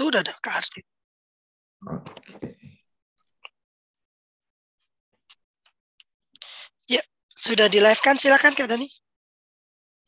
itu 0.00 0.08
udah 0.08 0.24
ada 0.24 0.32
Kak 0.40 0.64
Arsi. 0.64 0.80
Oke. 1.84 2.56
Ya, 6.88 7.04
sudah 7.36 7.68
di 7.68 7.84
live 7.84 8.00
kan? 8.00 8.16
Silakan 8.16 8.56
Kak 8.56 8.72
Dani. 8.72 8.88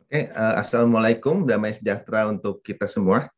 Oke, 0.00 0.32
uh, 0.32 0.56
assalamualaikum, 0.56 1.44
damai 1.44 1.76
sejahtera 1.76 2.24
untuk 2.24 2.64
kita 2.64 2.88
semua. 2.88 3.28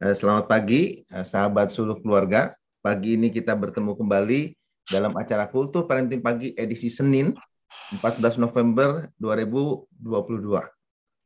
Uh, 0.00 0.16
selamat 0.16 0.48
pagi, 0.48 1.04
uh, 1.12 1.28
sahabat 1.28 1.68
seluruh 1.68 2.00
keluarga. 2.00 2.56
Pagi 2.80 3.20
ini 3.20 3.28
kita 3.28 3.52
bertemu 3.52 3.92
kembali 3.92 4.56
dalam 4.88 5.12
acara 5.12 5.44
Kultur 5.44 5.84
Parenting 5.84 6.24
Pagi 6.24 6.56
edisi 6.56 6.88
Senin, 6.88 7.36
14 8.00 8.40
November 8.40 9.12
2022. 9.20 10.77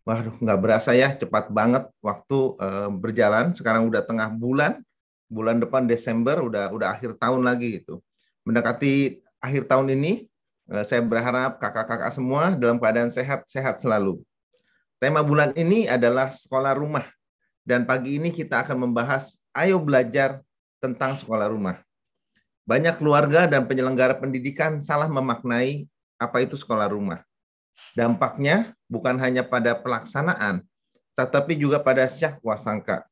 Waduh, 0.03 0.35
nggak 0.43 0.59
berasa 0.59 0.91
ya, 0.99 1.15
cepat 1.15 1.51
banget 1.55 1.87
waktu 2.03 2.39
uh, 2.59 2.91
berjalan. 2.91 3.55
Sekarang 3.55 3.87
udah 3.87 4.03
tengah 4.03 4.29
bulan, 4.35 4.83
bulan 5.31 5.63
depan 5.63 5.87
Desember 5.87 6.43
udah 6.43 6.75
udah 6.75 6.99
akhir 6.99 7.15
tahun 7.23 7.47
lagi 7.47 7.83
gitu. 7.83 8.03
Mendekati 8.43 9.23
akhir 9.39 9.71
tahun 9.71 9.95
ini, 9.95 10.27
uh, 10.75 10.83
saya 10.83 11.07
berharap 11.07 11.63
kakak-kakak 11.63 12.11
semua 12.11 12.59
dalam 12.59 12.83
keadaan 12.83 13.15
sehat-sehat 13.15 13.79
selalu 13.79 14.19
Tema 15.03 15.19
bulan 15.19 15.51
ini 15.59 15.91
adalah 15.91 16.31
sekolah 16.31 16.79
rumah. 16.79 17.03
Dan 17.67 17.83
pagi 17.83 18.23
ini 18.23 18.31
kita 18.31 18.63
akan 18.63 18.87
membahas 18.87 19.35
ayo 19.51 19.83
belajar 19.83 20.39
tentang 20.79 21.19
sekolah 21.19 21.51
rumah. 21.51 21.83
Banyak 22.63 23.03
keluarga 23.03 23.51
dan 23.51 23.67
penyelenggara 23.67 24.15
pendidikan 24.15 24.79
salah 24.79 25.11
memaknai 25.11 25.91
apa 26.23 26.47
itu 26.47 26.55
sekolah 26.55 26.87
rumah. 26.87 27.19
Dampaknya 27.99 28.79
bukan 28.93 29.17
hanya 29.17 29.41
pada 29.41 29.73
pelaksanaan, 29.73 30.61
tetapi 31.17 31.57
juga 31.57 31.81
pada 31.81 32.05
syahwa 32.05 32.61
sangka. 32.61 33.09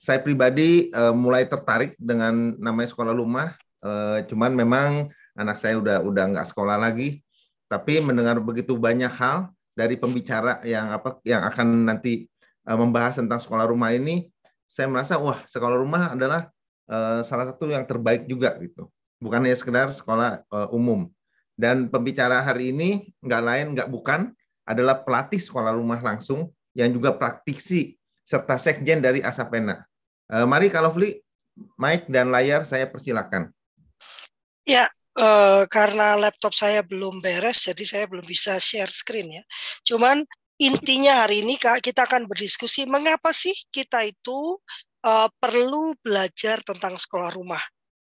Saya 0.00 0.24
pribadi 0.24 0.88
uh, 0.96 1.12
mulai 1.12 1.44
tertarik 1.44 1.92
dengan 2.00 2.56
namanya 2.56 2.88
sekolah 2.96 3.12
rumah, 3.12 3.52
uh, 3.84 4.24
cuman 4.24 4.56
memang 4.56 5.12
anak 5.36 5.60
saya 5.60 5.76
udah 5.76 6.00
udah 6.00 6.24
nggak 6.32 6.48
sekolah 6.48 6.80
lagi. 6.80 7.20
Tapi 7.68 8.00
mendengar 8.00 8.40
begitu 8.40 8.72
banyak 8.80 9.12
hal, 9.12 9.52
dari 9.76 10.00
pembicara 10.00 10.64
yang 10.64 10.88
apa 10.90 11.20
yang 11.28 11.44
akan 11.44 11.84
nanti 11.84 12.24
uh, 12.64 12.78
membahas 12.80 13.20
tentang 13.20 13.36
sekolah 13.38 13.68
rumah 13.68 13.92
ini, 13.92 14.32
saya 14.64 14.88
merasa 14.88 15.20
wah 15.20 15.44
sekolah 15.44 15.76
rumah 15.76 16.16
adalah 16.16 16.48
uh, 16.88 17.20
salah 17.20 17.52
satu 17.52 17.68
yang 17.68 17.84
terbaik 17.84 18.24
juga 18.24 18.56
gitu. 18.64 18.88
Bukan 19.20 19.44
hanya 19.44 19.58
sekedar 19.58 19.92
sekolah 19.92 20.46
uh, 20.48 20.72
umum. 20.72 21.10
Dan 21.58 21.90
pembicara 21.90 22.38
hari 22.38 22.70
ini 22.70 23.10
nggak 23.18 23.42
lain 23.42 23.66
nggak 23.74 23.90
bukan 23.90 24.30
adalah 24.68 25.00
pelatih 25.00 25.40
sekolah 25.40 25.72
rumah 25.72 25.96
langsung 26.04 26.52
yang 26.76 26.92
juga 26.92 27.16
praktisi 27.16 27.96
serta 28.20 28.60
sekjen 28.60 29.00
dari 29.00 29.24
Asapena. 29.24 29.80
Uh, 30.28 30.44
mari 30.44 30.68
kalau 30.68 30.92
Fli, 30.92 31.16
mic 31.80 32.04
dan 32.12 32.28
layar 32.28 32.68
saya 32.68 32.84
persilakan. 32.84 33.48
Ya, 34.68 34.92
uh, 35.16 35.64
karena 35.72 36.20
laptop 36.20 36.52
saya 36.52 36.84
belum 36.84 37.24
beres, 37.24 37.64
jadi 37.64 37.84
saya 37.88 38.04
belum 38.04 38.28
bisa 38.28 38.60
share 38.60 38.92
screen 38.92 39.40
ya. 39.40 39.44
Cuman 39.88 40.28
intinya 40.60 41.24
hari 41.24 41.40
ini 41.40 41.56
kak 41.56 41.80
kita 41.80 42.04
akan 42.04 42.28
berdiskusi 42.28 42.84
mengapa 42.84 43.32
sih 43.32 43.56
kita 43.72 44.04
itu 44.04 44.60
uh, 45.08 45.32
perlu 45.40 45.96
belajar 46.04 46.60
tentang 46.60 47.00
sekolah 47.00 47.32
rumah. 47.32 47.62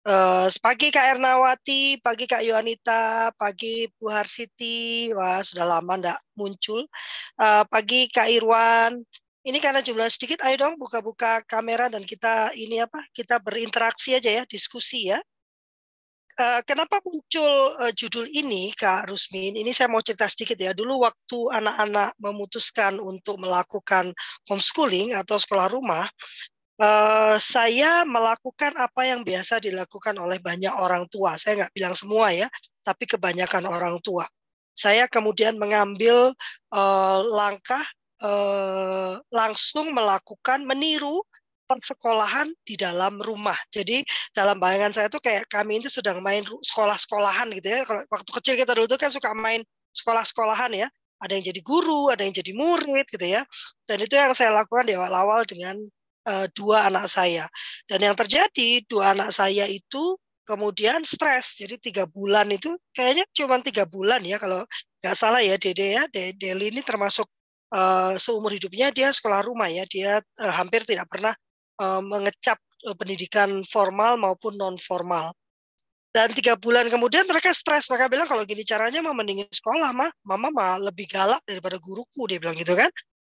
Uh, 0.02 0.50
pagi 0.58 0.90
Kak 0.90 1.14
Ernawati, 1.14 2.02
pagi 2.02 2.26
Kak 2.26 2.42
Yohanita, 2.42 3.30
pagi 3.38 3.86
Bu 3.86 4.10
Harsiti, 4.10 5.14
wah 5.14 5.38
sudah 5.46 5.62
lama 5.62 5.94
ndak 5.94 6.18
muncul. 6.34 6.90
Uh, 7.38 7.62
pagi 7.70 8.10
Kak 8.10 8.26
Irwan, 8.26 8.98
ini 9.46 9.58
karena 9.62 9.78
jumlah 9.78 10.10
sedikit, 10.10 10.42
ayo 10.42 10.58
dong 10.58 10.74
buka-buka 10.74 11.46
kamera 11.46 11.86
dan 11.86 12.02
kita 12.02 12.50
ini 12.58 12.82
apa? 12.82 12.98
Kita 13.14 13.38
berinteraksi 13.38 14.18
aja 14.18 14.42
ya, 14.42 14.42
diskusi 14.42 15.14
ya. 15.14 15.22
Eh, 16.32 16.60
kenapa 16.64 16.96
muncul 17.04 17.76
uh, 17.76 17.92
judul 17.92 18.24
ini, 18.24 18.72
Kak 18.72 19.04
Rusmin? 19.04 19.52
Ini 19.52 19.68
saya 19.76 19.92
mau 19.92 20.00
cerita 20.00 20.24
sedikit 20.32 20.56
ya. 20.56 20.72
Dulu 20.72 21.04
waktu 21.04 21.38
anak-anak 21.60 22.16
memutuskan 22.16 22.96
untuk 22.96 23.36
melakukan 23.36 24.16
homeschooling 24.48 25.12
atau 25.12 25.36
sekolah 25.36 25.68
rumah, 25.68 26.08
uh, 26.82 27.36
saya 27.38 28.02
melakukan 28.02 28.74
apa 28.74 29.06
yang 29.06 29.22
biasa 29.22 29.62
dilakukan 29.62 30.18
oleh 30.18 30.42
banyak 30.42 30.74
orang 30.74 31.06
tua. 31.06 31.38
Saya 31.38 31.64
nggak 31.64 31.72
bilang 31.72 31.94
semua 31.94 32.34
ya, 32.34 32.50
tapi 32.82 33.06
kebanyakan 33.06 33.70
orang 33.70 34.02
tua. 34.02 34.26
Saya 34.74 35.06
kemudian 35.06 35.60
mengambil 35.60 36.32
uh, 36.74 37.18
langkah 37.22 37.84
uh, 38.24 39.20
langsung 39.30 39.92
melakukan 39.94 40.64
meniru 40.64 41.22
persekolahan 41.68 42.52
di 42.66 42.76
dalam 42.76 43.20
rumah. 43.20 43.56
Jadi 43.72 44.04
dalam 44.36 44.60
bayangan 44.60 44.92
saya 44.92 45.08
tuh 45.08 45.22
kayak 45.22 45.48
kami 45.48 45.80
itu 45.80 45.88
sedang 45.88 46.20
main 46.20 46.44
sekolah-sekolahan 46.44 47.48
gitu 47.56 47.68
ya. 47.68 47.80
Kalau 47.86 48.02
waktu 48.12 48.30
kecil 48.40 48.54
kita 48.60 48.72
dulu 48.76 48.86
tuh 48.90 49.00
kan 49.00 49.08
suka 49.12 49.32
main 49.32 49.64
sekolah-sekolahan 49.96 50.72
ya. 50.76 50.88
Ada 51.22 51.38
yang 51.38 51.54
jadi 51.54 51.60
guru, 51.62 52.10
ada 52.10 52.26
yang 52.26 52.34
jadi 52.34 52.52
murid 52.52 53.06
gitu 53.06 53.24
ya. 53.24 53.46
Dan 53.86 54.02
itu 54.02 54.18
yang 54.18 54.34
saya 54.34 54.50
lakukan 54.50 54.90
di 54.90 54.98
awal-awal 54.98 55.46
dengan 55.46 55.78
uh, 56.26 56.46
dua 56.52 56.88
anak 56.88 57.06
saya. 57.10 57.46
Dan 57.86 58.02
yang 58.06 58.16
terjadi 58.18 58.82
dua 58.86 59.14
anak 59.14 59.30
saya 59.34 59.66
itu 59.66 60.18
kemudian 60.46 61.06
stres. 61.06 61.58
Jadi 61.58 61.78
tiga 61.78 62.04
bulan 62.06 62.50
itu 62.50 62.74
kayaknya 62.94 63.24
cuma 63.32 63.62
tiga 63.62 63.86
bulan 63.86 64.22
ya 64.26 64.36
kalau 64.38 64.66
nggak 65.02 65.16
salah 65.16 65.40
ya 65.42 65.56
Dede 65.58 65.86
ya. 65.98 66.02
Deli 66.10 66.74
ini 66.74 66.82
termasuk 66.82 67.26
uh, 67.74 68.14
seumur 68.18 68.52
hidupnya 68.54 68.90
dia 68.90 69.10
sekolah 69.10 69.42
rumah 69.46 69.70
ya. 69.70 69.84
Dia 69.86 70.20
uh, 70.20 70.52
hampir 70.52 70.86
tidak 70.86 71.08
pernah 71.10 71.34
uh, 71.80 72.02
mengecap 72.02 72.58
uh, 72.86 72.96
pendidikan 72.98 73.62
formal 73.66 74.18
maupun 74.18 74.58
non 74.58 74.76
formal. 74.78 75.34
Dan 76.12 76.28
tiga 76.36 76.60
bulan 76.60 76.92
kemudian 76.92 77.24
mereka 77.24 77.56
stres. 77.56 77.88
Mereka 77.88 78.12
bilang 78.12 78.28
kalau 78.28 78.44
gini 78.44 78.68
caranya 78.68 79.00
mah 79.00 79.16
mendingin 79.16 79.48
sekolah 79.48 79.96
mah, 79.96 80.12
mama 80.28 80.52
mah 80.52 80.76
lebih 80.76 81.08
galak 81.08 81.40
daripada 81.48 81.80
guruku. 81.80 82.28
Dia 82.28 82.36
bilang 82.36 82.52
gitu 82.52 82.76
kan. 82.76 82.92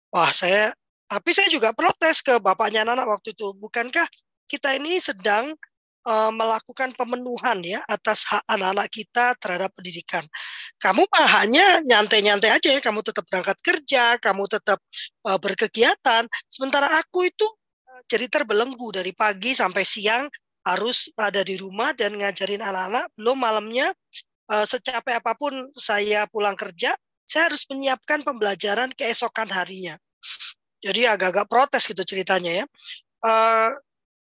Wah 0.10 0.34
saya, 0.34 0.74
tapi 1.14 1.30
saya 1.30 1.46
juga 1.54 1.70
protes 1.78 2.26
ke 2.26 2.42
bapaknya 2.42 2.82
anak 2.82 3.06
waktu 3.06 3.38
itu. 3.38 3.54
Bukankah 3.62 4.10
kita 4.50 4.74
ini 4.74 4.98
sedang 4.98 5.54
uh, 6.10 6.32
melakukan 6.34 6.90
pemenuhan 6.98 7.62
ya 7.62 7.86
atas 7.86 8.26
hak 8.26 8.42
anak-anak 8.50 8.88
kita 8.90 9.38
terhadap 9.38 9.70
pendidikan. 9.78 10.26
Kamu 10.82 11.06
mah 11.06 11.28
hanya 11.38 11.86
nyantai-nyantai 11.86 12.50
aja 12.50 12.70
ya, 12.74 12.82
kamu 12.82 13.06
tetap 13.06 13.30
berangkat 13.30 13.58
kerja, 13.62 14.18
kamu 14.18 14.50
tetap 14.50 14.82
uh, 15.30 15.38
berkegiatan. 15.38 16.26
Sementara 16.50 16.98
aku 16.98 17.30
itu 17.30 17.46
jadi 18.10 18.28
terbelenggu 18.28 18.90
dari 18.90 19.14
pagi 19.14 19.54
sampai 19.54 19.86
siang 19.86 20.26
harus 20.64 21.12
ada 21.20 21.44
di 21.44 21.60
rumah 21.60 21.94
dan 21.94 22.18
ngajarin 22.18 22.66
anak-anak. 22.66 23.06
Belum 23.14 23.38
malamnya 23.38 23.94
uh, 24.50 24.66
secapek 24.66 25.22
apa 25.22 25.38
pun 25.38 25.54
saya 25.78 26.26
pulang 26.26 26.58
kerja, 26.58 26.98
saya 27.24 27.52
harus 27.52 27.64
menyiapkan 27.72 28.26
pembelajaran 28.26 28.92
keesokan 28.98 29.48
harinya. 29.48 29.96
Jadi 30.84 31.08
agak-agak 31.08 31.48
protes 31.48 31.88
gitu 31.88 32.04
ceritanya 32.04 32.64
ya. 32.64 32.66
Uh, 33.24 33.72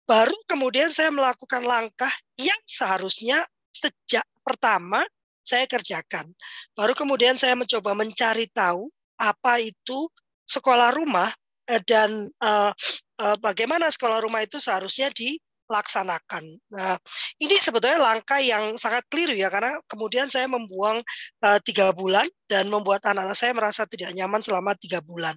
baru 0.05 0.35
kemudian 0.51 0.91
saya 0.91 1.15
melakukan 1.15 1.63
langkah 1.63 2.11
yang 2.35 2.59
seharusnya 2.67 3.47
sejak 3.71 4.27
pertama 4.43 5.07
saya 5.47 5.71
kerjakan. 5.71 6.27
Baru 6.75 6.99
kemudian 6.99 7.39
saya 7.39 7.55
mencoba 7.55 7.95
mencari 7.95 8.51
tahu 8.51 8.91
apa 9.17 9.63
itu 9.63 10.11
sekolah 10.51 10.93
rumah 10.99 11.31
Eh, 11.69 11.85
dan 11.85 12.33
uh, 12.41 12.73
uh, 13.21 13.37
bagaimana 13.45 13.93
sekolah 13.93 14.25
rumah 14.25 14.41
itu 14.41 14.57
seharusnya 14.57 15.13
dilaksanakan. 15.13 16.57
Nah, 16.73 16.97
ini 17.37 17.61
sebetulnya 17.61 18.01
langkah 18.01 18.41
yang 18.41 18.81
sangat 18.81 19.05
keliru 19.13 19.37
ya 19.37 19.53
karena 19.53 19.77
kemudian 19.85 20.33
saya 20.33 20.49
membuang 20.49 21.05
uh, 21.45 21.61
tiga 21.61 21.93
bulan 21.93 22.25
dan 22.49 22.73
membuat 22.73 23.05
anak-anak 23.05 23.37
saya 23.37 23.53
merasa 23.53 23.85
tidak 23.85 24.17
nyaman 24.17 24.41
selama 24.41 24.73
tiga 24.81 25.05
bulan. 25.05 25.37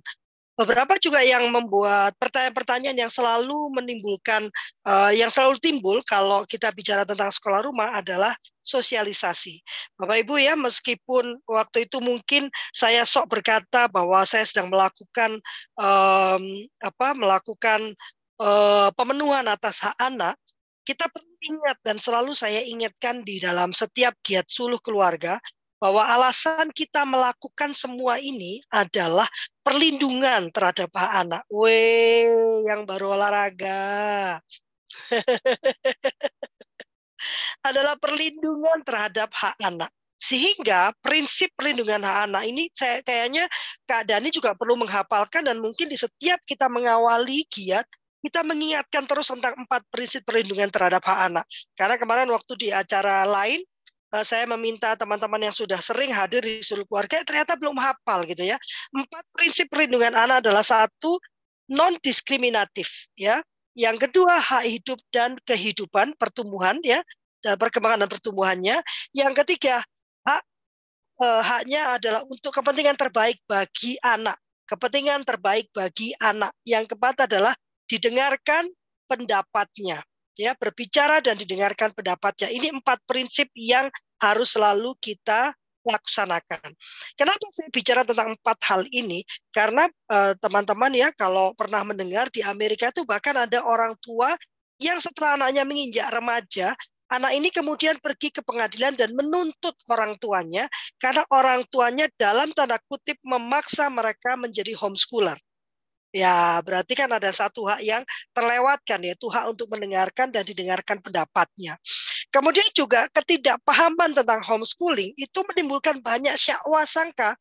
Beberapa 0.61 0.93
juga 1.01 1.25
yang 1.25 1.49
membuat 1.49 2.13
pertanyaan-pertanyaan 2.21 2.93
yang 2.93 3.09
selalu 3.09 3.73
menimbulkan, 3.73 4.45
uh, 4.85 5.09
yang 5.09 5.33
selalu 5.33 5.57
timbul 5.57 5.97
kalau 6.05 6.45
kita 6.45 6.69
bicara 6.69 7.01
tentang 7.01 7.33
sekolah 7.33 7.65
rumah 7.65 7.97
adalah 7.97 8.37
sosialisasi. 8.61 9.57
Bapak 9.97 10.21
Ibu 10.21 10.37
ya, 10.37 10.53
meskipun 10.53 11.41
waktu 11.49 11.89
itu 11.89 11.97
mungkin 11.97 12.45
saya 12.69 13.09
sok 13.09 13.33
berkata 13.33 13.89
bahwa 13.89 14.21
saya 14.29 14.45
sedang 14.45 14.69
melakukan 14.69 15.41
um, 15.81 16.43
apa, 16.77 17.07
melakukan 17.17 17.97
uh, 18.37 18.93
pemenuhan 18.93 19.49
atas 19.49 19.81
hak 19.81 19.97
anak, 19.97 20.37
kita 20.85 21.09
perlu 21.09 21.33
ingat 21.41 21.77
dan 21.81 21.97
selalu 21.97 22.37
saya 22.37 22.61
ingatkan 22.61 23.25
di 23.25 23.41
dalam 23.41 23.73
setiap 23.73 24.13
giat 24.21 24.45
suluh 24.45 24.77
keluarga 24.77 25.41
bahwa 25.81 26.05
alasan 26.05 26.69
kita 26.69 27.01
melakukan 27.09 27.73
semua 27.73 28.21
ini 28.21 28.61
adalah 28.69 29.25
perlindungan 29.65 30.53
terhadap 30.53 30.93
hak 30.93 31.11
anak. 31.25 31.43
Weh, 31.49 32.29
yang 32.69 32.85
baru 32.85 33.17
olahraga. 33.17 34.37
adalah 37.67 37.97
perlindungan 37.97 38.85
terhadap 38.85 39.33
hak 39.33 39.57
anak. 39.57 39.89
Sehingga 40.21 40.93
prinsip 41.01 41.49
perlindungan 41.57 42.05
hak 42.05 42.29
anak 42.29 42.43
ini 42.45 42.69
saya 42.77 43.01
kayaknya 43.01 43.49
Kak 43.89 44.05
Dani 44.05 44.29
juga 44.29 44.53
perlu 44.53 44.77
menghafalkan 44.77 45.41
dan 45.41 45.57
mungkin 45.57 45.89
di 45.89 45.97
setiap 45.97 46.45
kita 46.45 46.69
mengawali 46.69 47.41
giat 47.49 47.89
kita 48.21 48.45
mengingatkan 48.45 49.09
terus 49.09 49.33
tentang 49.33 49.57
empat 49.57 49.81
prinsip 49.89 50.21
perlindungan 50.21 50.69
terhadap 50.69 51.01
hak 51.01 51.33
anak. 51.33 51.45
Karena 51.73 51.97
kemarin 51.97 52.29
waktu 52.29 52.53
di 52.53 52.69
acara 52.69 53.25
lain 53.25 53.65
saya 54.19 54.43
meminta 54.43 54.91
teman-teman 54.99 55.39
yang 55.39 55.55
sudah 55.55 55.79
sering 55.79 56.11
hadir 56.11 56.43
di 56.43 56.59
seluruh 56.59 56.83
keluarga 56.83 57.23
ternyata 57.23 57.55
belum 57.55 57.79
hafal 57.79 58.27
gitu 58.27 58.43
ya. 58.43 58.59
Empat 58.91 59.23
prinsip 59.31 59.71
perlindungan 59.71 60.11
anak 60.11 60.43
adalah 60.43 60.63
satu 60.63 61.15
non 61.71 61.95
diskriminatif 62.03 63.07
ya. 63.15 63.39
Yang 63.71 64.11
kedua 64.11 64.35
hak 64.35 64.67
hidup 64.67 64.99
dan 65.15 65.39
kehidupan 65.47 66.19
pertumbuhan 66.19 66.83
ya 66.83 66.99
dan 67.39 67.55
perkembangan 67.55 68.03
dan 68.03 68.09
pertumbuhannya. 68.11 68.77
Yang 69.15 69.33
ketiga 69.43 69.79
hak 70.27 70.43
eh, 71.23 71.41
haknya 71.47 71.95
adalah 71.95 72.21
untuk 72.27 72.51
kepentingan 72.51 72.99
terbaik 72.99 73.39
bagi 73.47 73.95
anak 74.03 74.35
kepentingan 74.71 75.27
terbaik 75.27 75.67
bagi 75.75 76.15
anak. 76.15 76.55
Yang 76.63 76.95
keempat 76.95 77.27
adalah 77.27 77.51
didengarkan 77.91 78.71
pendapatnya, 79.11 79.99
ya 80.35 80.55
berbicara 80.55 81.19
dan 81.19 81.35
didengarkan 81.37 81.91
pendapatnya. 81.95 82.51
Ini 82.51 82.71
empat 82.75 83.03
prinsip 83.07 83.51
yang 83.55 83.87
harus 84.21 84.53
selalu 84.53 84.95
kita 85.01 85.51
laksanakan. 85.81 86.69
Kenapa 87.17 87.45
saya 87.49 87.69
bicara 87.73 88.01
tentang 88.05 88.37
empat 88.37 88.57
hal 88.69 88.85
ini? 88.93 89.25
Karena 89.49 89.89
eh, 89.89 90.33
teman-teman 90.37 90.93
uh, 90.93 90.99
ya 91.01 91.09
kalau 91.17 91.57
pernah 91.57 91.81
mendengar 91.81 92.29
di 92.29 92.45
Amerika 92.45 92.93
itu 92.93 93.01
bahkan 93.01 93.33
ada 93.33 93.65
orang 93.65 93.97
tua 93.97 94.37
yang 94.81 94.97
setelah 95.01 95.37
anaknya 95.37 95.65
menginjak 95.65 96.09
remaja, 96.09 96.73
anak 97.11 97.31
ini 97.37 97.49
kemudian 97.53 98.01
pergi 98.01 98.33
ke 98.33 98.41
pengadilan 98.41 98.97
dan 98.97 99.13
menuntut 99.13 99.77
orang 99.91 100.17
tuanya 100.17 100.65
karena 100.97 101.21
orang 101.29 101.61
tuanya 101.69 102.09
dalam 102.17 102.49
tanda 102.55 102.81
kutip 102.89 103.19
memaksa 103.21 103.91
mereka 103.91 104.33
menjadi 104.39 104.73
homeschooler. 104.73 105.37
Ya, 106.11 106.59
berarti 106.59 106.91
kan 106.91 107.07
ada 107.07 107.31
satu 107.31 107.63
hak 107.71 107.79
yang 107.87 108.03
terlewatkan 108.35 108.99
yaitu 108.99 109.31
hak 109.31 109.47
untuk 109.47 109.71
mendengarkan 109.71 110.27
dan 110.27 110.43
didengarkan 110.43 110.99
pendapatnya. 110.99 111.79
Kemudian 112.27 112.67
juga 112.75 113.07
ketidakpahaman 113.15 114.11
tentang 114.11 114.43
homeschooling 114.43 115.15
itu 115.15 115.39
menimbulkan 115.47 116.03
banyak 116.03 116.35
syakwa 116.35 116.83
sangka 116.83 117.39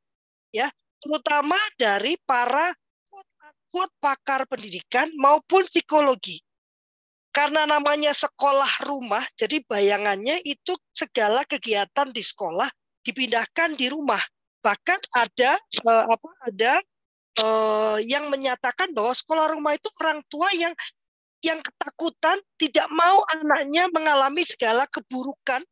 ya, 0.54 0.70
terutama 1.02 1.58
dari 1.74 2.14
para 2.22 2.70
quote 3.70 3.94
pakar 3.98 4.46
pendidikan 4.46 5.10
maupun 5.18 5.66
psikologi 5.66 6.38
karena 7.30 7.62
namanya 7.62 8.10
sekolah 8.10 8.90
rumah, 8.90 9.22
jadi 9.38 9.62
bayangannya 9.62 10.42
itu 10.42 10.74
segala 10.90 11.46
kegiatan 11.46 12.10
di 12.10 12.26
sekolah 12.26 12.66
dipindahkan 13.06 13.78
di 13.78 13.86
rumah. 13.86 14.18
Bahkan 14.60 15.00
ada 15.14 15.54
uh, 15.86 16.04
apa 16.10 16.30
ada 16.50 16.72
uh, 17.38 17.98
yang 18.02 18.26
menyatakan 18.32 18.90
bahwa 18.90 19.14
sekolah 19.14 19.54
rumah 19.54 19.78
itu 19.78 19.86
orang 20.02 20.24
tua 20.26 20.50
yang 20.56 20.74
yang 21.40 21.62
ketakutan 21.64 22.36
tidak 22.60 22.84
mau 22.92 23.24
anaknya 23.32 23.88
mengalami 23.94 24.44
segala 24.44 24.84
keburukan 24.90 25.64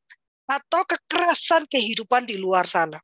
atau 0.49 0.81
kekerasan 0.89 1.69
kehidupan 1.69 2.25
di 2.25 2.41
luar 2.41 2.65
sana. 2.65 2.97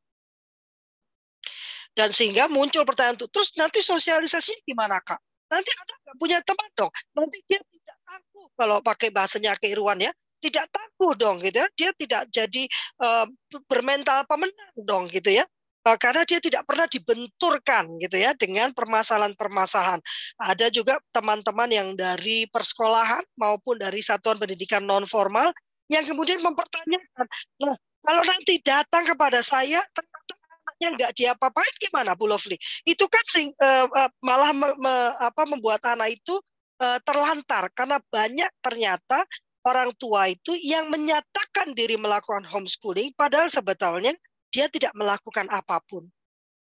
Dan 1.95 2.11
sehingga 2.11 2.49
muncul 2.51 2.83
pertanyaan 2.89 3.21
itu, 3.21 3.29
terus 3.31 3.53
nanti 3.55 3.85
sosialisasinya 3.85 4.65
gimana 4.65 4.99
kak? 5.05 5.21
Nanti 5.53 5.71
ada 5.71 5.95
nggak 5.95 6.17
punya 6.17 6.39
teman 6.41 6.71
dong? 6.75 6.91
Nanti 7.15 7.39
dia 7.47 7.61
tangguh 8.09 8.47
kalau 8.57 8.79
pakai 8.81 9.13
bahasanya 9.13 9.55
keiruan 9.61 10.01
ya 10.01 10.11
tidak 10.45 10.69
tangguh 10.69 11.13
dong 11.17 11.41
gitu 11.41 11.65
ya 11.65 11.69
dia 11.73 11.91
tidak 11.97 12.23
jadi 12.29 12.63
uh, 13.01 13.25
bermental 13.65 14.29
pemenang 14.29 14.77
dong 14.85 15.09
gitu 15.09 15.41
ya 15.41 15.45
karena 15.85 16.25
dia 16.25 16.41
tidak 16.41 16.65
pernah 16.65 16.89
dibenturkan 16.89 18.01
gitu 18.01 18.17
ya 18.17 18.33
dengan 18.33 18.73
permasalahan-permasalahan. 18.73 20.01
Ada 20.41 20.73
juga 20.73 20.97
teman-teman 21.13 21.69
yang 21.69 21.89
dari 21.93 22.49
persekolahan 22.49 23.21
maupun 23.37 23.77
dari 23.77 24.01
satuan 24.01 24.41
pendidikan 24.41 24.81
non 24.89 25.05
formal 25.05 25.53
yang 25.93 26.09
kemudian 26.09 26.41
mempertanyakan 26.41 27.29
nah 27.61 27.77
kalau 28.05 28.23
nanti 28.25 28.61
datang 28.61 29.05
kepada 29.05 29.41
saya 29.41 29.81
ternyata 29.93 30.33
anaknya 30.65 30.89
nggak 30.97 31.13
diapa-apain 31.17 31.75
gimana 31.81 32.13
Bu 32.13 32.29
Lovely? 32.29 32.61
Itu 32.85 33.09
kan 33.09 33.25
sing, 33.25 33.49
uh, 33.57 33.89
uh, 33.89 34.11
malah 34.21 34.53
me, 34.53 34.77
me, 34.77 34.95
apa, 35.17 35.49
membuat 35.49 35.81
anak 35.89 36.21
itu 36.21 36.37
uh, 36.85 37.01
terlantar. 37.01 37.73
Karena 37.73 37.97
banyak 38.13 38.51
ternyata 38.61 39.25
orang 39.65 39.97
tua 39.97 40.29
itu 40.29 40.53
yang 40.61 40.93
menyatakan 40.93 41.73
diri 41.73 41.97
melakukan 41.97 42.45
homeschooling 42.45 43.17
padahal 43.17 43.49
sebetulnya 43.49 44.13
dia 44.55 44.71
tidak 44.71 44.95
melakukan 44.95 45.51
apa 45.51 45.83
pun. 45.83 46.07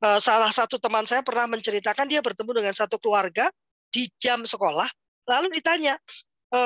Uh, 0.01 0.17
salah 0.17 0.49
satu 0.49 0.81
teman 0.81 1.05
saya 1.05 1.21
pernah 1.21 1.45
menceritakan 1.45 2.09
dia 2.09 2.25
bertemu 2.25 2.65
dengan 2.65 2.73
satu 2.73 2.97
keluarga 2.97 3.53
di 3.93 4.09
jam 4.19 4.43
sekolah, 4.43 4.91
lalu 5.31 5.55
ditanya, 5.55 5.95
e, 6.51 6.61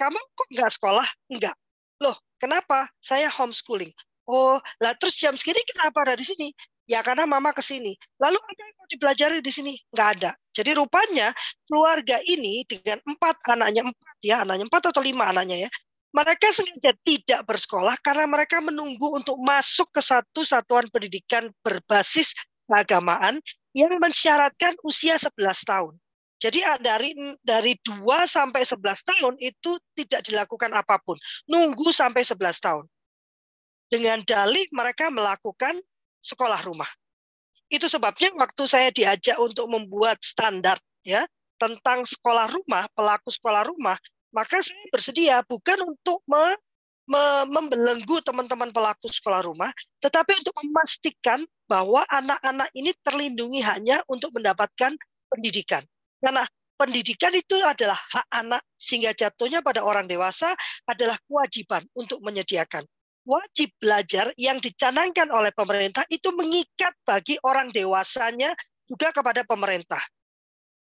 kamu 0.00 0.16
kok 0.16 0.48
nggak 0.48 0.72
sekolah? 0.72 1.04
Enggak. 1.28 1.52
Loh, 2.00 2.16
kenapa? 2.40 2.88
Saya 3.04 3.28
homeschooling. 3.28 3.92
Oh, 4.24 4.56
lah 4.80 4.96
terus 4.96 5.20
jam 5.20 5.36
segini 5.36 5.60
kenapa 5.68 6.08
ada 6.08 6.16
di 6.16 6.24
sini? 6.24 6.48
Ya 6.88 7.04
karena 7.04 7.28
mama 7.28 7.52
ke 7.52 7.60
sini. 7.60 7.92
Lalu 8.16 8.40
apa 8.40 8.60
yang 8.64 8.76
mau 8.80 8.88
dipelajari 8.88 9.38
di 9.44 9.52
sini? 9.52 9.72
Nggak 9.92 10.08
ada. 10.20 10.30
Jadi 10.56 10.70
rupanya 10.76 11.36
keluarga 11.68 12.16
ini 12.24 12.64
dengan 12.64 13.00
empat 13.04 13.36
anaknya 13.52 13.82
empat 13.92 14.16
ya 14.24 14.36
anaknya 14.44 14.64
empat 14.64 14.82
atau 14.88 15.02
lima 15.04 15.28
anaknya 15.28 15.68
ya. 15.68 15.70
Mereka 16.14 16.54
sengaja 16.54 16.94
tidak 17.02 17.42
bersekolah 17.42 17.98
karena 17.98 18.30
mereka 18.30 18.62
menunggu 18.62 19.18
untuk 19.18 19.34
masuk 19.42 19.90
ke 19.90 19.98
satu 19.98 20.46
satuan 20.46 20.86
pendidikan 20.86 21.50
berbasis 21.66 22.38
keagamaan 22.70 23.42
yang 23.74 23.90
mensyaratkan 23.98 24.78
usia 24.86 25.18
11 25.18 25.34
tahun. 25.66 25.94
Jadi 26.38 26.60
dari 26.78 27.10
dari 27.42 27.72
2 27.82 28.04
sampai 28.30 28.62
11 28.62 28.78
tahun 29.10 29.34
itu 29.42 29.74
tidak 29.98 30.22
dilakukan 30.22 30.70
apa 30.70 31.02
pun. 31.02 31.18
Nunggu 31.50 31.90
sampai 31.90 32.22
11 32.22 32.62
tahun. 32.62 32.84
Dengan 33.90 34.22
dalih 34.22 34.70
mereka 34.70 35.10
melakukan 35.10 35.82
sekolah 36.22 36.62
rumah. 36.62 36.88
Itu 37.66 37.90
sebabnya 37.90 38.30
waktu 38.38 38.62
saya 38.70 38.94
diajak 38.94 39.34
untuk 39.40 39.66
membuat 39.66 40.22
standar 40.22 40.78
ya 41.02 41.26
tentang 41.58 42.06
sekolah 42.06 42.50
rumah, 42.50 42.86
pelaku 42.92 43.32
sekolah 43.32 43.64
rumah, 43.64 43.96
maka 44.34 44.60
saya 44.60 44.82
bersedia 44.90 45.40
bukan 45.46 45.86
untuk 45.86 46.20
me, 46.26 46.58
me, 47.06 47.22
membelenggu 47.46 48.20
teman-teman 48.26 48.74
pelaku 48.74 49.08
sekolah 49.08 49.46
rumah, 49.46 49.70
tetapi 50.02 50.42
untuk 50.42 50.54
memastikan 50.60 51.40
bahwa 51.70 52.02
anak-anak 52.10 52.68
ini 52.74 52.90
terlindungi 53.00 53.62
hanya 53.62 54.02
untuk 54.10 54.34
mendapatkan 54.34 54.92
pendidikan. 55.30 55.86
Karena 56.18 56.42
pendidikan 56.74 57.32
itu 57.32 57.56
adalah 57.62 57.96
hak 57.96 58.26
anak 58.34 58.62
sehingga 58.74 59.14
jatuhnya 59.14 59.62
pada 59.62 59.86
orang 59.86 60.10
dewasa 60.10 60.52
adalah 60.90 61.16
kewajiban 61.24 61.86
untuk 61.94 62.18
menyediakan 62.20 62.82
wajib 63.24 63.72
belajar 63.80 64.30
yang 64.36 64.60
dicanangkan 64.60 65.32
oleh 65.32 65.50
pemerintah 65.50 66.04
itu 66.12 66.28
mengikat 66.36 66.92
bagi 67.08 67.40
orang 67.40 67.72
dewasanya 67.72 68.52
juga 68.84 69.10
kepada 69.10 69.42
pemerintah. 69.48 70.00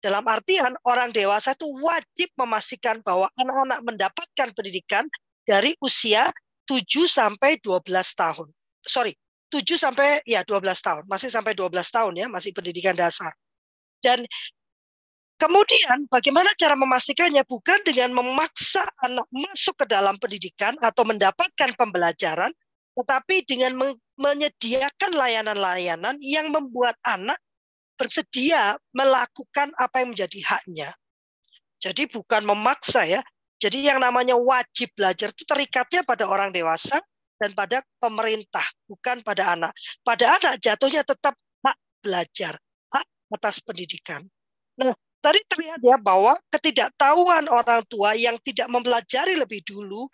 Dalam 0.04 0.20
artian 0.28 0.76
orang 0.84 1.16
dewasa 1.16 1.56
itu 1.56 1.64
wajib 1.80 2.28
memastikan 2.36 3.00
bahwa 3.00 3.32
anak-anak 3.40 3.80
mendapatkan 3.88 4.48
pendidikan 4.52 5.08
dari 5.48 5.72
usia 5.80 6.28
7 6.68 7.08
sampai 7.08 7.56
12 7.64 7.88
tahun. 8.12 8.52
Sorry, 8.84 9.16
7 9.48 9.80
sampai 9.80 10.20
ya 10.28 10.44
12 10.44 10.60
tahun, 10.84 11.02
masih 11.08 11.32
sampai 11.32 11.56
12 11.56 11.88
tahun 11.88 12.12
ya, 12.20 12.26
masih 12.28 12.52
pendidikan 12.52 12.92
dasar. 12.92 13.32
Dan 14.04 14.28
Kemudian 15.34 16.06
bagaimana 16.06 16.54
cara 16.54 16.78
memastikannya? 16.78 17.42
Bukan 17.42 17.82
dengan 17.82 18.14
memaksa 18.14 18.86
anak 19.02 19.26
masuk 19.34 19.74
ke 19.82 19.86
dalam 19.90 20.14
pendidikan 20.22 20.78
atau 20.78 21.02
mendapatkan 21.02 21.74
pembelajaran, 21.74 22.54
tetapi 22.94 23.42
dengan 23.42 23.74
menyediakan 24.14 25.10
layanan-layanan 25.10 26.22
yang 26.22 26.54
membuat 26.54 26.94
anak 27.02 27.36
bersedia 27.94 28.78
melakukan 28.94 29.70
apa 29.78 30.02
yang 30.02 30.14
menjadi 30.14 30.40
haknya. 30.44 30.90
Jadi 31.78 32.08
bukan 32.08 32.42
memaksa 32.46 33.04
ya. 33.04 33.20
Jadi 33.60 33.86
yang 33.86 34.02
namanya 34.02 34.36
wajib 34.36 34.92
belajar 34.98 35.32
itu 35.32 35.44
terikatnya 35.46 36.04
pada 36.04 36.28
orang 36.28 36.52
dewasa 36.52 37.00
dan 37.38 37.54
pada 37.56 37.80
pemerintah, 37.96 38.64
bukan 38.84 39.24
pada 39.24 39.56
anak. 39.56 39.72
Pada 40.04 40.36
anak 40.38 40.60
jatuhnya 40.60 41.06
tetap 41.06 41.34
hak 41.64 41.76
belajar, 42.02 42.58
hak 42.92 43.06
atas 43.32 43.64
pendidikan. 43.64 44.26
Nah, 44.76 44.92
tadi 45.22 45.40
terlihat 45.48 45.80
ya 45.80 45.96
bahwa 45.96 46.36
ketidaktahuan 46.52 47.48
orang 47.48 47.80
tua 47.88 48.12
yang 48.18 48.36
tidak 48.42 48.68
mempelajari 48.68 49.38
lebih 49.38 49.64
dulu 49.64 50.10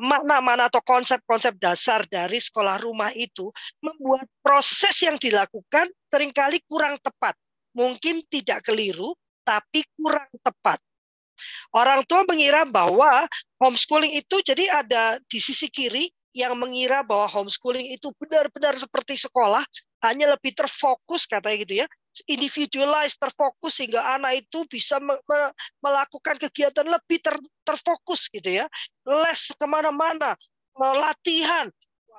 makna-makna 0.00 0.72
atau 0.72 0.80
konsep-konsep 0.80 1.60
dasar 1.60 2.08
dari 2.08 2.40
sekolah 2.40 2.80
rumah 2.80 3.12
itu 3.12 3.52
membuat 3.84 4.24
proses 4.40 4.96
yang 5.04 5.20
dilakukan 5.20 5.92
sering 6.10 6.34
kali 6.34 6.58
kurang 6.66 6.98
tepat. 7.00 7.38
Mungkin 7.72 8.26
tidak 8.26 8.66
keliru, 8.66 9.14
tapi 9.46 9.86
kurang 9.94 10.28
tepat. 10.42 10.82
Orang 11.72 12.04
tua 12.04 12.26
mengira 12.28 12.68
bahwa 12.68 13.24
homeschooling 13.62 14.12
itu 14.20 14.42
jadi 14.44 14.84
ada 14.84 15.16
di 15.24 15.40
sisi 15.40 15.72
kiri 15.72 16.10
yang 16.36 16.54
mengira 16.54 17.02
bahwa 17.02 17.26
homeschooling 17.26 17.90
itu 17.90 18.12
benar-benar 18.20 18.76
seperti 18.76 19.18
sekolah, 19.18 19.64
hanya 20.04 20.36
lebih 20.36 20.54
terfokus 20.54 21.26
katanya 21.26 21.56
gitu 21.64 21.74
ya, 21.84 21.86
individualized, 22.30 23.18
terfokus 23.18 23.80
sehingga 23.80 24.02
anak 24.14 24.46
itu 24.46 24.62
bisa 24.70 24.98
me 25.02 25.18
me 25.26 25.40
melakukan 25.82 26.36
kegiatan 26.38 26.86
lebih 26.86 27.18
ter 27.22 27.36
terfokus 27.66 28.30
gitu 28.30 28.62
ya. 28.62 28.66
Les 29.06 29.40
ke 29.50 29.66
mana-mana, 29.66 30.38
latihan, 30.76 31.66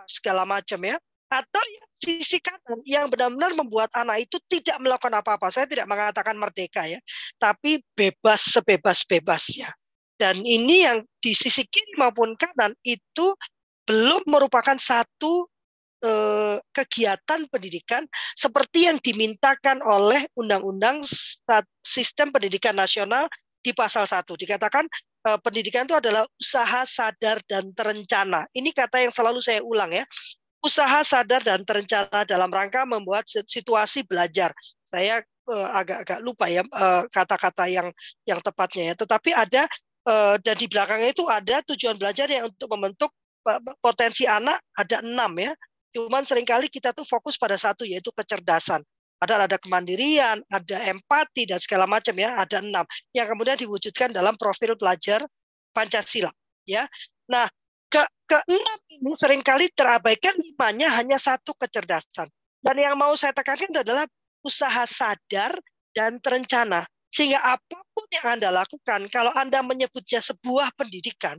segala 0.07 0.43
macam 0.43 0.79
ya. 0.83 0.98
Atau 1.31 1.63
sisi 2.01 2.41
kanan 2.41 2.81
yang 2.84 3.05
benar-benar 3.08 3.53
membuat 3.53 3.93
anak 3.93 4.25
itu 4.25 4.41
tidak 4.50 4.81
melakukan 4.81 5.22
apa-apa. 5.22 5.53
Saya 5.53 5.70
tidak 5.70 5.86
mengatakan 5.86 6.34
merdeka 6.34 6.89
ya, 6.89 6.98
tapi 7.38 7.86
bebas 7.93 8.58
sebebas-bebasnya. 8.58 9.70
Dan 10.17 10.41
ini 10.41 10.86
yang 10.86 11.05
di 11.22 11.34
sisi 11.34 11.65
kiri 11.65 11.98
maupun 11.98 12.34
kanan 12.38 12.74
itu 12.86 13.34
belum 13.86 14.25
merupakan 14.29 14.77
satu 14.77 15.50
eh, 16.05 16.58
kegiatan 16.74 17.50
pendidikan 17.50 18.05
seperti 18.38 18.86
yang 18.89 19.01
dimintakan 19.01 19.81
oleh 19.81 20.25
Undang-Undang 20.38 21.01
Sistem 21.81 22.29
Pendidikan 22.29 22.77
Nasional 22.77 23.25
di 23.62 23.74
pasal 23.74 24.05
1. 24.05 24.25
Dikatakan 24.25 24.86
eh, 25.25 25.39
pendidikan 25.41 25.89
itu 25.89 25.98
adalah 25.98 26.25
usaha 26.38 26.86
sadar 26.86 27.41
dan 27.50 27.74
terencana. 27.74 28.46
Ini 28.53 28.70
kata 28.74 29.01
yang 29.01 29.13
selalu 29.13 29.41
saya 29.41 29.65
ulang 29.65 29.89
ya. 29.89 30.05
Usaha 30.62 31.01
sadar 31.01 31.41
dan 31.41 31.65
terencana 31.65 32.22
dalam 32.22 32.53
rangka 32.53 32.86
membuat 32.86 33.25
situasi 33.25 34.06
belajar. 34.06 34.53
Saya 34.86 35.25
eh, 35.25 35.68
agak-agak 35.74 36.20
lupa 36.22 36.46
ya 36.48 36.62
eh, 36.62 37.03
kata-kata 37.10 37.65
yang 37.65 37.89
yang 38.30 38.39
tepatnya 38.39 38.94
ya. 38.94 38.96
Tetapi 38.98 39.30
ada 39.34 39.65
eh, 40.06 40.36
dan 40.38 40.56
di 40.56 40.68
belakangnya 40.70 41.10
itu 41.12 41.25
ada 41.25 41.65
tujuan 41.74 41.98
belajar 41.98 42.30
yang 42.30 42.50
untuk 42.50 42.70
membentuk 42.70 43.10
potensi 43.82 44.30
anak 44.30 44.62
ada 44.77 45.01
enam 45.01 45.34
ya 45.41 45.50
Cuman 45.91 46.24
sering 46.24 46.48
kali 46.48 46.72
kita 46.72 46.96
tuh 46.96 47.03
fokus 47.03 47.36
pada 47.36 47.60
satu 47.60 47.84
yaitu 47.84 48.15
kecerdasan. 48.15 48.80
Padahal 49.20 49.46
ada 49.46 49.62
kemandirian, 49.62 50.41
ada 50.50 50.77
empati 50.89 51.46
dan 51.46 51.62
segala 51.62 51.86
macam 51.86 52.15
ya, 52.18 52.41
ada 52.41 52.58
enam 52.58 52.88
yang 53.13 53.30
kemudian 53.30 53.60
diwujudkan 53.60 54.10
dalam 54.10 54.34
profil 54.34 54.74
pelajar 54.74 55.22
Pancasila. 55.75 56.32
Ya, 56.65 56.89
nah 57.30 57.46
ke 57.91 58.03
keenam 58.24 58.79
ini 58.88 59.12
sering 59.19 59.43
kali 59.43 59.67
terabaikan 59.75 60.31
limanya 60.39 60.95
hanya 60.95 61.19
satu 61.19 61.51
kecerdasan. 61.60 62.31
Dan 62.63 62.75
yang 62.79 62.95
mau 62.95 63.12
saya 63.19 63.36
tekankan 63.36 63.83
adalah 63.83 64.07
usaha 64.48 64.88
sadar 64.88 65.60
dan 65.91 66.17
terencana. 66.24 66.88
Sehingga 67.12 67.43
apa 67.43 67.83
pun 67.91 68.07
yang 68.15 68.39
Anda 68.39 68.55
lakukan, 68.55 69.12
kalau 69.12 69.36
Anda 69.36 69.60
menyebutnya 69.60 70.24
sebuah 70.24 70.71
pendidikan, 70.79 71.36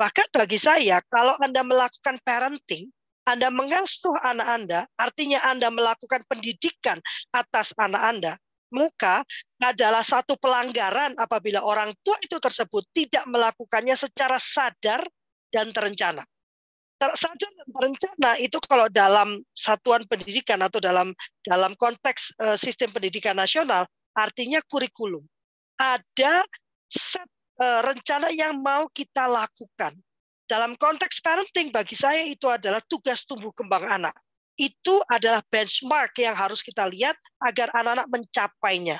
bahkan 0.00 0.24
bagi 0.32 0.56
saya, 0.56 1.04
kalau 1.12 1.36
Anda 1.36 1.60
melakukan 1.60 2.16
parenting, 2.24 2.88
anda 3.28 3.52
mengasuh 3.52 4.16
anak 4.24 4.48
Anda, 4.48 4.80
artinya 4.96 5.44
Anda 5.44 5.68
melakukan 5.68 6.24
pendidikan 6.26 6.98
atas 7.30 7.76
anak 7.76 8.02
Anda, 8.02 8.32
maka 8.72 9.22
adalah 9.62 10.02
satu 10.02 10.34
pelanggaran 10.34 11.14
apabila 11.14 11.62
orang 11.62 11.94
tua 12.02 12.18
itu 12.22 12.38
tersebut 12.42 12.86
tidak 12.90 13.22
melakukannya 13.30 13.94
secara 13.94 14.40
sadar 14.40 15.04
dan 15.54 15.74
terencana. 15.74 16.22
Sadar 17.00 17.48
dan 17.48 17.68
terencana 17.72 18.30
itu 18.36 18.60
kalau 18.68 18.84
dalam 18.92 19.40
satuan 19.56 20.04
pendidikan 20.04 20.60
atau 20.60 20.84
dalam 20.84 21.16
dalam 21.40 21.72
konteks 21.80 22.36
uh, 22.36 22.56
sistem 22.60 22.92
pendidikan 22.92 23.32
nasional 23.36 23.88
artinya 24.12 24.60
kurikulum. 24.68 25.24
Ada 25.80 26.44
set 26.92 27.24
uh, 27.56 27.80
rencana 27.80 28.28
yang 28.36 28.60
mau 28.60 28.84
kita 28.92 29.24
lakukan 29.24 29.96
dalam 30.44 30.74
konteks 30.76 31.22
parenting 31.22 31.70
bagi 31.70 31.94
saya 31.94 32.26
itu 32.26 32.50
adalah 32.50 32.82
tugas 32.84 33.22
tumbuh 33.22 33.54
kembang 33.54 33.86
anak. 33.86 34.12
Itu 34.58 35.00
adalah 35.08 35.40
benchmark 35.48 36.18
yang 36.20 36.36
harus 36.36 36.60
kita 36.60 36.84
lihat 36.90 37.16
agar 37.40 37.72
anak-anak 37.72 38.10
mencapainya. 38.12 38.98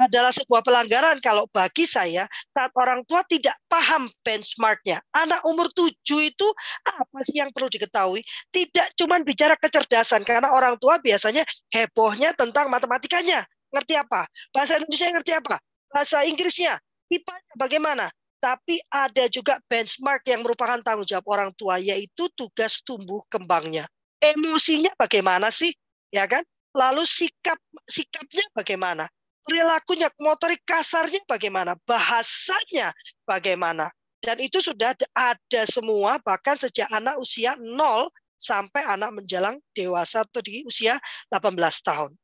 Adalah 0.00 0.32
sebuah 0.32 0.64
pelanggaran 0.64 1.20
kalau 1.20 1.44
bagi 1.52 1.84
saya 1.84 2.24
saat 2.56 2.72
orang 2.74 3.04
tua 3.04 3.20
tidak 3.28 3.52
paham 3.68 4.08
benchmarknya. 4.24 5.04
Anak 5.12 5.44
umur 5.44 5.68
tujuh 5.76 6.32
itu 6.32 6.48
apa 6.88 7.18
sih 7.28 7.38
yang 7.38 7.52
perlu 7.52 7.68
diketahui? 7.68 8.24
Tidak 8.48 8.96
cuma 8.96 9.20
bicara 9.20 9.52
kecerdasan 9.60 10.24
karena 10.24 10.48
orang 10.48 10.80
tua 10.80 10.96
biasanya 10.96 11.44
hebohnya 11.68 12.32
tentang 12.32 12.72
matematikanya. 12.72 13.44
Ngerti 13.68 13.94
apa? 14.00 14.24
Bahasa 14.52 14.80
Indonesia 14.80 15.12
ngerti 15.12 15.32
apa? 15.36 15.56
Bahasa 15.92 16.24
Inggrisnya, 16.24 16.80
ipa 17.12 17.36
bagaimana? 17.56 18.08
tapi 18.42 18.82
ada 18.90 19.30
juga 19.30 19.62
benchmark 19.70 20.26
yang 20.26 20.42
merupakan 20.42 20.82
tanggung 20.82 21.06
jawab 21.06 21.30
orang 21.30 21.50
tua 21.54 21.78
yaitu 21.78 22.26
tugas 22.34 22.82
tumbuh 22.82 23.22
kembangnya. 23.30 23.86
Emosinya 24.18 24.90
bagaimana 24.98 25.54
sih? 25.54 25.70
Ya 26.10 26.26
kan? 26.26 26.42
Lalu 26.74 27.06
sikap 27.06 27.62
sikapnya 27.86 28.42
bagaimana? 28.50 29.06
Perilakunya, 29.42 30.08
motorik 30.22 30.62
kasarnya 30.62 31.18
bagaimana? 31.26 31.74
Bahasanya 31.82 32.94
bagaimana? 33.26 33.90
Dan 34.22 34.38
itu 34.38 34.62
sudah 34.62 34.94
ada 35.18 35.62
semua 35.66 36.22
bahkan 36.22 36.54
sejak 36.54 36.86
anak 36.94 37.18
usia 37.18 37.58
0 37.58 38.06
sampai 38.38 38.86
anak 38.86 39.10
menjelang 39.10 39.58
dewasa 39.74 40.22
atau 40.22 40.38
di 40.38 40.62
usia 40.62 41.02
18 41.30 41.58
tahun. 41.82 42.14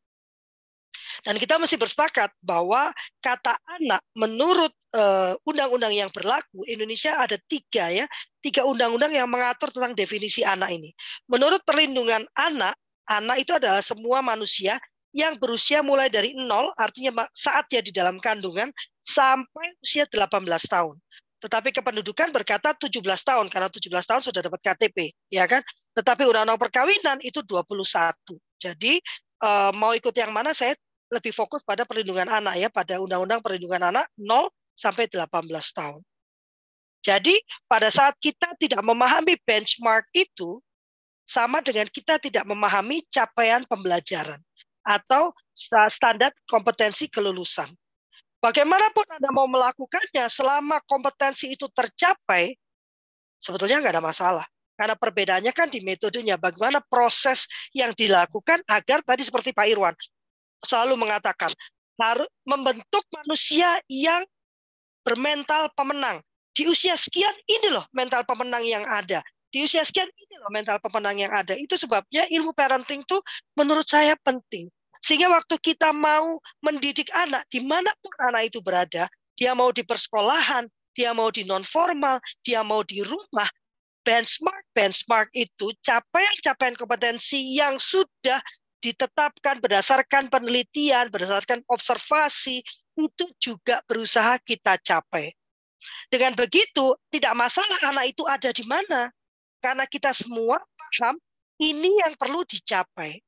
Dan 1.27 1.35
kita 1.35 1.59
masih 1.59 1.79
bersepakat 1.79 2.31
bahwa 2.39 2.95
kata 3.19 3.59
anak 3.67 3.99
menurut 4.15 4.71
eh, 4.95 5.35
undang-undang 5.43 5.91
yang 5.91 6.11
berlaku 6.15 6.63
Indonesia 6.71 7.19
ada 7.19 7.35
tiga 7.51 7.91
ya 7.91 8.07
tiga 8.39 8.63
undang-undang 8.63 9.11
yang 9.11 9.27
mengatur 9.27 9.75
tentang 9.75 9.99
definisi 9.99 10.47
anak 10.47 10.71
ini. 10.71 10.95
Menurut 11.27 11.67
perlindungan 11.67 12.23
anak, 12.39 12.79
anak 13.11 13.43
itu 13.43 13.59
adalah 13.59 13.83
semua 13.83 14.23
manusia 14.23 14.79
yang 15.17 15.41
berusia 15.41 15.81
mulai 15.81 16.13
dari 16.13 16.37
nol, 16.37 16.73
artinya 16.77 17.25
saat 17.33 17.65
dia 17.73 17.81
di 17.81 17.93
dalam 17.95 18.21
kandungan 18.21 18.69
sampai 19.01 19.73
usia 19.81 20.05
18 20.05 20.29
tahun. 20.69 20.97
Tetapi 21.39 21.71
kependudukan 21.71 22.35
berkata 22.35 22.75
17 22.75 22.99
tahun 23.01 23.47
karena 23.47 23.71
17 23.71 23.87
tahun 23.89 24.23
sudah 24.27 24.41
dapat 24.43 24.61
KTP, 24.61 25.15
ya 25.31 25.47
kan? 25.47 25.63
Tetapi 25.95 26.27
undang-undang 26.27 26.59
perkawinan 26.59 27.23
itu 27.23 27.41
21. 27.47 27.79
Jadi 28.59 28.99
uh, 29.41 29.71
mau 29.79 29.95
ikut 29.95 30.11
yang 30.19 30.35
mana 30.35 30.51
saya 30.51 30.75
lebih 31.09 31.31
fokus 31.33 31.63
pada 31.63 31.87
perlindungan 31.89 32.29
anak 32.29 32.55
ya 32.59 32.69
pada 32.69 33.01
Undang-Undang 33.01 33.41
Perlindungan 33.41 33.95
Anak 33.95 34.07
0 34.19 34.51
sampai 34.77 35.09
18 35.09 35.25
tahun. 35.73 36.03
Jadi 37.01 37.39
pada 37.65 37.89
saat 37.89 38.19
kita 38.21 38.59
tidak 38.59 38.83
memahami 38.85 39.39
benchmark 39.47 40.11
itu 40.13 40.61
sama 41.25 41.63
dengan 41.65 41.87
kita 41.89 42.19
tidak 42.21 42.45
memahami 42.45 43.07
capaian 43.09 43.63
pembelajaran 43.65 44.43
atau 44.89 45.37
standar 45.53 46.33
kompetensi 46.49 47.13
kelulusan. 47.13 47.69
Bagaimanapun 48.41 49.05
Anda 49.19 49.29
mau 49.35 49.45
melakukannya 49.45 50.25
selama 50.33 50.81
kompetensi 50.89 51.53
itu 51.53 51.69
tercapai, 51.69 52.57
sebetulnya 53.37 53.85
nggak 53.85 54.01
ada 54.01 54.05
masalah. 54.05 54.47
Karena 54.79 54.95
perbedaannya 54.95 55.51
kan 55.51 55.67
di 55.67 55.83
metodenya, 55.83 56.39
bagaimana 56.39 56.79
proses 56.79 57.51
yang 57.75 57.91
dilakukan 57.93 58.63
agar 58.71 59.03
tadi 59.03 59.27
seperti 59.27 59.51
Pak 59.51 59.67
Irwan, 59.67 59.91
selalu 60.63 60.95
mengatakan 60.95 61.51
harus 61.99 62.31
membentuk 62.47 63.03
manusia 63.11 63.83
yang 63.91 64.23
bermental 65.03 65.67
pemenang. 65.75 66.23
Di 66.55 66.71
usia 66.71 66.95
sekian 66.95 67.35
ini 67.51 67.75
loh 67.75 67.87
mental 67.91 68.23
pemenang 68.23 68.63
yang 68.63 68.87
ada. 68.87 69.19
Di 69.51 69.67
usia 69.67 69.83
sekian 69.83 70.07
ini 70.15 70.35
loh 70.39 70.51
mental 70.55 70.79
pemenang 70.79 71.19
yang 71.19 71.35
ada. 71.35 71.59
Itu 71.59 71.75
sebabnya 71.75 72.31
ilmu 72.31 72.55
parenting 72.55 73.03
itu 73.03 73.19
menurut 73.59 73.87
saya 73.87 74.15
penting. 74.23 74.71
Sehingga 75.05 75.31
waktu 75.31 75.57
kita 75.63 75.95
mau 75.95 76.39
mendidik 76.63 77.09
anak, 77.15 77.47
di 77.51 77.63
mana 77.63 77.91
pun 78.03 78.13
anak 78.19 78.51
itu 78.51 78.59
berada, 78.59 79.07
dia 79.39 79.55
mau 79.55 79.71
di 79.71 79.87
persekolahan, 79.87 80.67
dia 80.95 81.15
mau 81.15 81.31
di 81.31 81.47
non 81.47 81.63
formal, 81.63 82.19
dia 82.43 82.67
mau 82.67 82.83
di 82.83 83.07
rumah, 83.07 83.47
benchmark 84.03 84.65
benchmark 84.75 85.29
itu 85.37 85.71
capaian-capaian 85.85 86.75
kompetensi 86.75 87.55
yang 87.55 87.79
sudah 87.79 88.43
ditetapkan 88.79 89.59
berdasarkan 89.59 90.31
penelitian, 90.31 91.11
berdasarkan 91.11 91.63
observasi, 91.67 92.63
itu 92.99 93.25
juga 93.39 93.83
berusaha 93.87 94.39
kita 94.43 94.79
capai. 94.79 95.35
Dengan 96.11 96.35
begitu, 96.35 96.95
tidak 97.11 97.35
masalah 97.39 97.79
anak 97.87 98.11
itu 98.11 98.27
ada 98.27 98.51
di 98.51 98.65
mana. 98.67 99.11
Karena 99.59 99.87
kita 99.87 100.15
semua 100.15 100.63
paham 100.63 101.19
ini 101.59 101.99
yang 102.03 102.15
perlu 102.15 102.47
dicapai. 102.47 103.19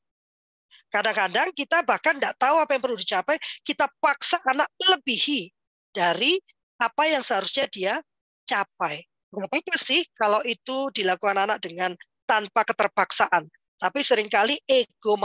Kadang-kadang 0.90 1.54
kita 1.54 1.86
bahkan 1.86 2.18
tidak 2.18 2.34
tahu 2.34 2.58
apa 2.58 2.74
yang 2.74 2.82
perlu 2.82 2.98
dicapai, 2.98 3.38
kita 3.62 3.86
paksa 4.02 4.42
anak 4.42 4.66
melebihi 4.74 5.46
dari 5.94 6.34
apa 6.82 7.06
yang 7.06 7.22
seharusnya 7.22 7.70
dia 7.70 7.94
capai. 8.42 9.06
Tidak 9.30 9.46
apa-apa 9.46 9.76
sih 9.78 10.02
kalau 10.18 10.42
itu 10.42 10.90
dilakukan 10.90 11.46
anak 11.46 11.62
dengan 11.62 11.94
tanpa 12.26 12.66
keterpaksaan. 12.66 13.46
Tapi 13.80 14.02
sering 14.02 14.26
kali 14.26 14.58
ego 14.66 15.16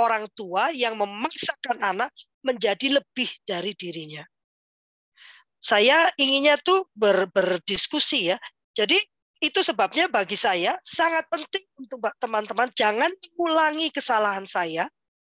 orang 0.00 0.26
tua 0.32 0.72
yang 0.72 0.96
memaksakan 0.96 1.78
anak 1.84 2.10
menjadi 2.40 2.98
lebih 2.98 3.28
dari 3.44 3.76
dirinya. 3.76 4.24
Saya 5.60 6.08
inginnya 6.16 6.56
tuh 6.56 6.88
ber, 6.96 7.28
berdiskusi 7.28 8.32
ya. 8.32 8.40
Jadi 8.72 8.96
itu 9.44 9.60
sebabnya 9.60 10.08
bagi 10.08 10.34
saya 10.36 10.76
sangat 10.80 11.28
penting 11.28 11.64
untuk 11.76 12.00
teman-teman 12.16 12.72
jangan 12.72 13.12
mengulangi 13.36 13.92
kesalahan 13.92 14.48
saya 14.48 14.88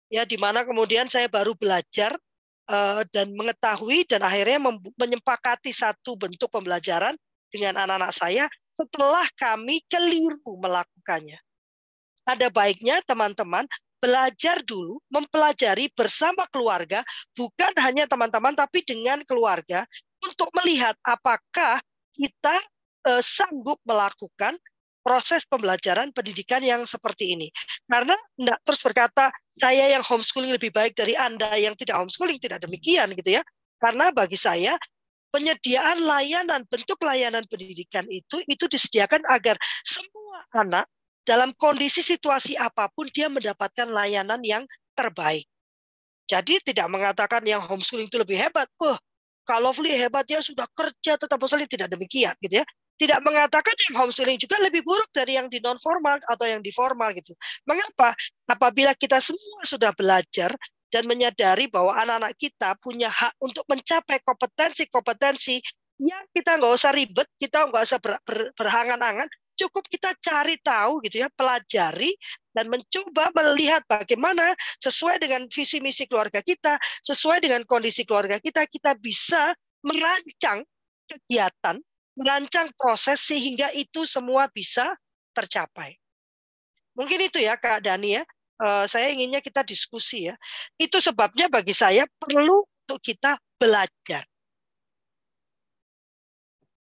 ya 0.09 0.25
di 0.25 0.37
mana 0.41 0.65
kemudian 0.65 1.07
saya 1.09 1.29
baru 1.29 1.53
belajar 1.57 2.17
uh, 2.69 3.05
dan 3.13 3.33
mengetahui 3.33 4.09
dan 4.09 4.25
akhirnya 4.25 4.61
menyepakati 4.97 5.73
satu 5.73 6.17
bentuk 6.17 6.49
pembelajaran 6.53 7.17
dengan 7.49 7.85
anak-anak 7.85 8.13
saya 8.13 8.45
setelah 8.77 9.27
kami 9.35 9.83
keliru 9.89 10.55
melakukannya. 10.61 11.41
Ada 12.29 12.53
baiknya 12.53 13.01
teman-teman 13.09 13.65
belajar 13.99 14.63
dulu, 14.63 15.03
mempelajari 15.11 15.91
bersama 15.91 16.47
keluarga, 16.55 17.03
bukan 17.35 17.75
hanya 17.83 18.07
teman-teman 18.07 18.55
tapi 18.55 18.87
dengan 18.87 19.19
keluarga 19.27 19.83
untuk 20.23 20.53
melihat 20.63 20.95
apakah 21.03 21.83
kita 22.15 22.57
uh, 23.09 23.23
sanggup 23.23 23.79
melakukan 23.83 24.55
proses 25.09 25.49
pembelajaran 25.49 26.13
pendidikan 26.13 26.61
yang 26.61 26.85
seperti 26.85 27.33
ini. 27.33 27.49
Karena 27.89 28.13
tidak 28.37 28.61
terus 28.61 28.85
berkata 28.85 29.33
saya 29.57 29.89
yang 29.89 30.05
homeschooling 30.05 30.53
lebih 30.53 30.69
baik 30.69 30.93
dari 30.93 31.17
Anda 31.17 31.57
yang 31.57 31.73
tidak 31.81 31.97
homeschooling, 31.97 32.37
tidak 32.37 32.61
demikian 32.61 33.17
gitu 33.17 33.41
ya. 33.41 33.43
Karena 33.81 34.13
bagi 34.13 34.37
saya 34.37 34.77
penyediaan 35.33 36.05
layanan 36.05 36.69
bentuk 36.69 37.01
layanan 37.01 37.41
pendidikan 37.49 38.05
itu 38.13 38.45
itu 38.45 38.65
disediakan 38.69 39.25
agar 39.33 39.57
semua 39.81 40.45
anak 40.53 40.85
dalam 41.25 41.57
kondisi 41.57 42.05
situasi 42.05 42.61
apa 42.61 42.93
pun 42.93 43.09
dia 43.09 43.33
mendapatkan 43.33 43.89
layanan 43.89 44.45
yang 44.45 44.69
terbaik. 44.93 45.49
Jadi 46.29 46.61
tidak 46.61 46.93
mengatakan 46.93 47.41
yang 47.49 47.65
homeschooling 47.65 48.13
itu 48.13 48.21
lebih 48.21 48.37
hebat. 48.37 48.69
Oh, 48.85 49.01
kalau 49.49 49.73
Fli 49.73 49.97
hebat 49.97 50.29
ya 50.29 50.45
sudah 50.45 50.69
kerja 50.77 51.17
tetap 51.17 51.41
homeschooling 51.41 51.73
tidak 51.73 51.89
demikian 51.97 52.37
gitu 52.45 52.61
ya 52.61 52.67
tidak 52.99 53.23
mengatakan 53.23 53.73
yang 53.89 54.05
homeschooling 54.05 54.43
juga 54.43 54.59
lebih 54.59 54.83
buruk 54.83 55.09
dari 55.15 55.39
yang 55.39 55.47
di 55.47 55.63
non 55.63 55.79
formal 55.79 56.19
atau 56.27 56.45
yang 56.45 56.61
di 56.61 56.75
formal 56.75 57.15
gitu. 57.15 57.33
Mengapa? 57.65 58.13
Apabila 58.51 58.93
kita 58.99 59.23
semua 59.23 59.63
sudah 59.63 59.95
belajar 59.95 60.51
dan 60.91 61.07
menyadari 61.07 61.71
bahwa 61.71 61.95
anak-anak 61.95 62.35
kita 62.35 62.75
punya 62.83 63.07
hak 63.09 63.39
untuk 63.39 63.63
mencapai 63.71 64.19
kompetensi-kompetensi 64.27 65.63
yang 66.03 66.25
kita 66.35 66.59
nggak 66.59 66.75
usah 66.75 66.93
ribet, 66.95 67.29
kita 67.39 67.71
nggak 67.71 67.83
usah 67.87 67.99
ber, 68.03 68.19
ber, 68.23 68.51
berhangan-angan, 68.55 69.27
cukup 69.59 69.85
kita 69.91 70.15
cari 70.23 70.55
tahu 70.63 71.03
gitu 71.03 71.27
ya, 71.27 71.29
pelajari 71.35 72.15
dan 72.55 72.71
mencoba 72.71 73.35
melihat 73.35 73.83
bagaimana 73.87 74.55
sesuai 74.79 75.19
dengan 75.19 75.47
visi 75.51 75.83
misi 75.83 76.07
keluarga 76.07 76.39
kita, 76.43 76.79
sesuai 77.03 77.43
dengan 77.43 77.67
kondisi 77.67 78.07
keluarga 78.07 78.39
kita, 78.39 78.67
kita 78.71 78.95
bisa 78.99 79.51
merancang 79.83 80.63
kegiatan 81.11 81.83
merancang 82.19 82.67
proses 82.75 83.23
sehingga 83.23 83.71
itu 83.71 84.03
semua 84.03 84.51
bisa 84.51 84.91
tercapai. 85.31 85.95
Mungkin 86.99 87.31
itu 87.31 87.39
ya 87.39 87.55
Kak 87.55 87.87
Dani 87.87 88.19
ya. 88.19 88.25
Uh, 88.59 88.91
saya 88.91 89.15
inginnya 89.15 89.39
kita 89.39 89.63
diskusi 89.63 90.27
ya. 90.27 90.35
Itu 90.75 90.99
sebabnya 90.99 91.47
bagi 91.47 91.71
saya 91.71 92.11
perlu 92.19 92.67
untuk 92.67 92.99
kita 92.99 93.39
belajar. 93.55 94.27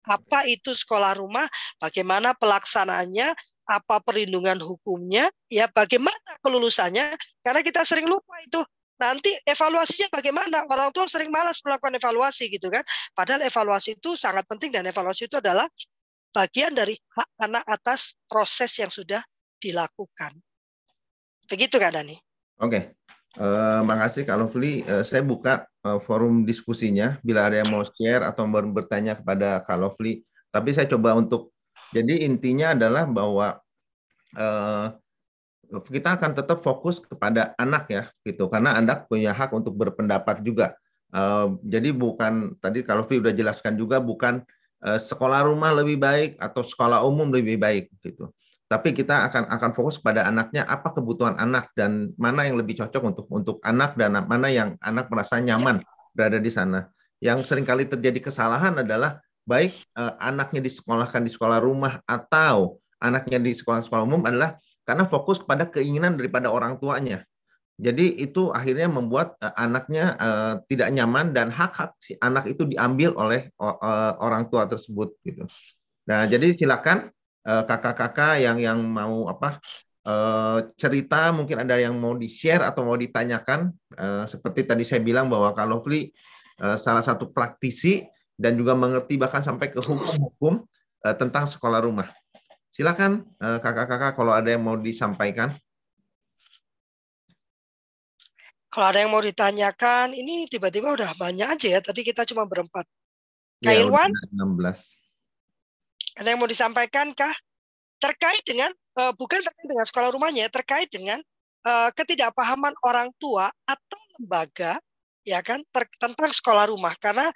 Apa 0.07 0.47
itu 0.47 0.71
sekolah 0.71 1.19
rumah? 1.19 1.43
Bagaimana 1.83 2.31
pelaksanaannya? 2.31 3.35
Apa 3.67 3.99
perlindungan 3.99 4.55
hukumnya? 4.63 5.27
Ya, 5.51 5.67
bagaimana 5.67 6.15
kelulusannya? 6.39 7.19
Karena 7.43 7.59
kita 7.59 7.83
sering 7.83 8.07
lupa 8.07 8.39
itu 8.39 8.63
nanti 8.97 9.31
evaluasinya 9.45 10.09
bagaimana? 10.09 10.65
Orang 10.65 10.89
tua 10.93 11.05
sering 11.05 11.29
malas 11.29 11.61
melakukan 11.61 11.97
evaluasi 11.97 12.49
gitu 12.49 12.69
kan. 12.69 12.81
Padahal 13.13 13.45
evaluasi 13.45 13.97
itu 13.97 14.17
sangat 14.17 14.45
penting 14.49 14.73
dan 14.73 14.85
evaluasi 14.89 15.29
itu 15.29 15.37
adalah 15.37 15.65
bagian 16.33 16.73
dari 16.73 16.93
hak 16.93 17.29
anak 17.41 17.63
atas 17.65 18.17
proses 18.29 18.69
yang 18.77 18.91
sudah 18.91 19.21
dilakukan. 19.57 20.37
Begitu 21.47 21.79
Kak 21.79 21.95
Dani. 21.95 22.17
Oke. 22.61 22.97
Uh, 23.37 23.85
makasih 23.85 24.25
Kak 24.25 24.37
Lovely. 24.37 24.81
Uh, 24.89 25.05
saya 25.05 25.21
buka 25.21 25.69
uh, 25.85 26.01
forum 26.01 26.41
diskusinya 26.41 27.21
bila 27.21 27.45
ada 27.45 27.61
yang 27.61 27.69
mau 27.69 27.85
share 27.85 28.25
atau 28.25 28.49
mau 28.49 28.61
bertanya 28.65 29.13
kepada 29.13 29.61
Kak 29.61 29.77
Lovely. 29.77 30.25
Tapi 30.49 30.73
saya 30.73 30.89
coba 30.89 31.13
untuk 31.13 31.53
jadi 31.93 32.25
intinya 32.25 32.73
adalah 32.73 33.05
bahwa 33.07 33.61
uh, 34.35 34.85
kita 35.67 36.15
akan 36.15 36.31
tetap 36.31 36.63
fokus 36.63 37.03
kepada 37.03 37.51
anak 37.59 37.91
ya 37.91 38.03
gitu. 38.23 38.47
Karena 38.47 38.75
anak 38.79 39.05
punya 39.11 39.35
hak 39.35 39.51
untuk 39.51 39.75
berpendapat 39.75 40.39
juga. 40.41 40.75
Uh, 41.07 41.55
jadi 41.63 41.95
bukan 41.95 42.59
tadi 42.59 42.83
kalau 42.83 43.07
Vi 43.07 43.23
sudah 43.23 43.31
jelaskan 43.31 43.79
juga 43.79 44.03
bukan 44.03 44.43
uh, 44.83 44.99
sekolah 44.99 45.47
rumah 45.47 45.71
lebih 45.71 45.95
baik 45.95 46.35
atau 46.35 46.67
sekolah 46.67 47.03
umum 47.03 47.31
lebih 47.31 47.55
baik 47.55 47.91
gitu. 48.03 48.31
Tapi 48.67 48.91
kita 48.91 49.31
akan 49.31 49.47
akan 49.47 49.71
fokus 49.71 49.95
pada 49.95 50.27
anaknya 50.27 50.67
apa 50.67 50.91
kebutuhan 50.91 51.39
anak 51.39 51.71
dan 51.71 52.11
mana 52.19 52.43
yang 52.43 52.59
lebih 52.59 52.83
cocok 52.83 53.03
untuk 53.15 53.25
untuk 53.31 53.57
anak 53.63 53.95
dan 53.95 54.19
mana 54.27 54.51
yang 54.51 54.75
anak 54.83 55.07
merasa 55.07 55.39
nyaman 55.39 55.79
berada 56.11 56.35
di 56.35 56.51
sana. 56.51 56.91
Yang 57.23 57.47
sering 57.47 57.63
kali 57.63 57.87
terjadi 57.87 58.19
kesalahan 58.19 58.83
adalah 58.83 59.23
baik 59.47 59.71
uh, 59.95 60.19
anaknya 60.19 60.59
disekolahkan 60.59 61.23
di 61.23 61.31
sekolah 61.31 61.63
rumah 61.63 62.03
atau 62.03 62.75
anaknya 62.99 63.39
di 63.39 63.55
sekolah-sekolah 63.55 64.03
umum 64.03 64.19
adalah 64.27 64.59
karena 64.87 65.03
fokus 65.03 65.43
pada 65.43 65.67
keinginan 65.67 66.15
daripada 66.15 66.47
orang 66.47 66.79
tuanya. 66.79 67.27
Jadi 67.77 68.17
itu 68.17 68.49
akhirnya 68.49 68.89
membuat 68.89 69.37
uh, 69.37 69.53
anaknya 69.53 70.15
uh, 70.17 70.53
tidak 70.65 70.89
nyaman 70.95 71.35
dan 71.35 71.53
hak-hak 71.53 71.93
si 72.01 72.17
anak 72.17 72.49
itu 72.49 72.65
diambil 72.65 73.13
oleh 73.19 73.53
uh, 73.61 74.17
orang 74.17 74.49
tua 74.49 74.65
tersebut 74.65 75.13
gitu. 75.27 75.45
Nah, 76.07 76.23
jadi 76.25 76.55
silakan 76.55 77.11
kakak-kakak 77.47 78.43
yang 78.43 78.59
yang 78.59 78.79
mau 78.83 79.31
apa 79.31 79.63
uh, 80.07 80.59
cerita 80.79 81.35
mungkin 81.35 81.67
ada 81.67 81.75
yang 81.75 81.95
mau 81.99 82.15
di-share 82.15 82.63
atau 82.63 82.87
mau 82.87 82.95
ditanyakan 82.95 83.75
uh, 83.99 84.23
seperti 84.23 84.63
tadi 84.63 84.87
saya 84.87 85.03
bilang 85.03 85.27
bahwa 85.27 85.51
kalau 85.51 85.83
Fli 85.83 86.07
uh, 86.63 86.79
salah 86.79 87.03
satu 87.03 87.29
praktisi 87.29 88.07
dan 88.39 88.55
juga 88.55 88.77
mengerti 88.77 89.19
bahkan 89.19 89.43
sampai 89.43 89.73
ke 89.73 89.81
hukum-hukum 89.83 90.63
uh, 91.03 91.15
tentang 91.17 91.45
sekolah 91.49 91.83
rumah. 91.83 92.07
Silakan 92.71 93.25
eh, 93.41 93.59
kakak-kakak 93.59 94.13
kalau 94.15 94.33
ada 94.35 94.49
yang 94.53 94.63
mau 94.63 94.77
disampaikan. 94.77 95.53
Kalau 98.67 98.93
ada 98.93 98.99
yang 99.01 99.09
mau 99.09 99.23
ditanyakan, 99.23 100.13
ini 100.13 100.45
tiba-tiba 100.45 100.93
udah 100.93 101.17
banyak 101.17 101.47
aja 101.49 101.67
ya. 101.67 101.79
Tadi 101.81 102.05
kita 102.05 102.27
cuma 102.29 102.45
berempat. 102.45 102.85
Kak 103.63 103.73
ya, 103.73 103.81
Irwan? 103.81 104.13
16. 104.35 106.21
Ada 106.21 106.27
yang 106.29 106.39
mau 106.39 106.49
disampaikan 106.49 107.09
kah? 107.17 107.33
Terkait 107.97 108.45
dengan, 108.45 108.69
uh, 109.01 109.09
bukan 109.17 109.41
terkait 109.41 109.65
dengan 109.65 109.85
sekolah 109.87 110.13
rumahnya, 110.13 110.45
terkait 110.53 110.85
dengan 110.93 111.17
uh, 111.65 111.89
ketidakpahaman 111.97 112.77
orang 112.85 113.09
tua 113.17 113.49
atau 113.65 113.99
lembaga 114.17 114.77
ya 115.27 115.43
kan 115.43 115.59
ter, 115.75 115.83
tentang 115.99 116.31
sekolah 116.31 116.71
rumah 116.71 116.95
karena 116.95 117.27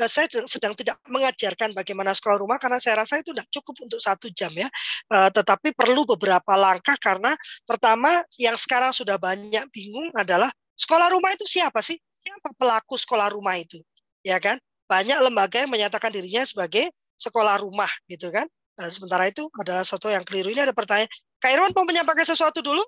Nah, 0.00 0.08
saya 0.08 0.32
sedang 0.48 0.72
tidak 0.72 0.96
mengajarkan 1.04 1.76
bagaimana 1.76 2.16
sekolah 2.16 2.40
rumah 2.40 2.56
karena 2.56 2.80
saya 2.80 3.04
rasa 3.04 3.20
itu 3.20 3.36
tidak 3.36 3.52
cukup 3.52 3.84
untuk 3.84 4.00
satu 4.00 4.32
jam 4.32 4.48
ya. 4.56 4.72
Uh, 5.12 5.28
tetapi 5.28 5.76
perlu 5.76 6.08
beberapa 6.08 6.56
langkah 6.56 6.96
karena 6.96 7.36
pertama 7.68 8.24
yang 8.40 8.56
sekarang 8.56 8.96
sudah 8.96 9.20
banyak 9.20 9.68
bingung 9.68 10.08
adalah 10.16 10.48
sekolah 10.72 11.12
rumah 11.12 11.36
itu 11.36 11.44
siapa 11.44 11.84
sih? 11.84 12.00
Siapa 12.16 12.56
pelaku 12.56 12.96
sekolah 12.96 13.28
rumah 13.28 13.60
itu? 13.60 13.76
Ya 14.24 14.40
kan? 14.40 14.56
Banyak 14.88 15.20
lembaga 15.20 15.60
yang 15.60 15.68
menyatakan 15.68 16.08
dirinya 16.08 16.48
sebagai 16.48 16.88
sekolah 17.20 17.60
rumah 17.60 17.92
gitu 18.08 18.32
kan. 18.32 18.48
Nah, 18.80 18.88
sementara 18.88 19.28
itu 19.28 19.44
adalah 19.60 19.84
satu 19.84 20.08
yang 20.08 20.24
keliru. 20.24 20.48
Ini 20.56 20.64
ada 20.64 20.72
pertanyaan. 20.72 21.12
Kak 21.36 21.52
Irwan 21.52 21.76
mau 21.76 21.84
menyampaikan 21.84 22.24
sesuatu 22.24 22.64
dulu? 22.64 22.80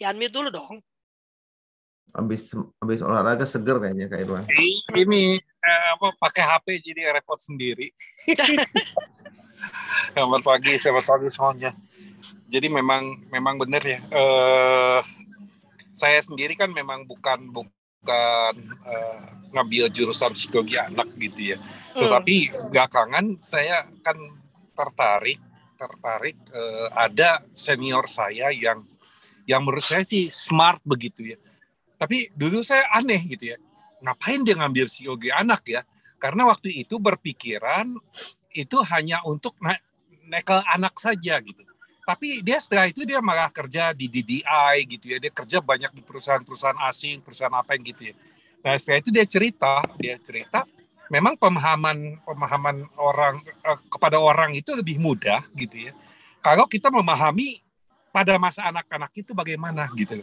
Di 0.00 0.08
unmute 0.08 0.32
dulu 0.32 0.48
dong. 0.48 0.80
Habis 2.16 2.56
habis 2.80 3.04
olahraga 3.04 3.44
seger 3.44 3.76
kayaknya 3.76 4.08
Kak 4.08 4.20
Irwan. 4.24 4.44
Ini 4.96 5.36
eh, 5.36 5.86
apa 5.92 6.16
pakai 6.16 6.42
HP 6.42 6.66
jadi 6.80 7.12
repot 7.12 7.36
sendiri. 7.36 7.92
selamat 10.16 10.40
pagi, 10.42 10.80
selamat 10.80 11.04
pagi 11.04 11.28
semuanya. 11.28 11.70
Jadi 12.48 12.66
memang 12.72 13.28
memang 13.28 13.60
benar 13.60 13.84
ya. 13.84 14.00
Eh, 14.08 15.00
saya 15.92 16.18
sendiri 16.24 16.56
kan 16.56 16.72
memang 16.72 17.04
bukan 17.04 17.52
bukan 17.52 18.54
eh, 18.88 19.22
ngambil 19.52 19.92
jurusan 19.92 20.32
psikologi 20.32 20.80
anak 20.80 21.12
gitu 21.20 21.54
ya. 21.54 21.58
Hmm. 21.60 22.08
Tetapi 22.08 22.36
belakangan 22.72 23.36
saya 23.36 23.84
kan 24.00 24.16
tertarik 24.74 25.38
tertarik 25.78 26.36
eh, 26.50 26.88
ada 26.90 27.44
senior 27.54 28.08
saya 28.10 28.50
yang 28.50 28.82
yang 29.50 29.66
menurut 29.66 29.82
saya 29.82 30.06
sih 30.06 30.30
smart 30.30 30.78
begitu 30.86 31.34
ya. 31.34 31.38
Tapi 31.98 32.30
dulu 32.30 32.62
saya 32.62 32.86
aneh 32.94 33.18
gitu 33.26 33.50
ya. 33.50 33.58
Ngapain 34.00 34.46
dia 34.46 34.54
ngambil 34.54 34.86
psikologi 34.86 35.34
anak 35.34 35.66
ya? 35.66 35.82
Karena 36.22 36.46
waktu 36.46 36.86
itu 36.86 37.02
berpikiran 37.02 37.98
itu 38.54 38.78
hanya 38.94 39.26
untuk 39.26 39.58
na 39.58 39.74
nekel 40.30 40.62
anak 40.70 40.94
saja 41.02 41.42
gitu. 41.42 41.66
Tapi 42.06 42.46
dia 42.46 42.62
setelah 42.62 42.86
itu 42.86 43.02
dia 43.02 43.18
malah 43.18 43.50
kerja 43.50 43.90
di 43.90 44.06
DDI 44.06 44.78
gitu 44.86 45.10
ya. 45.10 45.18
Dia 45.18 45.34
kerja 45.34 45.58
banyak 45.58 45.90
di 45.90 46.02
perusahaan-perusahaan 46.06 46.78
asing, 46.86 47.20
perusahaan 47.20 47.52
apa 47.52 47.74
yang 47.74 47.82
gitu 47.90 48.14
ya. 48.14 48.14
Nah 48.62 48.78
setelah 48.78 48.98
itu 49.02 49.10
dia 49.10 49.26
cerita, 49.26 49.82
dia 49.98 50.14
cerita 50.22 50.62
memang 51.10 51.34
pemahaman 51.34 52.22
pemahaman 52.22 52.86
orang 52.94 53.42
uh, 53.66 53.78
kepada 53.90 54.16
orang 54.16 54.54
itu 54.54 54.70
lebih 54.78 55.02
mudah 55.02 55.42
gitu 55.58 55.90
ya. 55.90 55.92
Kalau 56.40 56.64
kita 56.70 56.88
memahami 56.88 57.60
pada 58.10 58.36
masa 58.36 58.66
anak-anak 58.68 59.10
itu 59.14 59.30
bagaimana 59.32 59.86
gitu. 59.94 60.22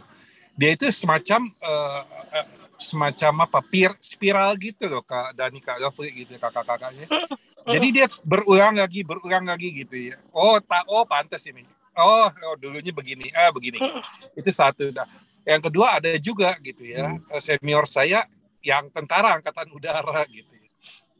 Dia 0.54 0.76
itu 0.76 0.88
semacam 0.92 1.48
uh, 1.60 2.02
uh, 2.34 2.46
semacam 2.78 3.48
apa 3.48 3.58
pir, 3.64 3.90
spiral 3.98 4.54
gitu 4.54 4.86
loh 4.86 5.02
kak 5.02 5.34
Dani 5.34 5.58
kak 5.58 5.82
Gafri 5.82 6.14
gitu 6.14 6.38
kakak-kakaknya. 6.38 7.10
Jadi 7.74 7.88
dia 7.90 8.06
berulang 8.22 8.78
lagi 8.78 9.02
berulang 9.02 9.44
lagi 9.44 9.74
gitu 9.74 10.14
ya. 10.14 10.16
Oh 10.30 10.56
tak 10.62 10.86
oh 10.86 11.02
pantas 11.04 11.42
ini. 11.50 11.66
Oh, 11.98 12.30
oh 12.30 12.54
dulunya 12.54 12.94
begini 12.94 13.34
ah 13.34 13.50
begini. 13.50 13.82
Itu 14.38 14.54
satu. 14.54 14.94
Nah, 14.94 15.10
yang 15.42 15.58
kedua 15.58 15.98
ada 15.98 16.14
juga 16.22 16.54
gitu 16.62 16.86
ya 16.86 17.10
hmm. 17.10 17.34
senior 17.42 17.82
saya 17.90 18.30
yang 18.62 18.86
tentara 18.94 19.34
angkatan 19.34 19.66
udara 19.74 20.22
gitu. 20.30 20.54
Ya. 20.54 20.70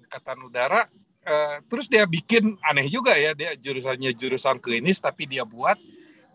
Angkatan 0.07 0.39
udara 0.47 0.87
uh, 1.27 1.57
terus 1.67 1.91
dia 1.91 2.07
bikin 2.09 2.57
aneh 2.63 2.87
juga 2.89 3.19
ya 3.19 3.35
dia 3.37 3.59
jurusannya 3.59 4.15
jurusan 4.15 4.63
klinis 4.63 5.03
tapi 5.03 5.27
dia 5.29 5.43
buat 5.43 5.77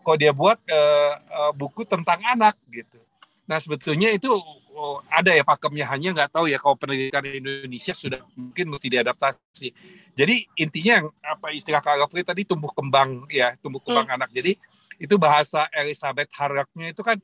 kok 0.04 0.20
dia 0.20 0.36
buat 0.36 0.60
uh, 0.68 1.12
uh, 1.16 1.52
buku 1.56 1.88
tentang 1.88 2.20
anak 2.20 2.54
gitu. 2.68 3.00
Nah 3.48 3.56
sebetulnya 3.56 4.12
itu 4.12 4.28
oh, 4.76 5.00
ada 5.08 5.32
ya 5.32 5.40
pakemnya 5.40 5.88
hanya 5.88 6.12
nggak 6.12 6.30
tahu 6.36 6.52
ya 6.52 6.60
kalau 6.60 6.76
pendidikan 6.76 7.24
di 7.24 7.40
Indonesia 7.40 7.96
sudah 7.96 8.20
mungkin 8.36 8.68
mesti 8.68 8.88
diadaptasi. 8.92 9.68
Jadi 10.12 10.44
intinya 10.60 10.92
yang 11.00 11.06
apa 11.24 11.56
istilah 11.56 11.80
Kak 11.80 12.04
Gafri 12.04 12.20
tadi 12.20 12.44
tumbuh 12.44 12.68
kembang 12.76 13.24
ya 13.32 13.56
tumbuh 13.64 13.80
kembang 13.80 14.04
hmm. 14.04 14.16
anak. 14.20 14.30
Jadi 14.36 14.60
itu 15.00 15.14
bahasa 15.16 15.64
Elizabeth 15.72 16.28
Harrognya 16.36 16.92
itu 16.92 17.00
kan 17.00 17.16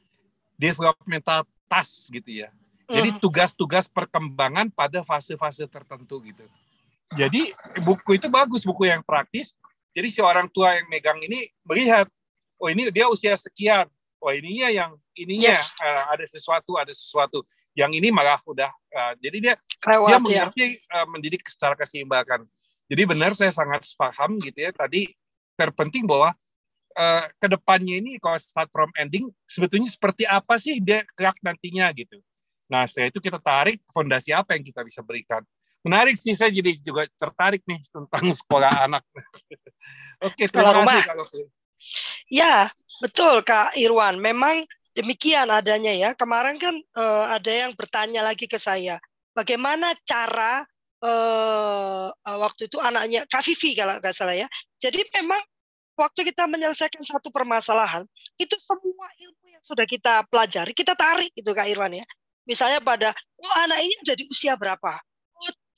developmental 0.57 1.45
task 1.69 2.09
gitu 2.17 2.45
ya. 2.45 2.49
Jadi 2.91 3.15
hmm. 3.15 3.21
tugas-tugas 3.23 3.87
perkembangan 3.87 4.75
pada 4.75 5.07
fase-fase 5.07 5.71
tertentu 5.71 6.19
gitu. 6.27 6.43
Jadi 7.15 7.55
buku 7.83 8.19
itu 8.19 8.27
bagus, 8.27 8.67
buku 8.67 8.91
yang 8.91 9.03
praktis. 9.03 9.55
Jadi 9.91 10.11
si 10.11 10.21
orang 10.23 10.47
tua 10.51 10.79
yang 10.79 10.87
megang 10.87 11.19
ini 11.23 11.51
melihat, 11.67 12.07
oh 12.61 12.69
ini 12.69 12.93
dia 12.93 13.09
usia 13.09 13.35
sekian, 13.35 13.89
oh 14.21 14.31
ininya 14.31 14.69
yang 14.69 14.91
ininya 15.17 15.57
yes. 15.57 15.73
uh, 15.81 16.13
ada 16.13 16.25
sesuatu 16.29 16.77
ada 16.77 16.93
sesuatu. 16.93 17.43
Yang 17.73 18.03
ini 18.03 18.09
malah 18.13 18.39
udah 18.45 18.69
uh, 18.69 19.13
jadi 19.19 19.37
dia 19.41 19.55
Lewat, 19.87 20.09
dia 20.09 20.13
ya. 20.13 20.21
mengerti 20.21 20.65
ya. 20.77 21.01
uh, 21.01 21.07
mendidik 21.09 21.43
secara 21.49 21.73
keseimbangan. 21.79 22.45
Jadi 22.91 23.03
benar 23.07 23.33
saya 23.33 23.55
sangat 23.55 23.87
paham 23.95 24.37
gitu 24.43 24.59
ya. 24.59 24.75
Tadi 24.75 25.09
terpenting 25.55 26.05
bahwa 26.05 26.35
uh, 26.99 27.25
ke 27.39 27.47
depannya 27.47 28.03
ini 28.03 28.19
kalau 28.19 28.37
start 28.41 28.69
from 28.75 28.91
ending 28.99 29.31
sebetulnya 29.47 29.89
seperti 29.89 30.27
apa 30.27 30.59
sih 30.59 30.83
dia 30.83 31.07
kelak 31.15 31.39
nantinya 31.41 31.89
gitu. 31.95 32.19
Nah 32.71 32.87
saya 32.91 33.11
itu 33.11 33.23
kita 33.23 33.39
tarik 33.39 33.83
fondasi 33.91 34.35
apa 34.35 34.59
yang 34.59 34.65
kita 34.67 34.83
bisa 34.83 35.01
berikan. 35.03 35.43
Menarik 35.81 36.19
sih 36.21 36.37
saya 36.37 36.53
jadi 36.53 36.77
juga 36.77 37.09
tertarik 37.17 37.65
nih 37.65 37.81
tentang 37.89 38.27
sekolah 38.41 38.91
anak. 38.91 39.05
Oke 40.27 40.51
terima 40.51 40.83
kasih 40.83 41.03
kalau 41.07 41.27
Ya, 42.31 42.71
betul 43.03 43.43
Kak 43.43 43.75
Irwan. 43.77 44.21
Memang 44.21 44.65
demikian 44.95 45.51
adanya 45.51 45.93
ya. 45.95 46.11
Kemarin 46.15 46.57
kan 46.61 46.75
uh, 46.97 47.33
ada 47.35 47.51
yang 47.51 47.73
bertanya 47.75 48.25
lagi 48.25 48.47
ke 48.47 48.59
saya, 48.59 49.01
bagaimana 49.35 49.95
cara 50.07 50.63
uh, 51.03 52.13
waktu 52.25 52.69
itu 52.69 52.79
anaknya 52.79 53.25
Kak 53.27 53.43
Vivi 53.45 53.75
kalau 53.77 53.99
nggak 53.99 54.15
salah 54.15 54.37
ya. 54.37 54.49
Jadi 54.81 55.05
memang 55.17 55.41
waktu 55.99 56.33
kita 56.33 56.49
menyelesaikan 56.49 57.05
satu 57.05 57.29
permasalahan, 57.29 58.05
itu 58.41 58.57
semua 58.61 59.09
ilmu 59.21 59.45
yang 59.53 59.63
sudah 59.65 59.85
kita 59.85 60.25
pelajari, 60.29 60.73
kita 60.73 60.97
tarik 60.97 61.33
itu 61.37 61.51
Kak 61.53 61.69
Irwan 61.69 62.01
ya. 62.01 62.07
Misalnya 62.49 62.81
pada, 62.81 63.13
oh 63.39 63.55
anak 63.63 63.85
ini 63.85 63.95
ada 64.01 64.15
di 64.17 64.25
usia 64.27 64.57
berapa? 64.57 64.97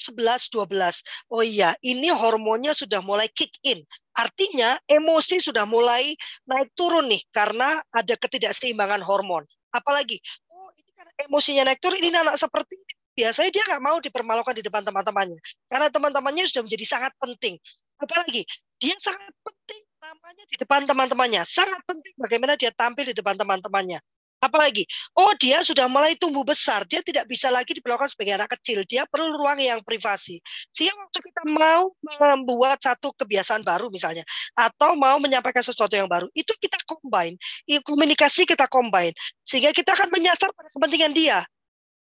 11, 0.03 0.51
12. 0.51 1.31
Oh 1.31 1.47
iya, 1.47 1.79
ini 1.79 2.11
hormonnya 2.11 2.75
sudah 2.75 2.99
mulai 2.99 3.31
kick 3.31 3.55
in. 3.63 3.79
Artinya 4.13 4.77
emosi 4.85 5.41
sudah 5.41 5.65
mulai 5.65 6.13
naik 6.45 6.77
turun 6.77 7.09
nih 7.09 7.23
karena 7.33 7.81
ada 7.89 8.15
ketidakseimbangan 8.17 9.01
hormon. 9.01 9.45
Apalagi, 9.73 10.21
oh 10.53 10.69
ini 10.77 10.91
karena 10.93 11.13
emosinya 11.25 11.63
naik 11.73 11.81
turun, 11.81 11.97
ini 11.97 12.13
anak 12.13 12.37
seperti 12.37 12.77
ini. 12.77 12.93
Biasanya 13.13 13.51
dia 13.53 13.63
nggak 13.69 13.83
mau 13.85 14.01
dipermalukan 14.01 14.57
di 14.57 14.65
depan 14.65 14.85
teman-temannya. 14.85 15.41
Karena 15.69 15.89
teman-temannya 15.93 16.45
sudah 16.49 16.65
menjadi 16.65 16.85
sangat 16.89 17.13
penting. 17.21 17.61
Apalagi, 18.01 18.45
dia 18.81 18.97
sangat 19.01 19.33
penting 19.45 19.83
namanya 20.01 20.45
di 20.49 20.57
depan 20.57 20.81
teman-temannya. 20.89 21.43
Sangat 21.45 21.81
penting 21.85 22.13
bagaimana 22.17 22.57
dia 22.57 22.73
tampil 22.73 23.13
di 23.13 23.15
depan 23.17 23.37
teman-temannya. 23.37 24.01
Apalagi, 24.43 24.83
oh 25.15 25.31
dia 25.39 25.63
sudah 25.63 25.87
mulai 25.87 26.19
tumbuh 26.19 26.43
besar, 26.43 26.83
dia 26.91 26.99
tidak 26.99 27.31
bisa 27.31 27.47
lagi 27.47 27.79
diperlakukan 27.79 28.11
sebagai 28.11 28.35
anak 28.35 28.51
kecil, 28.59 28.83
dia 28.83 29.07
perlu 29.07 29.39
ruang 29.39 29.63
yang 29.63 29.79
privasi. 29.87 30.43
Sehingga 30.75 30.99
waktu 30.99 31.19
kita 31.23 31.43
mau 31.47 31.95
membuat 32.03 32.83
satu 32.83 33.15
kebiasaan 33.15 33.63
baru 33.63 33.87
misalnya, 33.87 34.27
atau 34.59 34.99
mau 34.99 35.23
menyampaikan 35.23 35.63
sesuatu 35.63 35.95
yang 35.95 36.11
baru, 36.11 36.27
itu 36.35 36.51
kita 36.59 36.75
combine, 36.83 37.39
komunikasi 37.87 38.43
kita 38.43 38.67
combine, 38.67 39.15
sehingga 39.47 39.71
kita 39.71 39.95
akan 39.95 40.11
menyasar 40.11 40.51
pada 40.51 40.75
kepentingan 40.75 41.15
dia. 41.15 41.47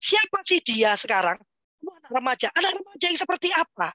Siapa 0.02 0.42
sih 0.42 0.58
dia 0.66 0.98
sekarang? 0.98 1.38
Anak 1.78 2.10
remaja, 2.10 2.50
anak 2.58 2.74
remaja 2.74 3.06
yang 3.06 3.20
seperti 3.22 3.54
apa? 3.54 3.94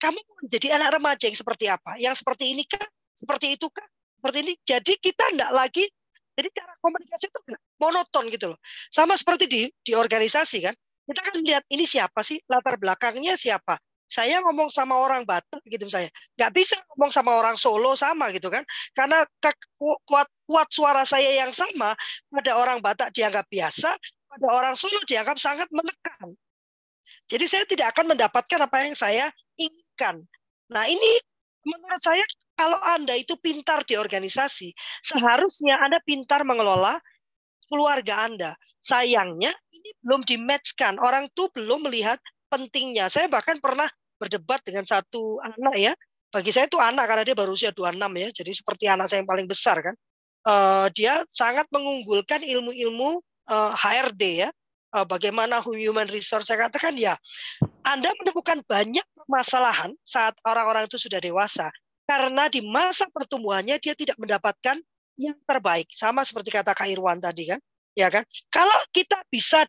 Kamu 0.00 0.16
menjadi 0.40 0.80
anak 0.80 0.96
remaja 0.96 1.28
yang 1.28 1.36
seperti 1.36 1.68
apa? 1.68 2.00
Yang 2.00 2.24
seperti 2.24 2.56
ini 2.56 2.64
kah? 2.64 2.88
Seperti 3.12 3.52
itu 3.52 3.68
kah? 3.68 3.84
Seperti 4.16 4.38
ini. 4.48 4.52
Jadi 4.64 4.92
kita 4.96 5.28
tidak 5.28 5.52
lagi 5.52 5.84
jadi 6.32 6.48
cara 6.52 6.72
komunikasi 6.80 7.28
itu 7.28 7.40
monoton 7.76 8.24
gitu 8.32 8.46
loh. 8.54 8.58
Sama 8.88 9.16
seperti 9.16 9.44
di 9.48 9.60
di 9.84 9.92
organisasi 9.92 10.58
kan. 10.64 10.74
Kita 11.02 11.20
kan 11.20 11.34
lihat 11.42 11.64
ini 11.68 11.84
siapa 11.84 12.22
sih 12.22 12.38
latar 12.46 12.78
belakangnya 12.78 13.34
siapa. 13.34 13.76
Saya 14.12 14.44
ngomong 14.44 14.68
sama 14.68 15.00
orang 15.00 15.24
Batak 15.24 15.64
gitu 15.64 15.88
saya, 15.88 16.12
nggak 16.36 16.52
bisa 16.52 16.76
ngomong 16.92 17.08
sama 17.08 17.32
orang 17.32 17.56
Solo 17.56 17.96
sama 17.96 18.28
gitu 18.28 18.52
kan, 18.52 18.60
karena 18.92 19.24
kuat 19.80 20.28
kuat 20.44 20.68
suara 20.68 21.08
saya 21.08 21.32
yang 21.32 21.48
sama 21.48 21.96
pada 22.28 22.52
orang 22.60 22.84
Batak 22.84 23.08
dianggap 23.16 23.48
biasa, 23.48 23.96
pada 24.28 24.46
orang 24.52 24.76
Solo 24.76 25.00
dianggap 25.08 25.40
sangat 25.40 25.64
menekan. 25.72 26.36
Jadi 27.24 27.44
saya 27.48 27.64
tidak 27.64 27.96
akan 27.96 28.12
mendapatkan 28.12 28.60
apa 28.60 28.76
yang 28.84 28.92
saya 28.92 29.32
inginkan. 29.56 30.20
Nah 30.68 30.84
ini 30.84 31.10
menurut 31.64 32.02
saya 32.04 32.20
kalau 32.62 32.78
Anda 32.78 33.18
itu 33.18 33.34
pintar 33.42 33.82
di 33.82 33.98
organisasi, 33.98 34.70
seharusnya 35.02 35.82
Anda 35.82 35.98
pintar 35.98 36.46
mengelola 36.46 36.94
keluarga 37.66 38.22
Anda. 38.22 38.54
Sayangnya 38.78 39.50
ini 39.74 39.90
belum 39.98 40.22
dimatchkan. 40.22 41.02
Orang 41.02 41.26
tuh 41.34 41.50
belum 41.50 41.90
melihat 41.90 42.22
pentingnya. 42.46 43.10
Saya 43.10 43.26
bahkan 43.26 43.58
pernah 43.58 43.90
berdebat 44.14 44.62
dengan 44.62 44.86
satu 44.86 45.42
anak 45.42 45.74
ya. 45.74 45.92
Bagi 46.30 46.54
saya 46.54 46.70
itu 46.70 46.78
anak 46.78 47.10
karena 47.10 47.26
dia 47.26 47.34
baru 47.34 47.50
usia 47.58 47.74
26 47.74 47.98
ya. 47.98 48.28
Jadi 48.30 48.52
seperti 48.54 48.84
anak 48.86 49.10
saya 49.10 49.26
yang 49.26 49.30
paling 49.34 49.50
besar 49.50 49.82
kan. 49.82 49.98
Uh, 50.46 50.86
dia 50.94 51.26
sangat 51.26 51.66
mengunggulkan 51.74 52.46
ilmu-ilmu 52.46 53.18
uh, 53.50 53.70
eh, 53.70 53.72
HRD 53.74 54.22
ya. 54.46 54.50
Uh, 54.94 55.02
bagaimana 55.02 55.58
human 55.66 56.06
resource 56.06 56.46
saya 56.46 56.70
katakan 56.70 56.94
ya. 56.94 57.18
Anda 57.82 58.14
menemukan 58.22 58.62
banyak 58.70 59.06
permasalahan 59.18 59.98
saat 60.06 60.38
orang-orang 60.46 60.86
itu 60.86 61.02
sudah 61.02 61.18
dewasa 61.18 61.74
karena 62.12 62.44
di 62.52 62.60
masa 62.60 63.08
pertumbuhannya 63.08 63.80
dia 63.80 63.96
tidak 63.96 64.20
mendapatkan 64.20 64.76
yang 65.16 65.36
terbaik. 65.48 65.88
Sama 65.96 66.28
seperti 66.28 66.52
kata 66.52 66.76
Kak 66.76 66.84
Irwan 66.92 67.16
tadi 67.24 67.48
kan. 67.48 67.60
Ya 67.96 68.12
kan? 68.12 68.28
Kalau 68.52 68.76
kita 68.92 69.24
bisa 69.32 69.64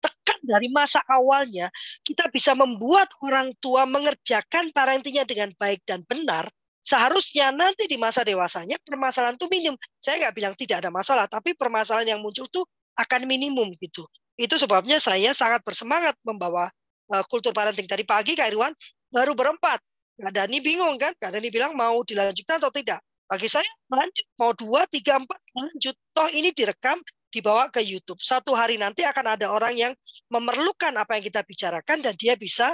tekan 0.00 0.40
dari 0.48 0.72
masa 0.72 1.04
awalnya, 1.04 1.68
kita 2.00 2.32
bisa 2.32 2.56
membuat 2.56 3.12
orang 3.20 3.52
tua 3.60 3.84
mengerjakan 3.84 4.72
parentingnya 4.72 5.28
dengan 5.28 5.52
baik 5.60 5.84
dan 5.84 6.00
benar, 6.08 6.48
seharusnya 6.80 7.52
nanti 7.52 7.84
di 7.84 8.00
masa 8.00 8.24
dewasanya 8.24 8.80
permasalahan 8.80 9.36
itu 9.36 9.46
minim. 9.52 9.76
Saya 10.00 10.24
nggak 10.26 10.34
bilang 10.34 10.54
tidak 10.56 10.80
ada 10.80 10.90
masalah, 10.90 11.28
tapi 11.28 11.52
permasalahan 11.52 12.16
yang 12.16 12.20
muncul 12.24 12.48
tuh 12.48 12.64
akan 12.96 13.28
minimum 13.28 13.76
gitu. 13.76 14.08
Itu 14.40 14.56
sebabnya 14.56 14.96
saya 14.98 15.36
sangat 15.36 15.60
bersemangat 15.62 16.16
membawa 16.24 16.72
uh, 17.12 17.24
kultur 17.28 17.52
parenting 17.52 17.86
dari 17.86 18.08
pagi 18.08 18.32
Kak 18.32 18.48
Irwan 18.48 18.72
baru 19.12 19.36
berempat 19.36 19.78
Kak 20.22 20.30
Dani 20.30 20.62
bingung 20.62 20.94
kan? 21.02 21.10
Kak 21.18 21.34
Dani 21.34 21.50
bilang 21.50 21.74
mau 21.74 21.98
dilanjutkan 22.06 22.62
atau 22.62 22.70
tidak. 22.70 23.02
Bagi 23.26 23.50
saya 23.50 23.66
lanjut, 23.90 24.26
mau 24.38 24.54
dua, 24.54 24.86
tiga, 24.86 25.18
empat, 25.18 25.40
lanjut. 25.50 25.98
Toh 26.14 26.30
ini 26.30 26.54
direkam, 26.54 27.02
dibawa 27.32 27.66
ke 27.74 27.82
YouTube. 27.82 28.22
Satu 28.22 28.54
hari 28.54 28.78
nanti 28.78 29.02
akan 29.02 29.34
ada 29.34 29.50
orang 29.50 29.74
yang 29.74 29.92
memerlukan 30.30 30.94
apa 30.94 31.18
yang 31.18 31.26
kita 31.26 31.42
bicarakan 31.42 31.98
dan 32.06 32.14
dia 32.14 32.38
bisa 32.38 32.70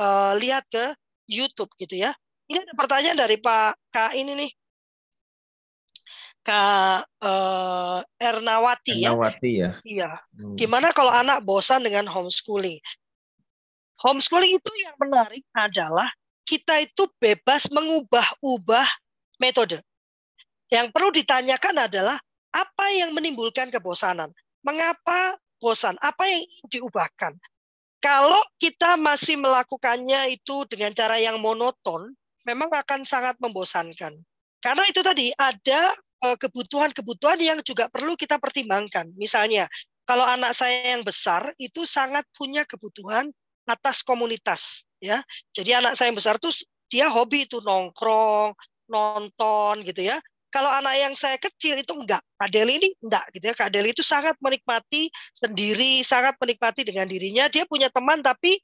uh, 0.00 0.32
lihat 0.40 0.64
ke 0.72 0.96
YouTube 1.28 1.68
gitu 1.76 2.00
ya. 2.00 2.16
Ini 2.48 2.64
ada 2.64 2.72
pertanyaan 2.78 3.18
dari 3.18 3.36
Pak 3.36 3.92
Kak 3.92 4.16
ini 4.16 4.32
nih. 4.46 4.50
Kak 6.46 7.10
uh, 7.26 8.00
Ernawati, 8.16 9.02
Ernawati 9.02 9.52
ya. 9.58 9.70
Iya. 9.82 10.10
Hmm. 10.32 10.54
Gimana 10.54 10.94
kalau 10.94 11.10
anak 11.10 11.42
bosan 11.42 11.82
dengan 11.82 12.06
homeschooling? 12.06 12.78
Homeschooling 13.98 14.54
itu 14.54 14.70
yang 14.78 14.94
menarik 15.02 15.42
adalah 15.50 16.06
kita 16.46 16.86
itu 16.86 17.10
bebas 17.18 17.66
mengubah-ubah 17.74 18.86
metode. 19.42 19.82
Yang 20.70 20.94
perlu 20.94 21.10
ditanyakan 21.10 21.90
adalah 21.90 22.16
apa 22.54 22.86
yang 22.94 23.12
menimbulkan 23.12 23.68
kebosanan? 23.68 24.30
Mengapa 24.62 25.36
bosan? 25.58 25.98
Apa 25.98 26.26
yang 26.30 26.42
diubahkan? 26.70 27.34
Kalau 27.98 28.38
kita 28.62 28.94
masih 28.94 29.36
melakukannya 29.36 30.30
itu 30.30 30.62
dengan 30.70 30.94
cara 30.94 31.18
yang 31.18 31.42
monoton, 31.42 32.14
memang 32.46 32.70
akan 32.70 33.02
sangat 33.02 33.34
membosankan. 33.42 34.14
Karena 34.62 34.82
itu 34.86 35.02
tadi 35.02 35.34
ada 35.34 35.90
eh, 36.22 36.36
kebutuhan-kebutuhan 36.38 37.38
yang 37.42 37.58
juga 37.66 37.90
perlu 37.90 38.14
kita 38.14 38.38
pertimbangkan. 38.38 39.10
Misalnya, 39.18 39.66
kalau 40.06 40.22
anak 40.22 40.54
saya 40.54 40.94
yang 40.94 41.02
besar 41.02 41.50
itu 41.58 41.82
sangat 41.82 42.22
punya 42.30 42.62
kebutuhan 42.62 43.26
atas 43.66 44.06
komunitas, 44.06 44.85
ya. 45.02 45.22
Jadi 45.52 45.70
anak 45.76 45.92
saya 45.94 46.12
yang 46.12 46.18
besar 46.18 46.36
tuh 46.40 46.52
dia 46.86 47.10
hobi 47.10 47.46
itu 47.48 47.58
nongkrong, 47.62 48.54
nonton 48.90 49.74
gitu 49.82 50.06
ya. 50.06 50.18
Kalau 50.50 50.72
anak 50.72 50.94
yang 50.96 51.12
saya 51.12 51.36
kecil 51.36 51.76
itu 51.76 51.92
enggak. 51.92 52.22
Kak 52.40 52.48
ini 52.54 52.88
enggak 53.02 53.28
gitu 53.36 53.52
ya. 53.52 53.54
Kak 53.54 53.74
itu 53.76 54.00
sangat 54.00 54.38
menikmati 54.40 55.12
sendiri, 55.36 56.00
sangat 56.00 56.38
menikmati 56.40 56.86
dengan 56.86 57.04
dirinya. 57.04 57.50
Dia 57.52 57.68
punya 57.68 57.92
teman 57.92 58.24
tapi 58.24 58.56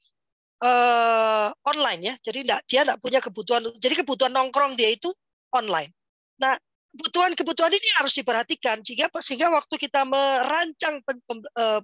uh, 0.63 1.53
online 1.67 2.01
ya. 2.01 2.15
Jadi 2.23 2.49
enggak, 2.49 2.61
dia 2.65 2.81
enggak 2.87 2.99
punya 3.03 3.19
kebutuhan. 3.21 3.61
Jadi 3.77 3.93
kebutuhan 4.01 4.33
nongkrong 4.33 4.73
dia 4.73 4.89
itu 4.89 5.13
online. 5.53 5.93
Nah, 6.41 6.57
kebutuhan-kebutuhan 6.97 7.73
ini 7.73 7.89
harus 8.01 8.13
diperhatikan 8.17 8.81
sehingga 8.81 9.09
sehingga 9.21 9.53
waktu 9.53 9.75
kita 9.77 10.01
merancang 10.05 11.01
pen, 11.05 11.17
uh, 11.57 11.81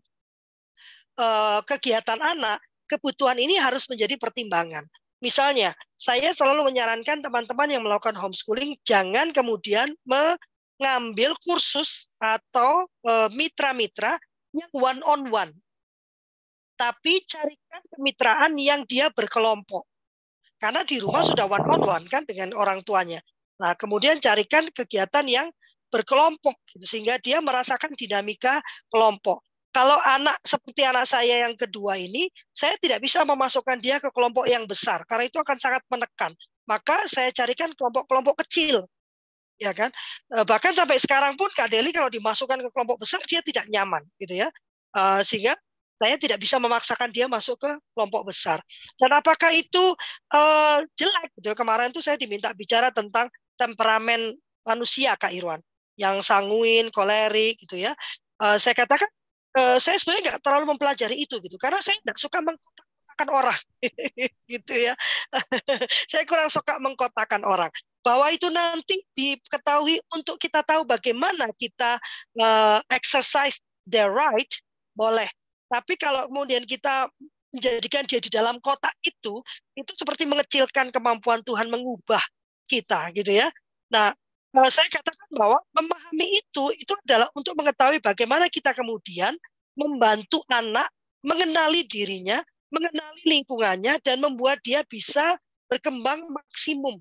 uh, 1.17 1.59
kegiatan 1.65 2.17
anak, 2.17 2.57
kebutuhan 2.89 3.37
ini 3.37 3.61
harus 3.61 3.85
menjadi 3.85 4.17
pertimbangan. 4.17 4.83
Misalnya, 5.19 5.75
saya 5.99 6.31
selalu 6.31 6.71
menyarankan 6.71 7.19
teman-teman 7.19 7.69
yang 7.69 7.83
melakukan 7.83 8.15
homeschooling 8.15 8.79
jangan 8.87 9.35
kemudian 9.35 9.91
mengambil 10.07 11.35
kursus 11.43 12.07
atau 12.17 12.87
e, 13.03 13.27
mitra-mitra 13.35 14.15
yang 14.55 14.71
one 14.71 15.03
on 15.03 15.21
one. 15.27 15.51
Tapi 16.79 17.27
carikan 17.27 17.83
kemitraan 17.91 18.55
yang 18.55 18.87
dia 18.87 19.11
berkelompok. 19.11 19.83
Karena 20.55 20.87
di 20.87 21.03
rumah 21.03 21.21
sudah 21.21 21.51
one 21.51 21.67
on 21.67 21.83
one 21.83 22.05
kan 22.07 22.23
dengan 22.23 22.55
orang 22.55 22.79
tuanya. 22.87 23.19
Nah, 23.59 23.75
kemudian 23.75 24.23
carikan 24.23 24.71
kegiatan 24.71 25.27
yang 25.27 25.47
berkelompok 25.91 26.55
gitu, 26.71 26.85
sehingga 26.87 27.19
dia 27.19 27.43
merasakan 27.43 27.91
dinamika 27.97 28.63
kelompok. 28.87 29.43
Kalau 29.69 30.01
anak 30.01 30.33
seperti 30.41 30.81
anak 30.81 31.05
saya 31.05 31.45
yang 31.45 31.53
kedua 31.53 31.93
ini, 31.93 32.25
saya 32.49 32.73
tidak 32.81 33.05
bisa 33.05 33.21
memasukkan 33.21 33.77
dia 33.77 34.01
ke 34.01 34.09
kelompok 34.09 34.49
yang 34.49 34.65
besar 34.65 35.05
karena 35.05 35.29
itu 35.29 35.37
akan 35.37 35.57
sangat 35.61 35.85
menekan. 35.93 36.33
Maka 36.65 37.05
saya 37.05 37.29
carikan 37.29 37.69
kelompok-kelompok 37.77 38.45
kecil, 38.45 38.89
ya 39.61 39.69
kan? 39.73 39.93
Eh, 40.33 40.45
bahkan 40.45 40.73
sampai 40.73 40.97
sekarang 40.97 41.37
pun 41.37 41.49
Kak 41.53 41.69
Deli 41.69 41.93
kalau 41.93 42.09
dimasukkan 42.09 42.65
ke 42.65 42.69
kelompok 42.73 43.05
besar 43.05 43.21
dia 43.29 43.45
tidak 43.45 43.69
nyaman, 43.69 44.01
gitu 44.17 44.41
ya. 44.41 44.49
Eh, 44.97 45.21
sehingga 45.21 45.53
saya 45.99 46.15
tidak 46.15 46.39
bisa 46.41 46.57
memaksakan 46.57 47.13
dia 47.13 47.29
masuk 47.29 47.59
ke 47.61 47.69
kelompok 47.93 48.31
besar. 48.31 48.63
Dan 48.95 49.11
apakah 49.11 49.51
itu 49.51 49.91
uh, 50.31 50.79
jelek? 50.95 51.27
Gitu. 51.35 51.51
Kemarin 51.51 51.91
tuh 51.91 51.99
saya 51.99 52.15
diminta 52.15 52.55
bicara 52.55 52.87
tentang 52.87 53.27
temperamen 53.59 54.31
manusia, 54.63 55.19
Kak 55.19 55.35
Irwan, 55.35 55.59
yang 55.99 56.23
sanguin, 56.23 56.87
kolerik, 56.87 57.59
gitu 57.59 57.83
ya. 57.83 57.91
Saya 58.39 58.71
katakan 58.71 59.11
uh, 59.57 59.77
saya 59.81 59.97
sebenarnya 59.97 60.33
nggak 60.33 60.41
terlalu 60.43 60.65
mempelajari 60.75 61.15
itu 61.17 61.39
gitu 61.41 61.57
karena 61.57 61.79
saya 61.81 61.97
tidak 62.03 62.17
suka 62.21 62.39
mengkotak-kotakan 62.43 63.29
orang. 63.29 63.59
Gitu 64.49 64.73
ya. 64.73 64.93
Saya 66.11 66.23
kurang 66.25 66.49
suka 66.49 66.79
mengkotakan 66.81 67.43
orang. 67.45 67.71
Bahwa 68.01 68.31
itu 68.31 68.47
nanti 68.49 69.03
diketahui 69.13 69.99
untuk 70.15 70.39
kita 70.39 70.63
tahu 70.63 70.87
bagaimana 70.87 71.51
kita 71.59 71.99
uh, 72.39 72.79
exercise 72.89 73.59
the 73.85 74.07
right 74.07 74.49
boleh. 74.95 75.27
Tapi 75.69 75.93
kalau 75.99 76.25
kemudian 76.31 76.65
kita 76.65 77.11
menjadikan 77.53 78.05
dia 78.05 78.21
di 78.21 78.29
dalam 78.29 78.61
kotak 78.61 78.93
itu 79.01 79.41
itu 79.73 79.91
seperti 79.97 80.25
mengecilkan 80.25 80.93
kemampuan 80.93 81.41
Tuhan 81.45 81.69
mengubah 81.69 82.21
kita 82.65 83.13
gitu 83.13 83.35
ya. 83.35 83.49
Nah 83.93 84.13
saya 84.73 84.89
katakan 84.89 85.29
bahwa 85.33 85.61
memahami 85.77 86.41
itu 86.41 86.63
itu 86.73 86.93
adalah 87.05 87.29
untuk 87.37 87.53
mengetahui 87.53 88.01
bagaimana 88.01 88.49
kita 88.49 88.73
kemudian 88.73 89.37
membantu 89.77 90.41
anak 90.49 90.89
mengenali 91.21 91.85
dirinya, 91.85 92.41
mengenali 92.73 93.21
lingkungannya 93.27 94.01
dan 94.01 94.17
membuat 94.23 94.63
dia 94.65 94.81
bisa 94.87 95.37
berkembang 95.69 96.25
maksimum 96.33 96.97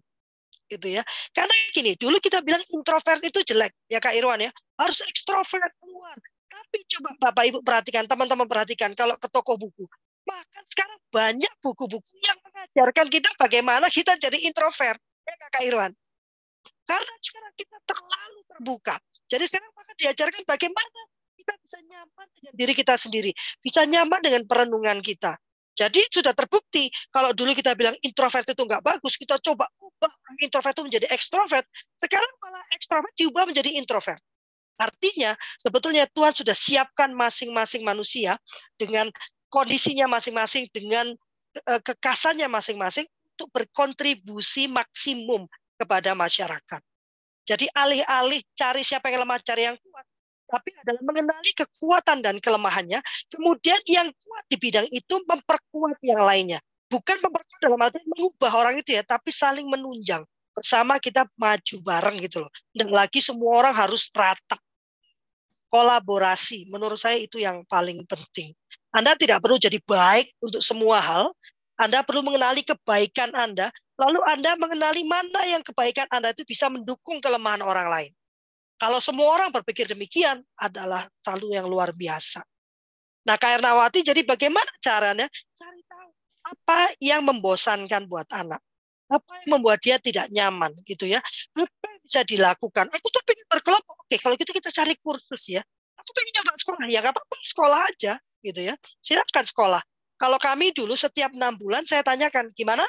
gitu 0.68 0.88
ya. 1.00 1.02
Karena 1.32 1.52
gini, 1.72 1.96
dulu 1.96 2.20
kita 2.20 2.44
bilang 2.44 2.61
introvert 2.68 3.24
itu 3.24 3.40
jelek 3.40 3.72
ya 3.88 3.98
Kak 3.98 4.12
Irwan 4.12 4.44
ya, 4.44 4.50
harus 4.76 5.00
ekstrovert 5.08 5.72
keluar. 5.80 6.16
Tapi 6.48 6.78
coba 6.96 7.16
Bapak 7.16 7.44
Ibu 7.48 7.58
perhatikan, 7.64 8.04
teman-teman 8.04 8.44
perhatikan 8.44 8.92
kalau 8.92 9.16
ke 9.16 9.28
toko 9.32 9.56
buku. 9.56 9.88
Maka 10.28 10.61
sekarang 10.68 11.00
banyak 11.08 11.52
buku-buku 11.64 12.12
yang 12.20 12.37
mengajarkan 12.44 13.06
kita 13.08 13.30
bagaimana 13.40 13.88
kita 13.88 14.20
jadi 14.20 14.37
introvert. 14.44 15.00
Ya 15.24 15.48
Kak 15.48 15.64
Irwan. 15.64 15.92
Karena 16.88 17.14
sekarang 17.20 17.53
kita 17.53 17.77
terlalu 17.85 18.40
terbuka. 18.48 18.96
Jadi 19.29 19.44
sekarang 19.44 19.70
maka 19.77 19.92
diajarkan 20.01 20.42
bagaimana 20.48 21.01
kita 21.37 21.53
bisa 21.61 21.79
nyaman 21.85 22.27
dengan 22.33 22.53
diri 22.57 22.72
kita 22.72 22.94
sendiri, 22.96 23.31
bisa 23.61 23.85
nyaman 23.85 24.20
dengan 24.24 24.42
perenungan 24.48 25.05
kita. 25.05 25.37
Jadi 25.79 26.03
sudah 26.11 26.35
terbukti 26.35 26.90
kalau 27.14 27.31
dulu 27.31 27.55
kita 27.55 27.77
bilang 27.79 27.94
introvert 28.03 28.42
itu 28.42 28.59
nggak 28.59 28.83
bagus, 28.83 29.14
kita 29.14 29.38
coba 29.38 29.70
ubah 29.79 30.11
introvert 30.42 30.74
itu 30.74 30.83
menjadi 30.83 31.07
ekstrovert. 31.14 31.62
Sekarang 32.01 32.27
malah 32.42 32.64
ekstrovert 32.74 33.14
diubah 33.14 33.46
menjadi 33.46 33.79
introvert. 33.79 34.18
Artinya 34.81 35.38
sebetulnya 35.61 36.11
Tuhan 36.11 36.35
sudah 36.35 36.57
siapkan 36.57 37.14
masing-masing 37.14 37.87
manusia 37.87 38.40
dengan 38.74 39.07
kondisinya 39.53 40.11
masing-masing, 40.11 40.66
dengan 40.74 41.14
eh, 41.55 41.81
kekasannya 41.85 42.51
masing-masing 42.51 43.07
untuk 43.38 43.55
berkontribusi 43.55 44.66
maksimum 44.66 45.46
kepada 45.78 46.12
masyarakat. 46.12 46.82
Jadi 47.48 47.64
alih-alih 47.72 48.44
cari 48.52 48.84
siapa 48.84 49.08
yang 49.08 49.24
lemah, 49.24 49.40
cari 49.40 49.64
yang 49.64 49.78
kuat, 49.80 50.04
tapi 50.50 50.68
adalah 50.84 51.00
mengenali 51.00 51.52
kekuatan 51.56 52.20
dan 52.20 52.36
kelemahannya. 52.42 53.00
Kemudian 53.32 53.80
yang 53.88 54.12
kuat 54.12 54.44
di 54.52 54.56
bidang 54.60 54.84
itu 54.92 55.14
memperkuat 55.24 55.96
yang 56.04 56.20
lainnya. 56.20 56.60
Bukan 56.92 57.20
memperkuat 57.24 57.60
dalam 57.62 57.80
arti 57.80 58.04
mengubah 58.04 58.52
orang 58.52 58.74
itu 58.84 58.92
ya, 58.96 59.06
tapi 59.06 59.32
saling 59.32 59.64
menunjang. 59.64 60.26
Bersama 60.52 60.98
kita 60.98 61.24
maju 61.38 61.76
bareng 61.80 62.16
gitu 62.20 62.44
loh. 62.44 62.52
Dan 62.74 62.92
lagi 62.92 63.24
semua 63.24 63.64
orang 63.64 63.72
harus 63.72 64.10
rata. 64.12 64.58
Kolaborasi, 65.72 66.68
menurut 66.68 67.00
saya 67.00 67.20
itu 67.20 67.40
yang 67.40 67.64
paling 67.68 68.04
penting. 68.08 68.52
Anda 68.92 69.16
tidak 69.16 69.44
perlu 69.44 69.60
jadi 69.60 69.76
baik 69.84 70.32
untuk 70.40 70.64
semua 70.64 70.96
hal, 71.00 71.28
anda 71.78 72.02
perlu 72.02 72.26
mengenali 72.26 72.66
kebaikan 72.66 73.30
Anda, 73.38 73.70
lalu 73.98 74.20
Anda 74.24 74.54
mengenali 74.54 75.02
mana 75.04 75.42
yang 75.44 75.66
kebaikan 75.66 76.06
Anda 76.08 76.30
itu 76.30 76.46
bisa 76.46 76.70
mendukung 76.70 77.18
kelemahan 77.18 77.61
orang 77.66 77.88
lain. 77.90 78.12
Kalau 78.78 79.02
semua 79.02 79.34
orang 79.34 79.50
berpikir 79.50 79.90
demikian 79.90 80.38
adalah 80.54 81.02
selalu 81.26 81.58
yang 81.58 81.66
luar 81.66 81.90
biasa. 81.90 82.46
Nah, 83.26 83.34
Kak 83.34 83.58
Ernawati, 83.58 84.06
jadi 84.06 84.22
bagaimana 84.22 84.70
caranya? 84.78 85.26
Cari 85.58 85.82
tahu 85.84 86.08
apa 86.46 86.94
yang 87.02 87.26
membosankan 87.26 88.06
buat 88.06 88.30
anak. 88.30 88.62
Apa 89.11 89.42
yang 89.42 89.58
membuat 89.58 89.82
dia 89.82 89.98
tidak 89.98 90.30
nyaman 90.30 90.72
gitu 90.87 91.11
ya. 91.11 91.18
Apa 91.58 91.84
yang 91.90 92.00
bisa 92.06 92.22
dilakukan? 92.22 92.87
Aku 92.87 93.06
tuh 93.11 93.20
pengen 93.26 93.44
berkelompok. 93.50 93.96
Oke, 94.06 94.16
kalau 94.22 94.38
gitu 94.38 94.54
kita 94.54 94.70
cari 94.70 94.94
kursus 95.02 95.42
ya. 95.50 95.61
Aku 95.98 96.11
pengen 96.14 96.38
nyoba 96.38 96.50
sekolah. 96.56 96.78
Ya 96.87 96.98
nggak 97.02 97.14
apa-apa, 97.18 97.37
sekolah 97.42 97.80
aja 97.82 98.12
gitu 98.46 98.61
ya. 98.62 98.74
Silakan 99.02 99.44
sekolah. 99.44 99.82
Kalau 100.18 100.38
kami 100.38 100.70
dulu 100.70 100.94
setiap 100.94 101.34
enam 101.34 101.58
bulan 101.58 101.82
saya 101.82 102.06
tanyakan 102.06 102.50
gimana 102.54 102.87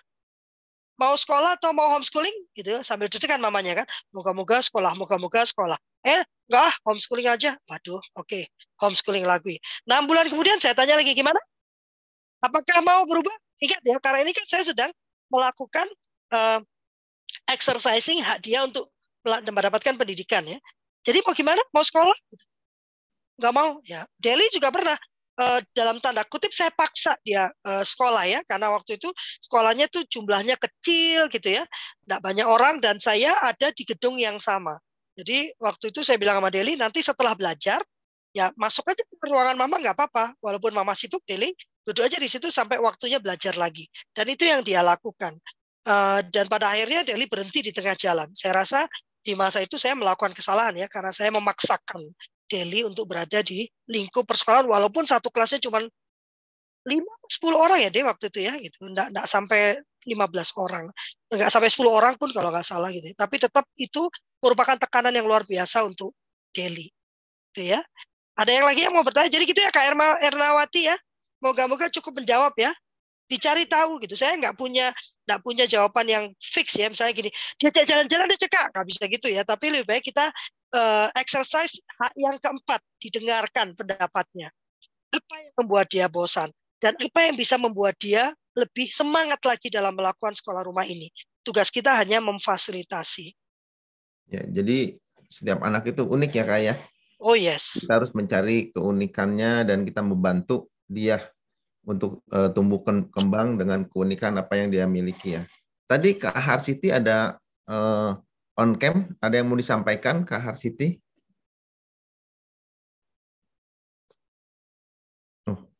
mau 0.99 1.15
sekolah 1.15 1.55
atau 1.55 1.71
mau 1.71 1.87
homeschooling? 1.95 2.35
Gitu 2.51 2.83
sambil 2.83 3.07
deg 3.07 3.23
mamanya 3.39 3.83
kan. 3.83 3.87
Moga-moga 4.11 4.59
sekolah 4.59 4.91
moga-moga 4.99 5.47
sekolah. 5.47 5.79
Eh 6.03 6.21
enggak 6.51 6.75
homeschooling 6.83 7.31
aja. 7.31 7.55
Waduh 7.65 8.03
oke 8.19 8.27
okay. 8.27 8.43
homeschooling 8.83 9.23
lagi. 9.23 9.63
Enam 9.87 10.05
bulan 10.05 10.27
kemudian 10.27 10.59
saya 10.59 10.75
tanya 10.75 10.99
lagi 10.99 11.15
gimana? 11.15 11.39
Apakah 12.43 12.83
mau 12.83 13.07
berubah? 13.07 13.33
Ingat 13.63 13.79
ya 13.83 13.95
karena 14.03 14.27
ini 14.27 14.31
kan 14.35 14.45
saya 14.47 14.63
sedang 14.67 14.91
melakukan 15.31 15.87
uh, 16.35 16.59
exercising 17.47 18.19
hak 18.19 18.43
dia 18.43 18.67
untuk 18.67 18.91
mendapatkan 19.23 19.95
pendidikan 19.95 20.43
ya. 20.43 20.59
Jadi 21.07 21.23
mau 21.23 21.31
gimana? 21.31 21.63
Mau 21.71 21.83
sekolah? 21.83 22.15
Nggak 23.39 23.53
mau. 23.55 23.79
Ya 23.87 24.03
Delhi 24.19 24.51
juga 24.51 24.67
pernah 24.71 24.99
dalam 25.71 26.03
tanda 26.03 26.27
kutip 26.27 26.51
saya 26.51 26.67
paksa 26.75 27.15
dia 27.23 27.47
uh, 27.63 27.83
sekolah 27.83 28.27
ya 28.27 28.39
karena 28.43 28.75
waktu 28.75 28.99
itu 28.99 29.07
sekolahnya 29.39 29.87
tuh 29.87 30.03
jumlahnya 30.11 30.59
kecil 30.59 31.31
gitu 31.31 31.61
ya 31.61 31.63
tidak 32.03 32.19
banyak 32.19 32.47
orang 32.47 32.83
dan 32.83 32.99
saya 32.99 33.39
ada 33.39 33.71
di 33.71 33.87
gedung 33.87 34.19
yang 34.19 34.35
sama. 34.43 34.75
Jadi 35.15 35.51
waktu 35.59 35.91
itu 35.91 36.03
saya 36.03 36.19
bilang 36.19 36.39
sama 36.43 36.51
Deli 36.51 36.75
nanti 36.75 36.99
setelah 36.99 37.35
belajar 37.35 37.79
ya 38.35 38.51
masuk 38.55 38.87
aja 38.91 39.03
ke 39.03 39.25
ruangan 39.27 39.55
mama 39.55 39.79
nggak 39.79 39.95
apa-apa. 39.95 40.35
Walaupun 40.43 40.75
mama 40.75 40.91
sibuk 40.91 41.23
Deli 41.23 41.55
duduk 41.87 42.03
aja 42.03 42.19
di 42.19 42.27
situ 42.27 42.51
sampai 42.51 42.79
waktunya 42.79 43.23
belajar 43.23 43.55
lagi. 43.55 43.87
Dan 44.11 44.27
itu 44.27 44.43
yang 44.43 44.59
dia 44.59 44.83
lakukan. 44.83 45.39
Uh, 45.87 46.19
dan 46.29 46.51
pada 46.51 46.75
akhirnya 46.75 47.07
Deli 47.07 47.31
berhenti 47.31 47.63
di 47.63 47.71
tengah 47.71 47.95
jalan. 47.95 48.27
Saya 48.35 48.59
rasa 48.59 48.85
di 49.23 49.35
masa 49.35 49.63
itu 49.63 49.75
saya 49.75 49.95
melakukan 49.95 50.31
kesalahan 50.35 50.75
ya 50.75 50.87
karena 50.87 51.11
saya 51.11 51.31
memaksakan 51.31 52.11
Delhi 52.49 52.81
untuk 52.83 53.05
berada 53.05 53.39
di 53.45 53.69
lingkup 53.85 54.25
persekolahan 54.25 54.65
walaupun 54.65 55.05
satu 55.05 55.29
kelasnya 55.29 55.61
cuma 55.61 55.85
lima 56.89 57.13
sepuluh 57.29 57.61
orang 57.61 57.85
ya 57.85 57.89
deh 57.93 58.01
waktu 58.01 58.33
itu 58.33 58.39
ya 58.49 58.57
gitu. 58.57 58.81
Nggak 58.89 59.13
nggak 59.13 59.27
sampai 59.29 59.77
15 60.07 60.55
orang. 60.57 60.89
Nggak 61.29 61.51
sampai 61.51 61.69
10 61.69 61.91
orang 61.91 62.13
pun 62.17 62.33
kalau 62.33 62.49
nggak 62.49 62.65
salah 62.65 62.89
gitu. 62.89 63.13
Tapi 63.13 63.35
tetap 63.37 63.65
itu 63.77 64.09
merupakan 64.41 64.75
tekanan 64.79 65.13
yang 65.13 65.27
luar 65.29 65.45
biasa 65.45 65.85
untuk 65.85 66.15
Kelly 66.55 66.89
gitu 67.51 67.75
ya. 67.75 67.79
Ada 68.39 68.51
yang 68.55 68.65
lagi 68.65 68.81
yang 68.87 68.93
mau 68.95 69.03
bertanya? 69.03 69.27
Jadi 69.27 69.43
gitu 69.51 69.59
ya 69.59 69.69
Kak 69.69 69.83
Erma 69.83 70.15
Ernawati 70.23 70.87
ya. 70.87 70.95
Moga-moga 71.43 71.91
cukup 71.91 72.23
menjawab 72.23 72.55
ya. 72.55 72.71
Dicari 73.29 73.67
tahu 73.67 73.99
gitu. 74.01 74.15
Saya 74.15 74.39
nggak 74.39 74.55
punya 74.55 74.95
nggak 75.27 75.39
punya 75.43 75.67
jawaban 75.67 76.07
yang 76.07 76.25
fix 76.39 76.79
ya. 76.79 76.87
Misalnya 76.87 77.13
gini 77.13 77.29
diajak 77.59 77.85
jalan-jalan 77.85 78.25
dia 78.31 78.39
cekak 78.47 78.65
nggak 78.71 78.85
bisa 78.87 79.03
gitu 79.11 79.27
ya. 79.27 79.43
Tapi 79.43 79.65
lebih 79.75 79.85
baik 79.85 80.03
kita 80.07 80.31
uh, 80.73 81.07
exercise 81.17 81.77
yang 82.17 82.37
keempat 82.37 82.81
didengarkan 83.01 83.73
pendapatnya 83.73 84.53
apa 85.09 85.35
yang 85.41 85.53
membuat 85.57 85.89
dia 85.89 86.05
bosan 86.05 86.49
dan 86.77 86.93
apa 86.95 87.19
yang 87.25 87.35
bisa 87.35 87.57
membuat 87.57 87.97
dia 87.97 88.31
lebih 88.55 88.89
semangat 88.91 89.41
lagi 89.45 89.67
dalam 89.71 89.95
melakukan 89.95 90.35
sekolah 90.35 90.65
rumah 90.67 90.85
ini. 90.85 91.09
Tugas 91.43 91.71
kita 91.71 91.95
hanya 91.95 92.19
memfasilitasi. 92.19 93.31
Ya, 94.29 94.45
jadi 94.45 94.99
setiap 95.31 95.63
anak 95.65 95.89
itu 95.89 96.05
unik 96.05 96.31
ya 96.35 96.43
kak 96.45 96.61
ya. 96.61 96.75
Oh 97.19 97.35
yes. 97.35 97.79
Kita 97.79 97.99
harus 97.99 98.11
mencari 98.15 98.71
keunikannya 98.71 99.67
dan 99.67 99.83
kita 99.83 100.03
membantu 100.03 100.69
dia 100.85 101.19
untuk 101.83 102.21
uh, 102.31 102.51
tumbuh 102.51 102.83
kembang 102.85 103.57
dengan 103.57 103.87
keunikan 103.87 104.37
apa 104.37 104.55
yang 104.59 104.69
dia 104.69 104.85
miliki 104.85 105.39
ya. 105.39 105.43
Tadi 105.89 106.21
Kak 106.21 106.37
Harsiti 106.37 106.93
ada 106.93 107.41
uh, 107.65 108.13
on 108.59 108.75
cam, 108.75 109.15
ada 109.23 109.39
yang 109.39 109.47
mau 109.47 109.55
disampaikan 109.55 110.27
Kak 110.27 110.43
Harsiti? 110.43 110.99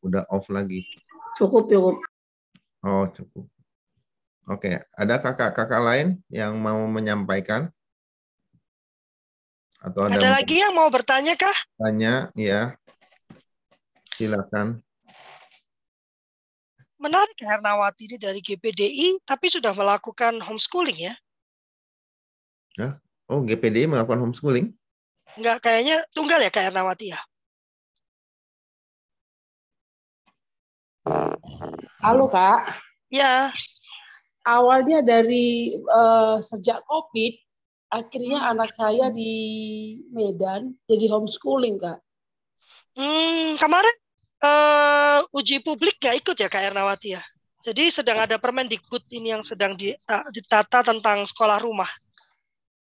udah 0.00 0.24
off 0.32 0.48
lagi. 0.48 0.88
Cukup, 1.36 1.68
cukup. 1.68 1.96
Oh, 2.80 3.04
cukup. 3.12 3.44
Oke, 4.48 4.80
ada 4.96 5.14
kakak-kakak 5.20 5.82
lain 5.84 6.08
yang 6.32 6.56
mau 6.56 6.80
menyampaikan? 6.88 7.68
Atau 9.80 10.08
ada, 10.08 10.16
ada 10.16 10.28
lagi 10.40 10.58
yang 10.58 10.72
mau 10.72 10.88
bertanya 10.88 11.36
kah? 11.36 11.54
Tanya, 11.76 12.32
ya. 12.32 12.74
Silakan. 14.10 14.80
Menarik 17.00 17.36
Hernawati 17.40 18.12
ini 18.12 18.16
dari 18.20 18.40
GPDI, 18.44 19.24
tapi 19.24 19.48
sudah 19.48 19.72
melakukan 19.72 20.36
homeschooling 20.40 21.12
ya? 21.12 21.14
Ya. 22.78 22.98
Oh, 23.30 23.42
GPDI 23.42 23.86
melakukan 23.86 24.22
homeschooling? 24.22 24.74
Enggak, 25.38 25.62
kayaknya 25.62 26.02
tunggal 26.10 26.42
ya 26.42 26.50
Kak 26.50 26.70
Hernawati 26.70 27.14
ya? 27.14 27.20
Halo 32.02 32.26
Kak. 32.30 32.66
Ya. 33.10 33.50
Awalnya 34.46 35.02
dari 35.02 35.78
uh, 35.86 36.42
sejak 36.42 36.82
COVID, 36.86 37.34
akhirnya 37.90 38.38
hmm. 38.42 38.50
anak 38.56 38.70
saya 38.74 39.10
di 39.14 39.34
Medan 40.10 40.74
jadi 40.86 41.06
homeschooling 41.10 41.78
Kak. 41.78 41.98
Hmm, 42.98 43.54
kemarin 43.60 43.96
uh, 44.42 45.22
uji 45.36 45.62
publik 45.62 46.02
nggak 46.02 46.24
ikut 46.24 46.36
ya 46.38 46.48
Kak 46.50 46.74
Ernawati 46.74 47.14
ya? 47.14 47.22
Jadi 47.60 47.92
sedang 47.92 48.24
ada 48.24 48.40
Permendikbud 48.40 49.04
ini 49.12 49.36
yang 49.36 49.44
sedang 49.44 49.76
ditata 50.32 50.80
tentang 50.80 51.28
sekolah 51.28 51.60
rumah. 51.60 51.88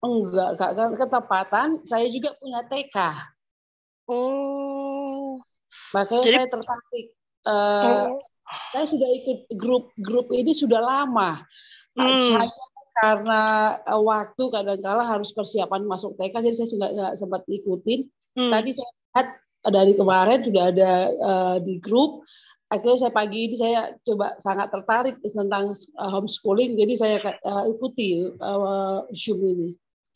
Enggak, 0.03 0.49
Kak. 0.61 0.71
Kan 0.77 0.89
ketepatan 0.95 1.69
saya 1.87 2.07
juga 2.11 2.35
punya 2.37 2.61
TK. 2.65 2.97
Oh. 4.07 5.41
Makanya 5.93 6.23
Jadi, 6.25 6.35
saya 6.35 6.47
tertarik 6.47 7.07
Uh, 7.47 8.11
oh. 8.11 8.19
Saya 8.75 8.85
sudah 8.87 9.09
ikut 9.23 9.39
grup-grup 9.55 10.27
ini 10.35 10.51
sudah 10.51 10.83
lama. 10.83 11.39
Hmm. 11.95 12.19
Saya 12.35 12.51
karena 12.97 13.41
uh, 13.87 14.01
waktu 14.03 14.43
kadang-kala 14.51 15.07
harus 15.07 15.31
persiapan 15.31 15.87
masuk 15.87 16.19
TK, 16.19 16.43
jadi 16.43 16.55
saya 16.55 16.91
nggak 16.91 17.13
sempat 17.15 17.41
ikutin. 17.47 18.07
Hmm. 18.35 18.51
Tadi 18.51 18.69
saya 18.75 18.91
lihat 18.91 19.27
dari 19.67 19.93
kemarin 19.95 20.39
sudah 20.43 20.63
ada 20.71 20.91
uh, 21.23 21.57
di 21.63 21.79
grup. 21.79 22.23
Akhirnya 22.67 23.07
saya 23.07 23.13
pagi 23.15 23.47
ini 23.47 23.55
saya 23.55 23.95
coba 24.03 24.35
sangat 24.43 24.67
tertarik 24.75 25.15
tentang 25.23 25.71
uh, 25.71 26.11
homeschooling, 26.11 26.75
jadi 26.75 26.93
saya 26.99 27.15
uh, 27.23 27.63
ikuti 27.71 28.27
uh, 28.43 29.07
Zoom 29.15 29.39
ini. 29.43 29.71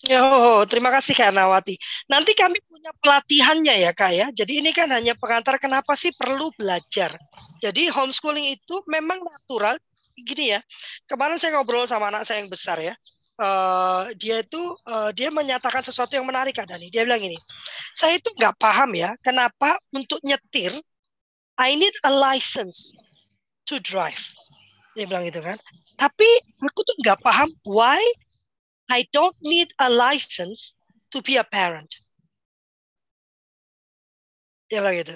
Oh, 0.09 0.65
terima 0.65 0.89
kasih 0.89 1.13
Kak 1.13 1.29
Nawati. 1.29 1.77
Nanti 2.09 2.33
kami 2.33 2.57
punya 2.65 2.89
pelatihannya 2.97 3.85
ya 3.85 3.91
Kak 3.93 4.11
ya. 4.17 4.27
Jadi 4.33 4.65
ini 4.65 4.73
kan 4.73 4.89
hanya 4.89 5.13
pengantar 5.13 5.61
kenapa 5.61 5.93
sih 5.93 6.09
perlu 6.17 6.49
belajar. 6.57 7.13
Jadi 7.61 7.85
homeschooling 7.85 8.57
itu 8.57 8.81
memang 8.89 9.21
natural. 9.21 9.77
Gini 10.17 10.57
ya, 10.57 10.59
kemarin 11.05 11.37
saya 11.37 11.57
ngobrol 11.57 11.85
sama 11.85 12.09
anak 12.09 12.25
saya 12.25 12.41
yang 12.41 12.49
besar 12.49 12.81
ya. 12.81 12.97
Uh, 13.41 14.13
dia 14.17 14.45
itu 14.45 14.61
uh, 14.85 15.09
dia 15.13 15.33
menyatakan 15.33 15.81
sesuatu 15.81 16.17
yang 16.17 16.25
menarik 16.25 16.57
Kak 16.57 16.65
Dani. 16.65 16.89
Dia 16.89 17.05
bilang 17.05 17.21
ini, 17.21 17.37
saya 17.93 18.17
itu 18.17 18.29
nggak 18.33 18.57
paham 18.57 18.97
ya 18.97 19.13
kenapa 19.21 19.77
untuk 19.93 20.21
nyetir 20.25 20.73
I 21.61 21.77
need 21.77 21.93
a 22.05 22.11
license 22.13 22.93
to 23.69 23.77
drive. 23.81 24.21
Dia 24.97 25.05
bilang 25.05 25.29
gitu 25.29 25.41
kan. 25.45 25.57
Tapi 25.97 26.29
aku 26.57 26.81
tuh 26.81 26.97
nggak 27.05 27.21
paham 27.21 27.49
why 27.69 28.01
I 28.91 29.07
don't 29.15 29.39
need 29.39 29.71
a 29.79 29.87
license 29.87 30.75
to 31.15 31.23
be 31.23 31.39
a 31.39 31.47
parent. 31.47 31.87
Dia 34.67 34.83
bilang 34.83 34.99
gitu. 34.99 35.15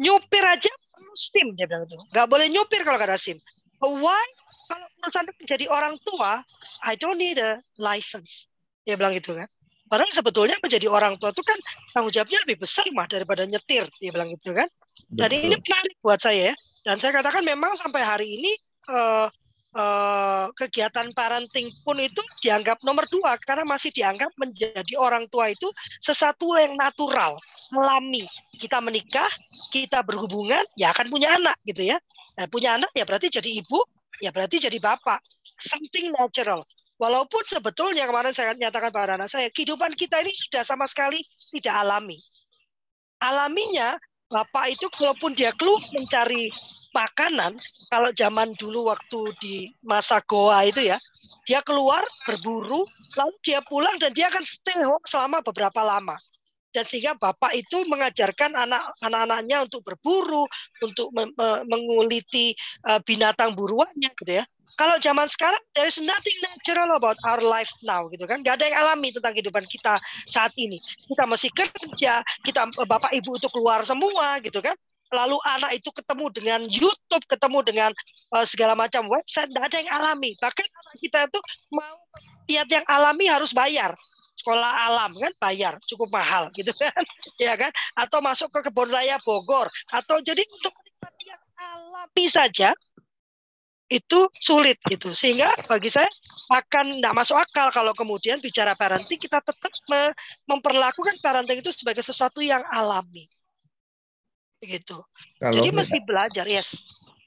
Nyupir 0.00 0.44
aja 0.44 0.68
perlu 0.92 1.12
SIM 1.16 1.56
dia 1.56 1.64
bilang 1.64 1.88
itu. 1.88 1.96
Gak 2.12 2.28
boleh 2.28 2.52
nyupir 2.52 2.84
kalau 2.84 3.00
gak 3.00 3.08
ada 3.08 3.20
SIM. 3.20 3.40
Why? 3.80 4.24
Kalau 4.64 4.86
urusan 5.04 5.24
menjadi 5.40 5.64
orang 5.68 5.96
tua, 6.04 6.40
I 6.84 6.96
don't 6.96 7.20
need 7.20 7.36
a 7.40 7.60
license. 7.76 8.48
Dia 8.84 8.96
bilang 8.96 9.16
gitu 9.16 9.36
kan. 9.36 9.48
Padahal 9.88 10.08
sebetulnya 10.12 10.56
menjadi 10.60 10.88
orang 10.88 11.20
tua 11.20 11.32
itu 11.32 11.44
kan 11.44 11.56
tanggung 11.92 12.12
jawabnya 12.12 12.40
lebih 12.48 12.64
besar 12.64 12.88
mah 12.96 13.04
daripada 13.04 13.44
nyetir. 13.44 13.84
Dia 14.00 14.10
bilang 14.12 14.32
gitu 14.32 14.56
kan. 14.56 14.68
Jadi 15.12 15.48
ini 15.48 15.56
menarik 15.60 15.94
buat 16.00 16.20
saya 16.20 16.52
ya. 16.52 16.54
Dan 16.84 16.96
saya 17.00 17.12
katakan 17.16 17.44
memang 17.44 17.76
sampai 17.76 18.00
hari 18.00 18.40
ini 18.40 18.52
uh, 18.88 19.28
uh, 19.74 20.48
kegiatan 20.54 21.10
parenting 21.12 21.68
pun 21.82 21.98
itu 21.98 22.22
dianggap 22.40 22.80
nomor 22.86 23.04
dua 23.10 23.36
karena 23.42 23.66
masih 23.66 23.90
dianggap 23.90 24.30
menjadi 24.38 24.94
orang 24.96 25.26
tua 25.28 25.50
itu 25.50 25.68
sesuatu 26.00 26.54
yang 26.56 26.78
natural, 26.78 27.36
alami. 27.74 28.24
Kita 28.56 28.78
menikah, 28.80 29.28
kita 29.74 30.00
berhubungan, 30.06 30.62
ya 30.78 30.94
akan 30.94 31.10
punya 31.10 31.34
anak 31.34 31.58
gitu 31.66 31.90
ya. 31.90 31.98
Nah, 32.34 32.46
punya 32.50 32.78
anak 32.78 32.90
ya 32.94 33.04
berarti 33.06 33.30
jadi 33.30 33.50
ibu, 33.62 33.82
ya 34.22 34.30
berarti 34.30 34.62
jadi 34.62 34.78
bapak. 34.78 35.20
Something 35.58 36.14
natural. 36.14 36.66
Walaupun 36.94 37.42
sebetulnya 37.46 38.06
kemarin 38.06 38.30
saya 38.30 38.54
nyatakan 38.54 38.94
pada 38.94 39.18
anak 39.18 39.26
saya, 39.26 39.50
kehidupan 39.50 39.98
kita 39.98 40.22
ini 40.22 40.30
sudah 40.30 40.62
sama 40.62 40.86
sekali 40.86 41.18
tidak 41.50 41.74
alami. 41.74 42.18
Alaminya 43.18 43.98
bapak 44.34 44.74
itu 44.74 44.90
kalaupun 44.90 45.38
dia 45.38 45.54
keluar 45.54 45.78
mencari 45.94 46.50
makanan, 46.90 47.54
kalau 47.86 48.10
zaman 48.10 48.50
dulu 48.58 48.90
waktu 48.90 49.20
di 49.38 49.54
masa 49.86 50.18
Goa 50.26 50.66
itu 50.66 50.82
ya, 50.82 50.98
dia 51.46 51.62
keluar 51.62 52.02
berburu, 52.26 52.82
lalu 53.14 53.34
dia 53.46 53.62
pulang 53.62 53.94
dan 54.02 54.10
dia 54.10 54.26
akan 54.26 54.42
stay 54.42 54.82
home 54.82 55.02
selama 55.06 55.38
beberapa 55.46 55.86
lama. 55.86 56.18
Dan 56.74 56.82
sehingga 56.82 57.14
bapak 57.14 57.54
itu 57.54 57.86
mengajarkan 57.86 58.58
anak-anaknya 58.58 59.62
untuk 59.62 59.86
berburu, 59.86 60.42
untuk 60.82 61.14
menguliti 61.70 62.50
uh, 62.90 62.98
binatang 63.06 63.54
buruannya 63.54 64.10
gitu 64.18 64.42
ya. 64.42 64.44
Kalau 64.74 64.96
zaman 64.98 65.30
sekarang 65.30 65.62
there 65.74 65.86
is 65.86 66.02
nothing 66.02 66.38
natural 66.42 66.98
about 66.98 67.18
our 67.26 67.42
life 67.42 67.70
now 67.86 68.06
gitu 68.10 68.26
kan. 68.26 68.42
Gak 68.42 68.58
ada 68.58 68.64
yang 68.66 68.78
alami 68.86 69.14
tentang 69.14 69.32
kehidupan 69.34 69.64
kita 69.70 69.98
saat 70.26 70.50
ini. 70.58 70.82
Kita 71.06 71.24
masih 71.24 71.50
kerja, 71.54 72.20
kita 72.42 72.60
bapak 72.86 73.14
ibu 73.14 73.38
itu 73.38 73.48
keluar 73.54 73.86
semua 73.86 74.42
gitu 74.42 74.58
kan 74.58 74.74
lalu 75.14 75.38
anak 75.46 75.78
itu 75.78 75.94
ketemu 75.94 76.26
dengan 76.34 76.60
YouTube, 76.66 77.24
ketemu 77.30 77.58
dengan 77.62 77.90
uh, 78.34 78.42
segala 78.42 78.74
macam 78.74 79.06
website, 79.06 79.46
tidak 79.54 79.64
ada 79.70 79.76
yang 79.78 79.90
alami. 79.94 80.34
Bahkan 80.42 80.66
anak 80.66 80.94
kita 80.98 81.18
itu 81.30 81.40
mau 81.70 81.96
lihat 82.50 82.68
yang 82.68 82.84
alami 82.90 83.30
harus 83.30 83.54
bayar. 83.54 83.94
Sekolah 84.34 84.90
alam 84.90 85.14
kan 85.14 85.32
bayar, 85.38 85.78
cukup 85.86 86.10
mahal 86.10 86.50
gitu 86.58 86.74
kan, 86.74 86.90
ya 87.46 87.54
kan? 87.54 87.70
Atau 87.94 88.18
masuk 88.18 88.50
ke 88.50 88.66
kebun 88.66 88.90
raya 88.90 89.14
Bogor, 89.22 89.70
atau 89.94 90.18
jadi 90.18 90.42
untuk 90.42 90.74
menikmati 90.74 91.24
yang 91.30 91.42
alami 91.54 92.26
saja 92.26 92.74
itu 93.88 94.28
sulit 94.40 94.80
gitu. 94.88 95.12
Sehingga 95.12 95.52
bagi 95.68 95.92
saya 95.92 96.08
akan 96.50 96.98
tidak 97.00 97.14
masuk 97.14 97.36
akal 97.36 97.68
kalau 97.72 97.92
kemudian 97.92 98.40
bicara 98.40 98.72
parenting 98.76 99.20
kita 99.20 99.40
tetap 99.44 99.72
memperlakukan 100.48 101.20
parenting 101.20 101.60
itu 101.60 101.72
sebagai 101.72 102.04
sesuatu 102.04 102.40
yang 102.40 102.64
alami 102.68 103.28
begitu. 104.64 104.96
Kalau 105.36 105.60
Jadi 105.60 105.68
mesti 105.76 105.98
belajar, 106.00 106.48
yes. 106.48 106.80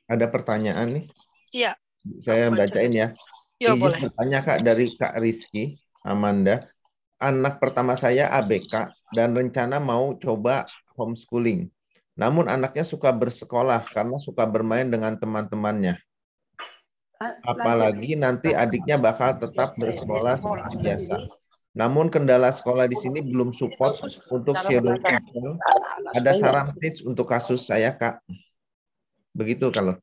Ada 0.09 0.25
pertanyaan 0.25 0.97
nih? 0.97 1.05
Iya. 1.53 1.71
Saya 2.17 2.49
bacain 2.49 2.89
ya. 2.89 3.13
Ya, 3.61 3.77
boleh. 3.77 4.01
bertanya 4.01 4.41
Kak 4.41 4.65
dari 4.65 4.93
Kak 4.97 5.21
Rizky 5.21 5.77
Amanda. 6.01 6.65
Anak 7.21 7.57
pertama 7.61 7.93
saya 7.97 8.29
ABK 8.29 8.89
dan 9.13 9.37
rencana 9.37 9.77
mau 9.77 10.17
coba 10.17 10.65
homeschooling. 10.97 11.69
namun 12.17 12.49
anaknya 12.49 12.81
suka 12.81 13.13
bersekolah 13.13 13.85
karena 13.93 14.17
suka 14.17 14.41
bermain 14.49 14.89
dengan 14.89 15.13
teman-temannya. 15.21 16.01
Apalagi 17.45 18.13
nanti 18.13 18.53
adiknya 18.53 19.01
bakal 19.01 19.37
tetap 19.41 19.73
bersekolah 19.77 20.37
seperti 20.37 20.75
biasa. 20.81 21.15
Namun 21.77 22.09
kendala 22.09 22.49
sekolah 22.49 22.89
di 22.89 22.97
sini 22.97 23.21
belum 23.21 23.53
support 23.53 24.01
untuk 24.33 24.57
shadow. 24.65 24.97
Ada 26.17 26.31
saran 26.37 26.67
tips 26.77 27.05
untuk 27.05 27.29
kasus 27.29 27.69
saya, 27.69 27.93
Kak? 27.93 28.21
Begitu 29.37 29.69
kalau. 29.69 29.93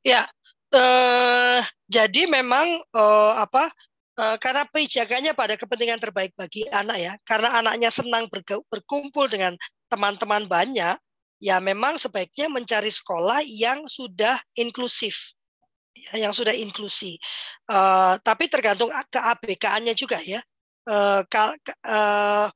Ya, 0.00 0.24
eh, 0.72 1.60
jadi 1.84 2.24
memang 2.28 2.80
eh, 2.80 3.32
apa? 3.36 3.68
Eh, 4.16 4.36
karena 4.40 4.64
penjaganya 4.64 5.36
pada 5.36 5.60
kepentingan 5.60 6.00
terbaik 6.00 6.32
bagi 6.32 6.64
anak 6.72 6.96
ya, 6.96 7.12
karena 7.28 7.60
anaknya 7.60 7.92
senang 7.92 8.24
berkumpul 8.72 9.28
dengan 9.28 9.52
teman-teman 9.92 10.48
banyak, 10.48 10.96
ya 11.36 11.56
memang 11.60 12.00
sebaiknya 12.00 12.48
mencari 12.48 12.88
sekolah 12.88 13.44
yang 13.44 13.84
sudah 13.84 14.40
inklusif, 14.56 15.35
ya, 15.96 16.28
yang 16.28 16.32
sudah 16.36 16.52
inklusi. 16.52 17.16
Uh, 17.66 18.20
tapi 18.20 18.52
tergantung 18.52 18.92
ke 19.08 19.20
ABK-nya 19.20 19.96
juga 19.96 20.20
ya. 20.20 20.44
Uh, 20.86 21.26
uh, 21.26 22.46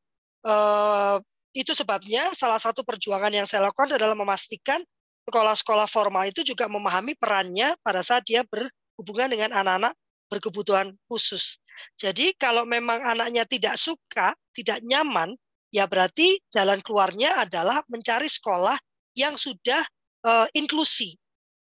uh, 0.47 1.17
itu 1.51 1.75
sebabnya 1.75 2.31
salah 2.31 2.63
satu 2.63 2.87
perjuangan 2.87 3.35
yang 3.35 3.47
saya 3.49 3.67
lakukan 3.67 3.99
adalah 3.99 4.15
memastikan 4.15 4.79
sekolah-sekolah 5.27 5.91
formal 5.91 6.27
itu 6.31 6.47
juga 6.47 6.71
memahami 6.71 7.19
perannya 7.19 7.75
pada 7.83 8.03
saat 8.07 8.23
dia 8.27 8.47
berhubungan 8.47 9.31
dengan 9.31 9.51
anak-anak 9.55 9.95
berkebutuhan 10.31 10.95
khusus. 11.11 11.59
Jadi 11.99 12.39
kalau 12.39 12.63
memang 12.63 13.03
anaknya 13.03 13.43
tidak 13.43 13.75
suka, 13.75 14.31
tidak 14.55 14.79
nyaman, 14.87 15.35
ya 15.75 15.91
berarti 15.91 16.39
jalan 16.55 16.79
keluarnya 16.87 17.43
adalah 17.43 17.83
mencari 17.91 18.31
sekolah 18.31 18.79
yang 19.19 19.35
sudah 19.35 19.83
uh, 20.23 20.47
inklusi. 20.55 21.19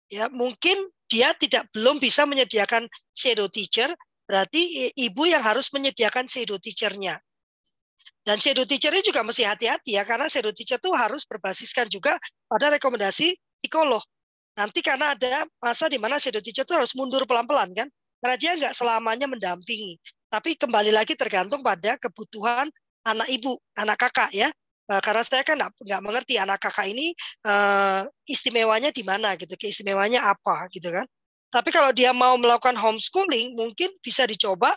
Ya, 0.08 0.28
mungkin 0.28 0.76
dia 1.08 1.32
tidak 1.34 1.66
belum 1.72 1.98
bisa 1.98 2.28
menyediakan 2.28 2.86
shadow 3.16 3.48
teacher, 3.48 3.90
berarti 4.28 4.92
ibu 4.92 5.24
yang 5.24 5.40
harus 5.40 5.72
menyediakan 5.72 6.28
shadow 6.28 6.60
teachernya. 6.60 7.16
Dan 8.20 8.36
shadow 8.36 8.68
teacher 8.68 8.92
ini 8.92 9.00
juga 9.00 9.24
mesti 9.24 9.48
hati-hati 9.48 9.96
ya, 9.96 10.04
karena 10.04 10.28
shadow 10.28 10.52
teacher 10.52 10.76
itu 10.76 10.92
harus 10.92 11.24
berbasiskan 11.24 11.88
juga 11.88 12.20
pada 12.44 12.68
rekomendasi 12.76 13.32
psikolog. 13.56 14.04
Nanti 14.52 14.84
karena 14.84 15.16
ada 15.16 15.48
masa 15.64 15.88
di 15.88 15.96
mana 15.96 16.20
shadow 16.20 16.44
teacher 16.44 16.68
itu 16.68 16.76
harus 16.76 16.92
mundur 16.92 17.24
pelan-pelan 17.24 17.72
kan, 17.72 17.88
karena 18.20 18.36
dia 18.36 18.50
nggak 18.60 18.74
selamanya 18.76 19.24
mendampingi. 19.24 19.96
Tapi 20.28 20.60
kembali 20.60 20.92
lagi 20.92 21.16
tergantung 21.16 21.64
pada 21.64 21.96
kebutuhan 21.96 22.68
anak 23.08 23.32
ibu, 23.32 23.56
anak 23.80 23.96
kakak 23.96 24.28
ya. 24.36 24.52
Eh, 24.88 25.02
karena 25.04 25.20
saya 25.20 25.44
kan 25.44 25.60
nggak 25.60 26.00
mengerti 26.00 26.40
anak 26.40 26.64
kakak 26.64 26.88
ini 26.88 27.12
uh, 27.44 28.08
istimewanya 28.24 28.88
di 28.88 29.04
mana 29.04 29.36
gitu, 29.36 29.52
keistimewanya 29.52 30.24
apa 30.24 30.64
gitu 30.72 30.88
kan. 30.88 31.04
Tapi 31.52 31.68
kalau 31.68 31.92
dia 31.92 32.16
mau 32.16 32.40
melakukan 32.40 32.72
homeschooling, 32.72 33.52
mungkin 33.52 33.92
bisa 34.00 34.24
dicoba 34.24 34.72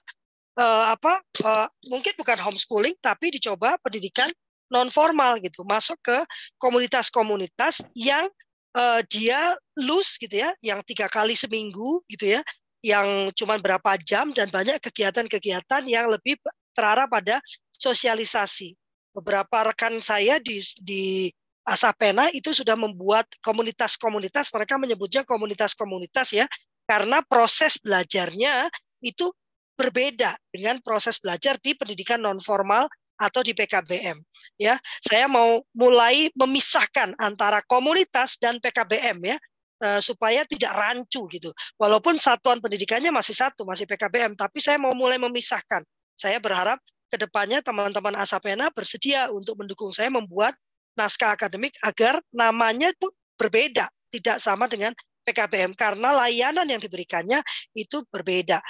uh, 0.60 0.84
apa? 0.92 1.24
Uh, 1.40 1.68
mungkin 1.88 2.12
bukan 2.20 2.36
homeschooling, 2.44 3.00
tapi 3.00 3.32
dicoba 3.32 3.80
pendidikan 3.80 4.28
non 4.68 4.92
formal 4.92 5.40
gitu, 5.40 5.64
masuk 5.64 5.96
ke 6.04 6.18
komunitas-komunitas 6.60 7.80
yang 7.96 8.28
uh, 8.76 9.00
dia 9.08 9.56
lus 9.80 10.20
gitu 10.20 10.44
ya, 10.44 10.52
yang 10.60 10.84
tiga 10.84 11.08
kali 11.08 11.40
seminggu 11.40 12.04
gitu 12.12 12.36
ya, 12.36 12.44
yang 12.84 13.32
cuma 13.32 13.56
berapa 13.64 13.96
jam 14.04 14.36
dan 14.36 14.52
banyak 14.52 14.76
kegiatan-kegiatan 14.84 15.88
yang 15.88 16.12
lebih 16.12 16.36
terarah 16.76 17.08
pada 17.08 17.40
sosialisasi. 17.80 18.81
Beberapa 19.12 19.72
rekan 19.72 20.00
saya 20.00 20.40
di 20.40 20.64
di 20.80 21.28
Asapena 21.62 22.34
itu 22.34 22.58
sudah 22.58 22.74
membuat 22.74 23.30
komunitas-komunitas, 23.46 24.50
mereka 24.50 24.82
menyebutnya 24.82 25.22
komunitas-komunitas 25.22 26.34
ya, 26.34 26.50
karena 26.90 27.22
proses 27.22 27.78
belajarnya 27.78 28.66
itu 29.06 29.30
berbeda 29.78 30.38
dengan 30.50 30.82
proses 30.82 31.22
belajar 31.22 31.62
di 31.62 31.78
pendidikan 31.78 32.18
non 32.22 32.42
formal 32.42 32.90
atau 33.22 33.46
di 33.46 33.54
PKBM. 33.54 34.18
Ya, 34.58 34.82
saya 35.06 35.30
mau 35.30 35.62
mulai 35.78 36.34
memisahkan 36.34 37.14
antara 37.22 37.62
komunitas 37.70 38.42
dan 38.42 38.58
PKBM 38.58 39.18
ya, 39.22 39.38
eh, 39.86 40.02
supaya 40.02 40.42
tidak 40.50 40.74
rancu 40.74 41.30
gitu. 41.30 41.54
Walaupun 41.78 42.18
satuan 42.18 42.58
pendidikannya 42.58 43.14
masih 43.14 43.38
satu, 43.38 43.70
masih 43.70 43.86
PKBM, 43.86 44.34
tapi 44.34 44.58
saya 44.58 44.82
mau 44.82 44.98
mulai 44.98 45.22
memisahkan. 45.22 45.86
Saya 46.18 46.42
berharap 46.42 46.82
ke 47.12 47.20
depannya 47.20 47.60
teman-teman 47.60 48.16
Asapena 48.16 48.72
bersedia 48.72 49.28
untuk 49.28 49.60
mendukung 49.60 49.92
saya 49.92 50.08
membuat 50.08 50.56
naskah 50.96 51.36
akademik 51.36 51.76
agar 51.84 52.24
namanya 52.32 52.96
itu 52.96 53.12
berbeda, 53.36 53.92
tidak 54.08 54.40
sama 54.40 54.72
dengan 54.72 54.96
PKBM 55.28 55.76
karena 55.76 56.16
layanan 56.16 56.66
yang 56.66 56.80
diberikannya 56.80 57.44
itu 57.76 58.02
berbeda. 58.10 58.64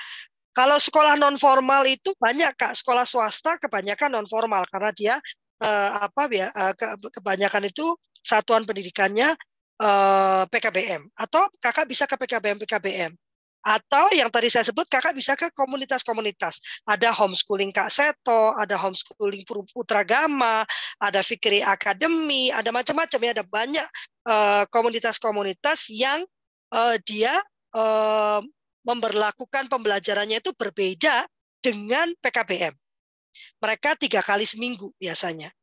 Kalau 0.52 0.76
sekolah 0.82 1.16
non 1.16 1.40
formal 1.40 1.88
itu 1.88 2.12
banyak 2.20 2.52
kak 2.60 2.76
sekolah 2.76 3.08
swasta 3.08 3.56
kebanyakan 3.56 4.20
non 4.20 4.28
formal 4.28 4.68
karena 4.68 4.92
dia 4.92 5.16
eh, 5.64 5.92
apa 5.96 6.28
ya 6.28 6.52
eh, 6.52 6.74
kebanyakan 7.08 7.72
itu 7.72 7.96
satuan 8.20 8.68
pendidikannya 8.68 9.32
eh, 9.80 10.44
PKBM 10.52 11.08
atau 11.16 11.48
kakak 11.64 11.88
bisa 11.88 12.04
ke 12.04 12.20
PKBM 12.20 12.60
PKBM. 12.68 13.12
Atau 13.62 14.10
yang 14.18 14.34
tadi 14.34 14.50
saya 14.50 14.66
sebut, 14.66 14.90
kakak 14.90 15.14
bisa 15.14 15.38
ke 15.38 15.54
komunitas-komunitas. 15.54 16.82
Ada 16.90 17.14
homeschooling 17.14 17.70
Kak 17.70 17.94
Seto, 17.94 18.58
ada 18.58 18.74
homeschooling 18.74 19.46
Putra 19.46 20.02
Gama, 20.02 20.66
ada 20.98 21.22
Fikri 21.22 21.62
Academy, 21.62 22.50
ada 22.50 22.74
macam-macam 22.74 23.20
ya, 23.22 23.32
ada 23.38 23.46
banyak 23.46 23.88
uh, 24.26 24.66
komunitas-komunitas 24.74 25.94
yang 25.94 26.26
uh, 26.74 26.98
dia 27.06 27.38
uh, 27.78 28.42
memperlakukan 28.82 29.70
pembelajarannya 29.70 30.42
itu 30.42 30.58
berbeda 30.58 31.30
dengan 31.62 32.10
PKBM. 32.18 32.74
Mereka 33.62 33.94
tiga 34.02 34.26
kali 34.26 34.44
seminggu 34.50 34.90
biasanya. 34.98 35.54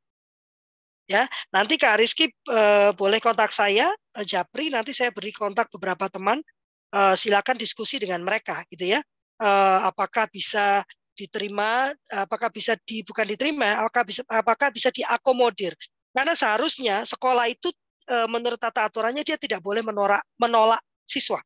Ya, 1.09 1.25
nanti 1.49 1.81
Kak 1.81 1.99
Rizky 1.99 2.29
uh, 2.53 2.93
boleh 2.93 3.19
kontak 3.19 3.49
saya, 3.49 3.89
uh, 3.91 4.25
Japri. 4.29 4.69
Nanti 4.69 4.93
saya 4.93 5.09
beri 5.09 5.33
kontak 5.33 5.73
beberapa 5.73 6.07
teman 6.07 6.39
uh, 6.93 7.15
silakan 7.17 7.57
diskusi 7.59 8.01
dengan 8.01 8.23
mereka 8.25 8.65
gitu 8.73 8.99
ya. 8.99 9.01
Uh, 9.39 9.87
apakah 9.87 10.27
bisa 10.27 10.83
diterima 11.15 11.91
apakah 12.07 12.47
bisa 12.47 12.79
di 12.87 13.03
bukan 13.03 13.27
diterima 13.27 13.83
apakah 13.83 14.07
bisa 14.07 14.23
apakah 14.27 14.69
bisa 14.71 14.89
diakomodir? 14.95 15.75
Karena 16.15 16.35
seharusnya 16.35 17.03
sekolah 17.07 17.47
itu 17.51 17.71
uh, 18.11 18.27
menurut 18.31 18.59
tata 18.59 18.87
aturannya 18.87 19.23
dia 19.23 19.39
tidak 19.39 19.63
boleh 19.63 19.83
menolak 19.83 20.23
menolak 20.39 20.83
siswa 21.07 21.39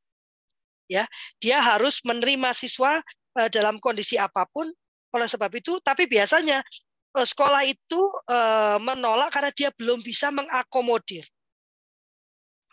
ya. 0.88 1.08
Dia 1.40 1.60
harus 1.60 2.04
menerima 2.04 2.52
siswa 2.52 3.00
dalam 3.48 3.80
kondisi 3.80 4.20
apa 4.20 4.44
pun. 4.44 4.68
Oleh 5.12 5.28
sebab 5.28 5.52
itu 5.56 5.80
tapi 5.80 6.08
biasanya 6.08 6.64
sekolah 7.12 7.64
itu 7.68 8.00
menolak 8.80 9.28
karena 9.32 9.52
dia 9.52 9.68
belum 9.72 10.00
bisa 10.00 10.32
mengakomodir 10.32 11.24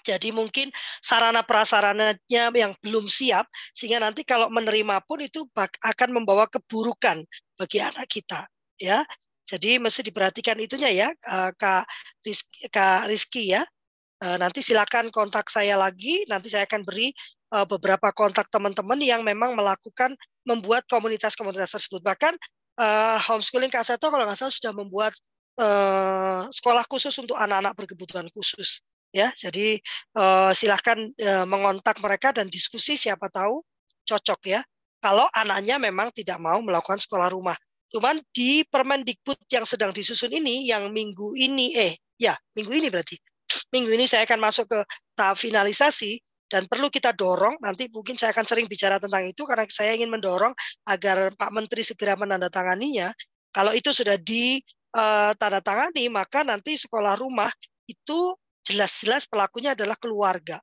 jadi 0.04 0.32
mungkin 0.32 0.72
sarana 1.04 1.44
prasarananya 1.44 2.52
yang 2.56 2.74
belum 2.80 3.06
siap 3.12 3.46
sehingga 3.76 4.00
nanti 4.00 4.24
kalau 4.24 4.48
menerima 4.48 5.04
pun 5.06 5.20
itu 5.22 5.46
akan 5.58 6.10
membawa 6.16 6.48
keburukan 6.48 7.24
bagi 7.60 7.80
anak 7.84 8.08
kita 8.08 8.48
ya. 8.80 9.04
Jadi 9.50 9.82
mesti 9.82 10.06
diperhatikan 10.06 10.62
itunya 10.62 10.90
ya 10.94 11.10
eh, 11.10 11.52
Kak 11.58 11.84
Rizky, 12.22 12.70
Kak 12.70 13.10
Rizky 13.10 13.44
ya. 13.54 13.66
Eh, 14.20 14.38
nanti 14.38 14.62
silakan 14.62 15.10
kontak 15.10 15.48
saya 15.50 15.80
lagi, 15.80 16.28
nanti 16.30 16.52
saya 16.54 16.70
akan 16.70 16.86
beri 16.86 17.10
eh, 17.54 17.66
beberapa 17.66 18.14
kontak 18.14 18.48
teman-teman 18.54 19.02
yang 19.02 19.22
memang 19.26 19.58
melakukan 19.58 20.14
membuat 20.46 20.86
komunitas-komunitas 20.88 21.76
tersebut. 21.76 22.02
Bahkan 22.06 22.34
homeschooling 23.28 23.68
Kak 23.68 23.84
Seto 23.84 24.08
kalau 24.08 24.24
nggak 24.24 24.40
salah 24.40 24.56
sudah 24.56 24.72
membuat 24.72 25.12
sekolah 26.48 26.88
khusus 26.88 27.12
untuk 27.20 27.36
anak-anak 27.36 27.76
berkebutuhan 27.76 28.32
khusus 28.32 28.80
ya 29.10 29.34
jadi 29.34 29.82
uh, 30.18 30.54
silahkan 30.54 30.98
uh, 31.02 31.46
mengontak 31.50 31.98
mereka 32.02 32.30
dan 32.34 32.50
diskusi 32.50 32.96
siapa 32.98 33.30
tahu 33.30 33.62
cocok 34.10 34.42
ya. 34.50 34.62
Kalau 35.00 35.30
anaknya 35.32 35.80
memang 35.80 36.12
tidak 36.12 36.42
mau 36.44 36.60
melakukan 36.60 37.00
sekolah 37.00 37.32
rumah. 37.32 37.56
Cuman 37.90 38.20
di 38.30 38.68
Permendikbud 38.68 39.48
yang 39.50 39.66
sedang 39.66 39.96
disusun 39.96 40.30
ini 40.30 40.68
yang 40.68 40.92
minggu 40.92 41.34
ini 41.40 41.74
eh 41.74 41.94
ya 42.20 42.36
minggu 42.58 42.74
ini 42.74 42.88
berarti. 42.92 43.16
Minggu 43.74 43.90
ini 43.96 44.06
saya 44.06 44.26
akan 44.30 44.40
masuk 44.42 44.70
ke 44.70 44.80
tahap 45.18 45.38
finalisasi 45.40 46.22
dan 46.50 46.66
perlu 46.66 46.90
kita 46.90 47.14
dorong. 47.16 47.58
Nanti 47.62 47.88
mungkin 47.90 48.18
saya 48.18 48.34
akan 48.34 48.46
sering 48.46 48.68
bicara 48.70 49.00
tentang 49.02 49.26
itu 49.30 49.46
karena 49.46 49.66
saya 49.70 49.96
ingin 49.96 50.10
mendorong 50.10 50.54
agar 50.90 51.34
Pak 51.34 51.50
Menteri 51.54 51.82
segera 51.86 52.14
menandatanganinya. 52.20 53.14
Kalau 53.50 53.74
itu 53.74 53.90
sudah 53.90 54.18
ditandatangani 54.22 56.06
eh, 56.06 56.12
maka 56.14 56.46
nanti 56.46 56.78
sekolah 56.78 57.18
rumah 57.18 57.50
itu 57.90 58.38
jelas-jelas 58.70 59.26
pelakunya 59.26 59.74
adalah 59.74 59.98
keluarga. 59.98 60.62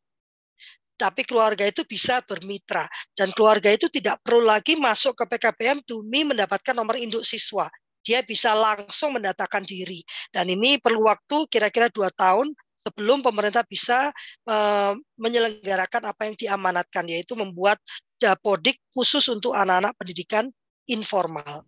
Tapi 0.96 1.28
keluarga 1.28 1.68
itu 1.68 1.84
bisa 1.84 2.24
bermitra 2.24 2.88
dan 3.12 3.28
keluarga 3.36 3.68
itu 3.68 3.92
tidak 3.92 4.16
perlu 4.24 4.48
lagi 4.48 4.80
masuk 4.80 5.12
ke 5.12 5.24
PKPM 5.28 5.84
demi 5.84 6.24
mendapatkan 6.24 6.72
nomor 6.72 6.96
induk 6.96 7.20
siswa. 7.20 7.68
Dia 8.00 8.24
bisa 8.24 8.56
langsung 8.56 9.18
mendatakan 9.18 9.66
diri 9.66 10.00
dan 10.32 10.48
ini 10.48 10.80
perlu 10.80 11.04
waktu 11.04 11.44
kira-kira 11.52 11.92
dua 11.92 12.08
tahun 12.14 12.54
sebelum 12.86 13.20
pemerintah 13.20 13.66
bisa 13.66 14.14
uh, 14.46 14.94
menyelenggarakan 15.18 16.06
apa 16.06 16.30
yang 16.30 16.34
diamanatkan 16.38 17.04
yaitu 17.10 17.34
membuat 17.34 17.82
dapodik 18.22 18.78
khusus 18.94 19.26
untuk 19.26 19.52
anak-anak 19.52 19.92
pendidikan 19.98 20.48
informal. 20.86 21.66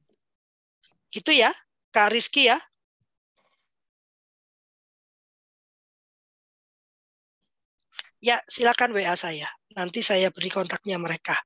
Gitu 1.11 1.35
ya, 1.35 1.51
Kak 1.91 2.15
Rizky 2.15 2.49
ya. 2.49 2.63
Ya, 8.19 8.43
silakan 8.51 8.91
WA 8.95 9.15
saya. 9.15 9.47
Nanti 9.79 10.03
saya 10.03 10.35
beri 10.35 10.51
kontaknya 10.51 10.99
mereka. 10.99 11.39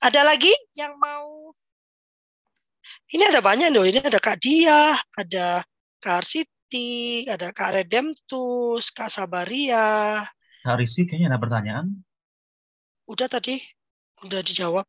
Ada 0.00 0.24
lagi 0.24 0.52
yang 0.76 0.96
mau? 0.96 1.52
Ini 3.12 3.28
ada 3.28 3.44
banyak 3.44 3.68
loh. 3.72 3.84
Ini 3.84 4.00
ada 4.00 4.20
Kak 4.20 4.40
Dia, 4.40 4.96
ada 4.96 5.64
Kak 6.00 6.24
Arsiti, 6.24 7.24
ada 7.28 7.52
Kak 7.52 7.76
Redemptus, 7.76 8.88
Kak 8.92 9.12
Sabaria. 9.12 10.24
Kak 10.64 10.76
Rizky 10.80 11.04
kayaknya 11.04 11.36
ada 11.36 11.40
pertanyaan. 11.40 11.86
Udah 13.04 13.28
tadi, 13.28 13.60
udah 14.24 14.40
dijawab. 14.40 14.88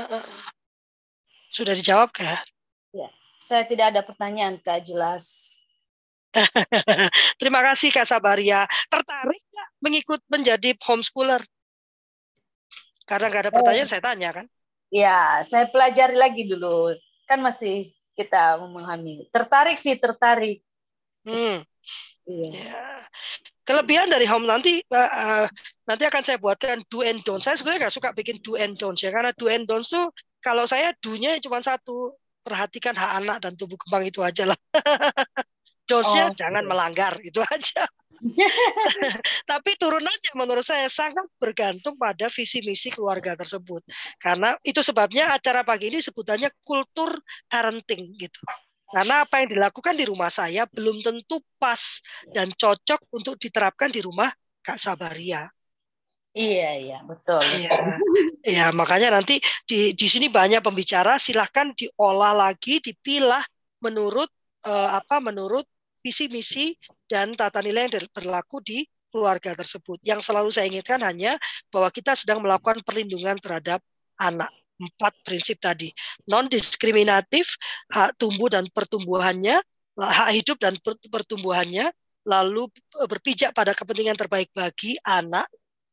Uh, 0.00 0.24
sudah 1.52 1.76
dijawab 1.76 2.08
Kak? 2.16 2.40
Ya, 2.96 3.12
saya 3.36 3.68
tidak 3.68 3.92
ada 3.92 4.00
pertanyaan 4.00 4.56
Kak, 4.56 4.80
jelas. 4.84 5.60
Terima 7.40 7.60
kasih 7.64 7.90
Kak 7.90 8.06
Sabaria. 8.06 8.64
Tertarik 8.86 9.42
nggak 9.50 9.68
mengikut 9.82 10.20
menjadi 10.30 10.74
homeschooler? 10.78 11.42
Karena 13.06 13.26
nggak 13.26 13.42
ada 13.48 13.52
pertanyaan, 13.52 13.88
oh. 13.88 13.92
saya 13.92 14.02
tanya 14.02 14.30
kan. 14.30 14.46
Ya, 14.90 15.42
saya 15.42 15.66
pelajari 15.66 16.14
lagi 16.14 16.46
dulu. 16.46 16.94
Kan 17.26 17.42
masih 17.42 17.90
kita 18.14 18.58
memahami. 18.62 19.26
Tertarik 19.34 19.74
sih, 19.74 19.98
tertarik. 19.98 20.62
Hmm. 21.26 21.62
Iya. 22.26 22.50
Ya. 22.54 22.82
Kelebihan 23.66 24.10
dari 24.10 24.26
home 24.26 24.50
nanti 24.50 24.82
uh, 24.90 25.46
nanti 25.86 26.02
akan 26.06 26.22
saya 26.26 26.38
buatkan 26.42 26.82
do 26.90 27.06
and 27.06 27.22
don't. 27.22 27.42
Saya 27.42 27.54
sebenarnya 27.54 27.86
nggak 27.86 27.94
suka 27.94 28.10
bikin 28.10 28.42
do 28.42 28.58
and 28.58 28.74
don't 28.78 28.98
ya 28.98 29.14
karena 29.14 29.30
do 29.34 29.46
and 29.46 29.66
don't 29.66 29.86
tuh 29.86 30.10
kalau 30.42 30.64
saya 30.66 30.90
do-nya 30.98 31.36
cuma 31.38 31.60
satu 31.60 32.16
perhatikan 32.40 32.96
hak 32.96 33.12
anak 33.22 33.36
dan 33.44 33.52
tumbuh 33.54 33.78
kembang 33.78 34.08
itu 34.08 34.24
aja 34.24 34.48
lah. 34.50 34.58
Dosnya 35.90 36.30
oh, 36.30 36.34
jangan 36.38 36.62
melanggar 36.62 37.18
itu 37.28 37.42
aja. 37.42 37.82
Tapi 39.48 39.70
turun 39.80 40.04
aja 40.04 40.30
menurut 40.36 40.62
saya 40.62 40.86
sangat 40.92 41.24
bergantung 41.40 41.96
pada 41.96 42.28
visi 42.28 42.60
misi 42.62 42.92
keluarga 42.92 43.34
tersebut. 43.34 43.80
Karena 44.20 44.54
itu 44.62 44.84
sebabnya 44.84 45.32
acara 45.34 45.64
pagi 45.64 45.88
ini 45.88 45.98
sebutannya 45.98 46.52
kultur 46.62 47.16
parenting 47.48 48.14
gitu. 48.20 48.38
Karena 48.90 49.22
apa 49.22 49.40
yang 49.40 49.56
dilakukan 49.56 49.94
di 49.96 50.04
rumah 50.04 50.28
saya 50.28 50.66
belum 50.66 51.00
tentu 51.00 51.40
pas 51.56 52.02
dan 52.34 52.50
cocok 52.52 53.08
untuk 53.14 53.38
diterapkan 53.38 53.88
di 53.88 54.02
rumah 54.02 54.28
Kak 54.60 54.76
Sabaria. 54.76 55.48
Iya 56.30 56.70
iya 56.78 56.98
betul. 57.02 57.42
Iya, 57.42 57.70
iya 58.46 58.66
makanya 58.70 59.18
nanti 59.18 59.42
di 59.66 59.98
di 59.98 60.06
sini 60.06 60.30
banyak 60.30 60.62
pembicara 60.62 61.18
silahkan 61.18 61.74
diolah 61.74 62.30
lagi 62.30 62.78
dipilah 62.78 63.42
menurut 63.82 64.30
uh, 64.62 64.94
apa 64.94 65.18
menurut 65.18 65.66
visi 66.00 66.26
misi 66.32 66.74
dan 67.06 67.36
tata 67.36 67.60
nilai 67.60 67.88
yang 67.88 68.08
berlaku 68.10 68.60
di 68.64 68.84
keluarga 69.10 69.52
tersebut. 69.58 70.00
Yang 70.06 70.30
selalu 70.30 70.48
saya 70.54 70.70
ingatkan 70.70 71.02
hanya 71.02 71.36
bahwa 71.68 71.90
kita 71.90 72.14
sedang 72.14 72.40
melakukan 72.40 72.80
perlindungan 72.86 73.36
terhadap 73.42 73.82
anak. 74.16 74.48
Empat 74.80 75.12
prinsip 75.20 75.60
tadi. 75.60 75.92
Non-diskriminatif, 76.24 77.52
hak 77.92 78.16
tumbuh 78.16 78.48
dan 78.48 78.64
pertumbuhannya, 78.72 79.60
hak 80.00 80.30
hidup 80.32 80.56
dan 80.56 80.72
pertumbuhannya, 81.12 81.92
lalu 82.24 82.64
berpijak 83.04 83.52
pada 83.52 83.76
kepentingan 83.76 84.16
terbaik 84.16 84.48
bagi 84.56 84.96
anak. 85.04 85.44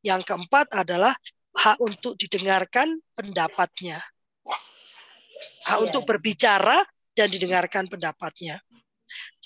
Yang 0.06 0.32
keempat 0.32 0.72
adalah 0.72 1.12
hak 1.52 1.84
untuk 1.84 2.16
didengarkan 2.16 2.96
pendapatnya. 3.12 4.00
Hak 5.68 5.80
untuk 5.84 6.08
berbicara 6.08 6.80
dan 7.12 7.28
didengarkan 7.28 7.92
pendapatnya. 7.92 8.64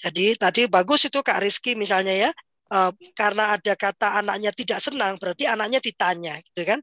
Jadi 0.02 0.34
tadi 0.34 0.62
bagus 0.66 1.06
itu 1.06 1.22
Kak 1.22 1.38
Rizky 1.38 1.78
misalnya 1.78 2.14
ya, 2.28 2.30
uh, 2.74 2.90
karena 3.14 3.54
ada 3.54 3.74
kata 3.78 4.18
anaknya 4.26 4.50
tidak 4.50 4.82
senang, 4.82 5.22
berarti 5.22 5.46
anaknya 5.46 5.78
ditanya, 5.78 6.42
gitu 6.42 6.66
kan? 6.66 6.80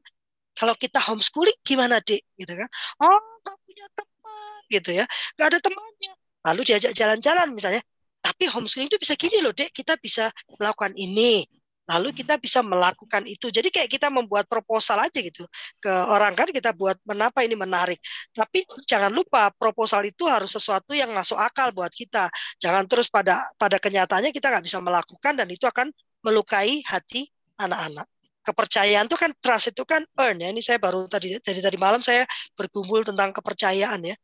Kalau 0.55 0.75
kita 0.79 1.03
homeschooling 1.03 1.59
gimana 1.63 1.99
dek, 1.99 2.23
gitu 2.39 2.53
kan? 2.55 2.69
Oh 3.03 3.19
nggak 3.43 3.57
punya 3.67 3.85
teman, 3.91 4.59
gitu 4.71 4.89
ya, 5.03 5.05
nggak 5.35 5.47
ada 5.51 5.59
temannya. 5.59 6.13
Lalu 6.47 6.61
diajak 6.63 6.91
jalan-jalan 6.95 7.47
misalnya, 7.51 7.83
tapi 8.23 8.47
homeschooling 8.47 8.87
itu 8.87 8.99
bisa 8.99 9.13
gini 9.19 9.43
loh 9.43 9.51
dek, 9.51 9.75
kita 9.75 9.99
bisa 9.99 10.31
melakukan 10.55 10.95
ini, 10.95 11.43
lalu 11.89 12.13
kita 12.13 12.37
bisa 12.37 12.61
melakukan 12.61 13.25
itu. 13.25 13.49
Jadi 13.49 13.73
kayak 13.73 13.89
kita 13.89 14.13
membuat 14.13 14.45
proposal 14.45 15.01
aja 15.01 15.17
gitu 15.17 15.49
ke 15.81 15.89
orang 15.89 16.37
kan 16.37 16.45
kita 16.53 16.69
buat 16.77 17.01
menapa 17.01 17.41
ini 17.41 17.57
menarik. 17.57 17.97
Tapi 18.29 18.61
jangan 18.85 19.09
lupa 19.09 19.49
proposal 19.49 20.05
itu 20.05 20.29
harus 20.29 20.53
sesuatu 20.53 20.93
yang 20.93 21.09
masuk 21.09 21.41
akal 21.41 21.73
buat 21.73 21.89
kita. 21.89 22.29
Jangan 22.61 22.85
terus 22.85 23.09
pada 23.09 23.41
pada 23.57 23.81
kenyataannya 23.81 24.29
kita 24.29 24.53
nggak 24.53 24.65
bisa 24.69 24.77
melakukan 24.77 25.33
dan 25.33 25.49
itu 25.49 25.65
akan 25.65 25.89
melukai 26.21 26.85
hati 26.85 27.25
anak-anak. 27.57 28.05
Kepercayaan 28.45 29.05
itu 29.09 29.17
kan 29.17 29.31
trust 29.41 29.73
itu 29.73 29.83
kan 29.83 30.05
earn 30.13 30.37
ya. 30.45 30.53
Ini 30.53 30.61
saya 30.61 30.77
baru 30.77 31.09
tadi 31.09 31.41
dari 31.41 31.59
tadi 31.59 31.77
malam 31.81 32.05
saya 32.05 32.29
berkumpul 32.53 33.01
tentang 33.01 33.33
kepercayaan 33.33 34.13
ya. 34.13 34.15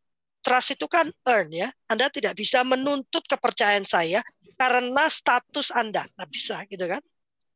Trust 0.46 0.78
itu 0.78 0.86
kan 0.86 1.10
earn 1.26 1.50
ya. 1.50 1.74
Anda 1.90 2.14
tidak 2.14 2.38
bisa 2.38 2.62
menuntut 2.62 3.26
kepercayaan 3.26 3.90
saya 3.90 4.22
karena 4.54 5.10
status 5.10 5.74
Anda. 5.74 6.06
Nggak 6.14 6.30
bisa 6.30 6.62
gitu 6.70 6.86
kan 6.86 7.02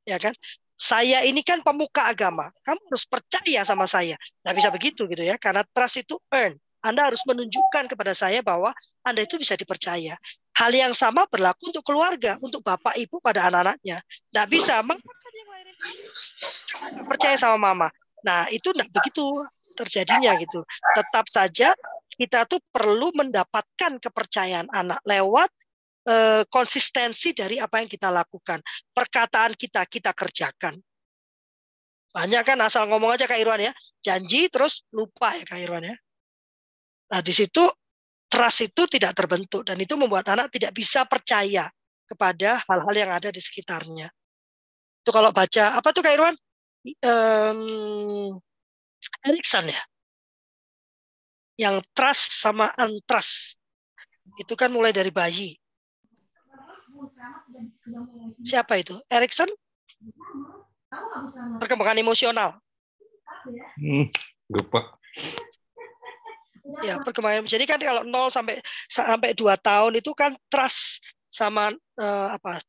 ya 0.10 0.18
kan? 0.18 0.34
Saya 0.80 1.22
ini 1.28 1.44
kan 1.44 1.60
pemuka 1.60 2.08
agama, 2.08 2.50
kamu 2.64 2.80
harus 2.88 3.04
percaya 3.04 3.62
sama 3.68 3.84
saya. 3.84 4.16
Nggak 4.42 4.56
bisa 4.56 4.70
begitu 4.72 5.02
gitu 5.12 5.24
ya, 5.28 5.36
karena 5.36 5.62
trust 5.68 6.02
itu 6.02 6.16
earn. 6.32 6.56
Anda 6.80 7.12
harus 7.12 7.20
menunjukkan 7.28 7.92
kepada 7.92 8.16
saya 8.16 8.40
bahwa 8.40 8.72
Anda 9.04 9.28
itu 9.28 9.36
bisa 9.36 9.60
dipercaya. 9.60 10.16
Hal 10.56 10.72
yang 10.72 10.96
sama 10.96 11.28
berlaku 11.28 11.76
untuk 11.76 11.84
keluarga, 11.84 12.40
untuk 12.40 12.64
bapak 12.64 12.96
ibu 12.96 13.20
pada 13.20 13.52
anak-anaknya. 13.52 14.00
Nggak 14.32 14.48
bisa, 14.48 14.80
kan 14.80 14.96
lain 16.80 17.06
percaya 17.08 17.36
sama 17.36 17.58
mama. 17.60 17.88
Nah 18.24 18.48
itu 18.52 18.72
nggak 18.72 18.92
begitu 18.92 19.26
terjadinya 19.76 20.36
gitu. 20.40 20.64
Tetap 20.96 21.26
saja 21.32 21.72
kita 22.20 22.44
tuh 22.48 22.60
perlu 22.72 23.16
mendapatkan 23.16 23.96
kepercayaan 24.00 24.68
anak 24.72 25.00
lewat 25.08 25.48
Eh, 26.10 26.42
konsistensi 26.50 27.38
dari 27.38 27.62
apa 27.62 27.86
yang 27.86 27.86
kita 27.86 28.10
lakukan. 28.10 28.58
Perkataan 28.90 29.54
kita 29.54 29.86
kita 29.86 30.10
kerjakan. 30.18 30.74
Banyak 32.10 32.42
kan 32.42 32.58
asal 32.66 32.90
ngomong 32.90 33.14
aja 33.14 33.30
Kak 33.30 33.38
Irwan 33.38 33.62
ya. 33.62 33.74
Janji 34.02 34.50
terus 34.50 34.90
lupa 34.90 35.38
ya 35.38 35.46
Kak 35.46 35.62
Irwan 35.62 35.86
ya. 35.86 35.94
Nah 37.14 37.22
di 37.22 37.30
situ 37.30 37.62
trust 38.26 38.66
itu 38.66 38.90
tidak 38.90 39.14
terbentuk 39.14 39.62
dan 39.62 39.78
itu 39.78 39.94
membuat 40.02 40.26
anak 40.34 40.50
tidak 40.50 40.74
bisa 40.74 41.06
percaya 41.06 41.70
kepada 42.10 42.58
hal-hal 42.66 42.96
yang 42.98 43.12
ada 43.14 43.30
di 43.30 43.38
sekitarnya. 43.38 44.10
Itu 45.06 45.14
kalau 45.14 45.30
baca 45.30 45.78
apa 45.78 45.94
tuh 45.94 46.02
Kak 46.02 46.14
Irwan? 46.18 46.36
Um, 47.06 48.42
Erikson 49.30 49.70
ya. 49.70 49.82
Yang 51.54 51.86
trust 51.94 52.42
sama 52.42 52.74
untrust. 52.82 53.62
Itu 54.42 54.58
kan 54.58 54.74
mulai 54.74 54.90
dari 54.90 55.14
bayi. 55.14 55.54
Siapa 58.44 58.80
itu? 58.80 58.96
Erikson? 59.08 59.50
Perkembangan 61.62 62.00
emosional. 62.02 62.60
Hmm, 63.78 64.10
lupa. 64.50 65.00
Ya, 66.86 67.02
perkembangan. 67.02 67.50
Jadi 67.50 67.66
kan 67.66 67.80
kalau 67.82 68.02
0 68.06 68.30
sampai 68.30 68.62
sampai 68.88 69.34
2 69.34 69.58
tahun 69.60 70.00
itu 70.00 70.12
kan 70.14 70.34
trust 70.48 71.02
sama 71.28 71.74
uh, 72.00 72.28
apa? 72.34 72.62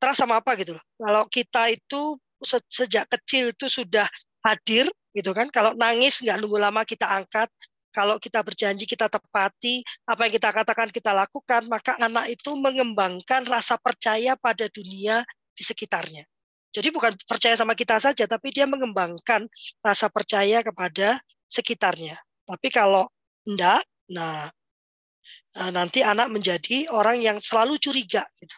Trust 0.00 0.24
sama 0.24 0.40
apa 0.40 0.56
gitu 0.56 0.78
Kalau 0.96 1.28
kita 1.28 1.68
itu 1.68 2.16
sejak 2.70 3.04
kecil 3.10 3.52
itu 3.52 3.66
sudah 3.68 4.08
hadir 4.46 4.88
gitu 5.12 5.30
kan. 5.36 5.50
Kalau 5.52 5.76
nangis 5.76 6.22
nggak 6.22 6.40
nunggu 6.40 6.58
lama 6.58 6.82
kita 6.86 7.04
angkat, 7.04 7.50
kalau 7.90 8.16
kita 8.22 8.40
berjanji 8.42 8.86
kita 8.86 9.10
tepati, 9.10 9.82
apa 10.06 10.26
yang 10.26 10.34
kita 10.34 10.50
katakan 10.50 10.88
kita 10.90 11.10
lakukan, 11.10 11.66
maka 11.66 11.98
anak 11.98 12.30
itu 12.30 12.54
mengembangkan 12.54 13.46
rasa 13.46 13.76
percaya 13.78 14.38
pada 14.38 14.70
dunia 14.70 15.26
di 15.54 15.62
sekitarnya. 15.66 16.24
Jadi 16.70 16.88
bukan 16.94 17.18
percaya 17.26 17.58
sama 17.58 17.74
kita 17.74 17.98
saja, 17.98 18.30
tapi 18.30 18.54
dia 18.54 18.62
mengembangkan 18.64 19.50
rasa 19.82 20.06
percaya 20.06 20.62
kepada 20.62 21.18
sekitarnya. 21.50 22.14
Tapi 22.46 22.68
kalau 22.70 23.10
enggak, 23.42 23.82
nah 24.14 24.46
eh, 25.58 25.70
nanti 25.74 26.06
anak 26.06 26.30
menjadi 26.30 26.86
orang 26.94 27.18
yang 27.18 27.42
selalu 27.42 27.74
curiga. 27.82 28.22
Gitu. 28.38 28.54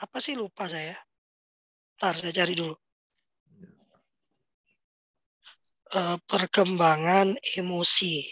Apa 0.00 0.16
sih 0.18 0.32
lupa 0.32 0.64
saya? 0.64 0.96
Ntar 2.00 2.16
saya 2.16 2.32
cari 2.32 2.56
dulu. 2.56 2.74
Eh, 5.92 6.16
perkembangan 6.24 7.36
emosi. 7.60 8.24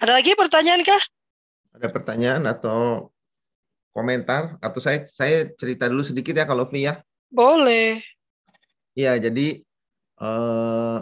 Ada 0.00 0.16
lagi 0.16 0.32
pertanyaan 0.32 0.80
kah? 0.80 1.02
Ada 1.76 1.92
pertanyaan 1.92 2.48
atau 2.48 3.12
komentar 3.92 4.56
atau 4.64 4.80
saya 4.80 5.04
saya 5.04 5.52
cerita 5.60 5.84
dulu 5.92 6.00
sedikit 6.00 6.32
ya 6.32 6.48
kalau 6.48 6.64
Fi. 6.64 6.88
Ya? 6.88 7.04
Boleh. 7.28 8.00
Iya, 8.96 9.20
jadi 9.20 9.60
eh, 10.16 10.98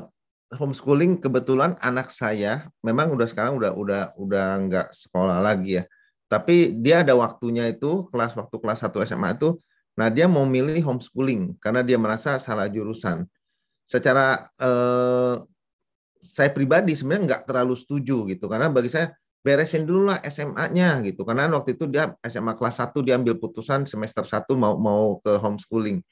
homeschooling 0.59 1.22
kebetulan 1.22 1.78
anak 1.78 2.11
saya 2.11 2.66
memang 2.82 3.14
udah 3.14 3.30
sekarang 3.30 3.55
udah 3.62 3.78
udah 3.78 4.03
udah 4.18 4.47
nggak 4.66 4.89
sekolah 4.91 5.39
lagi 5.39 5.78
ya 5.78 5.86
tapi 6.29 6.76
dia 6.76 7.01
ada 7.01 7.16
waktunya 7.16 7.66
itu 7.72 8.07
kelas 8.12 8.37
waktu 8.37 8.57
kelas 8.61 8.85
1 8.85 8.93
SMA 9.09 9.35
itu 9.41 9.57
nah 9.99 10.07
dia 10.07 10.31
mau 10.31 10.47
milih 10.47 10.79
homeschooling 10.87 11.59
karena 11.59 11.83
dia 11.83 11.99
merasa 11.99 12.39
salah 12.39 12.70
jurusan. 12.70 13.26
Secara 13.83 14.47
eh, 14.61 15.35
saya 16.20 16.51
pribadi 16.55 16.95
sebenarnya 16.95 17.24
nggak 17.35 17.43
terlalu 17.49 17.74
setuju 17.74 18.29
gitu 18.31 18.47
karena 18.47 18.68
bagi 18.70 18.91
saya 18.93 19.14
beresin 19.43 19.87
dulu 19.87 20.11
lah 20.11 20.18
SMA-nya 20.26 21.01
gitu 21.07 21.22
karena 21.22 21.47
waktu 21.49 21.79
itu 21.79 21.87
dia 21.89 22.12
SMA 22.26 22.53
kelas 22.59 22.85
1 22.85 23.07
dia 23.07 23.14
ambil 23.16 23.39
putusan 23.39 23.87
semester 23.87 24.26
1 24.26 24.45
mau 24.59 24.76
mau 24.76 25.18
ke 25.22 25.33
homeschooling. 25.39 26.03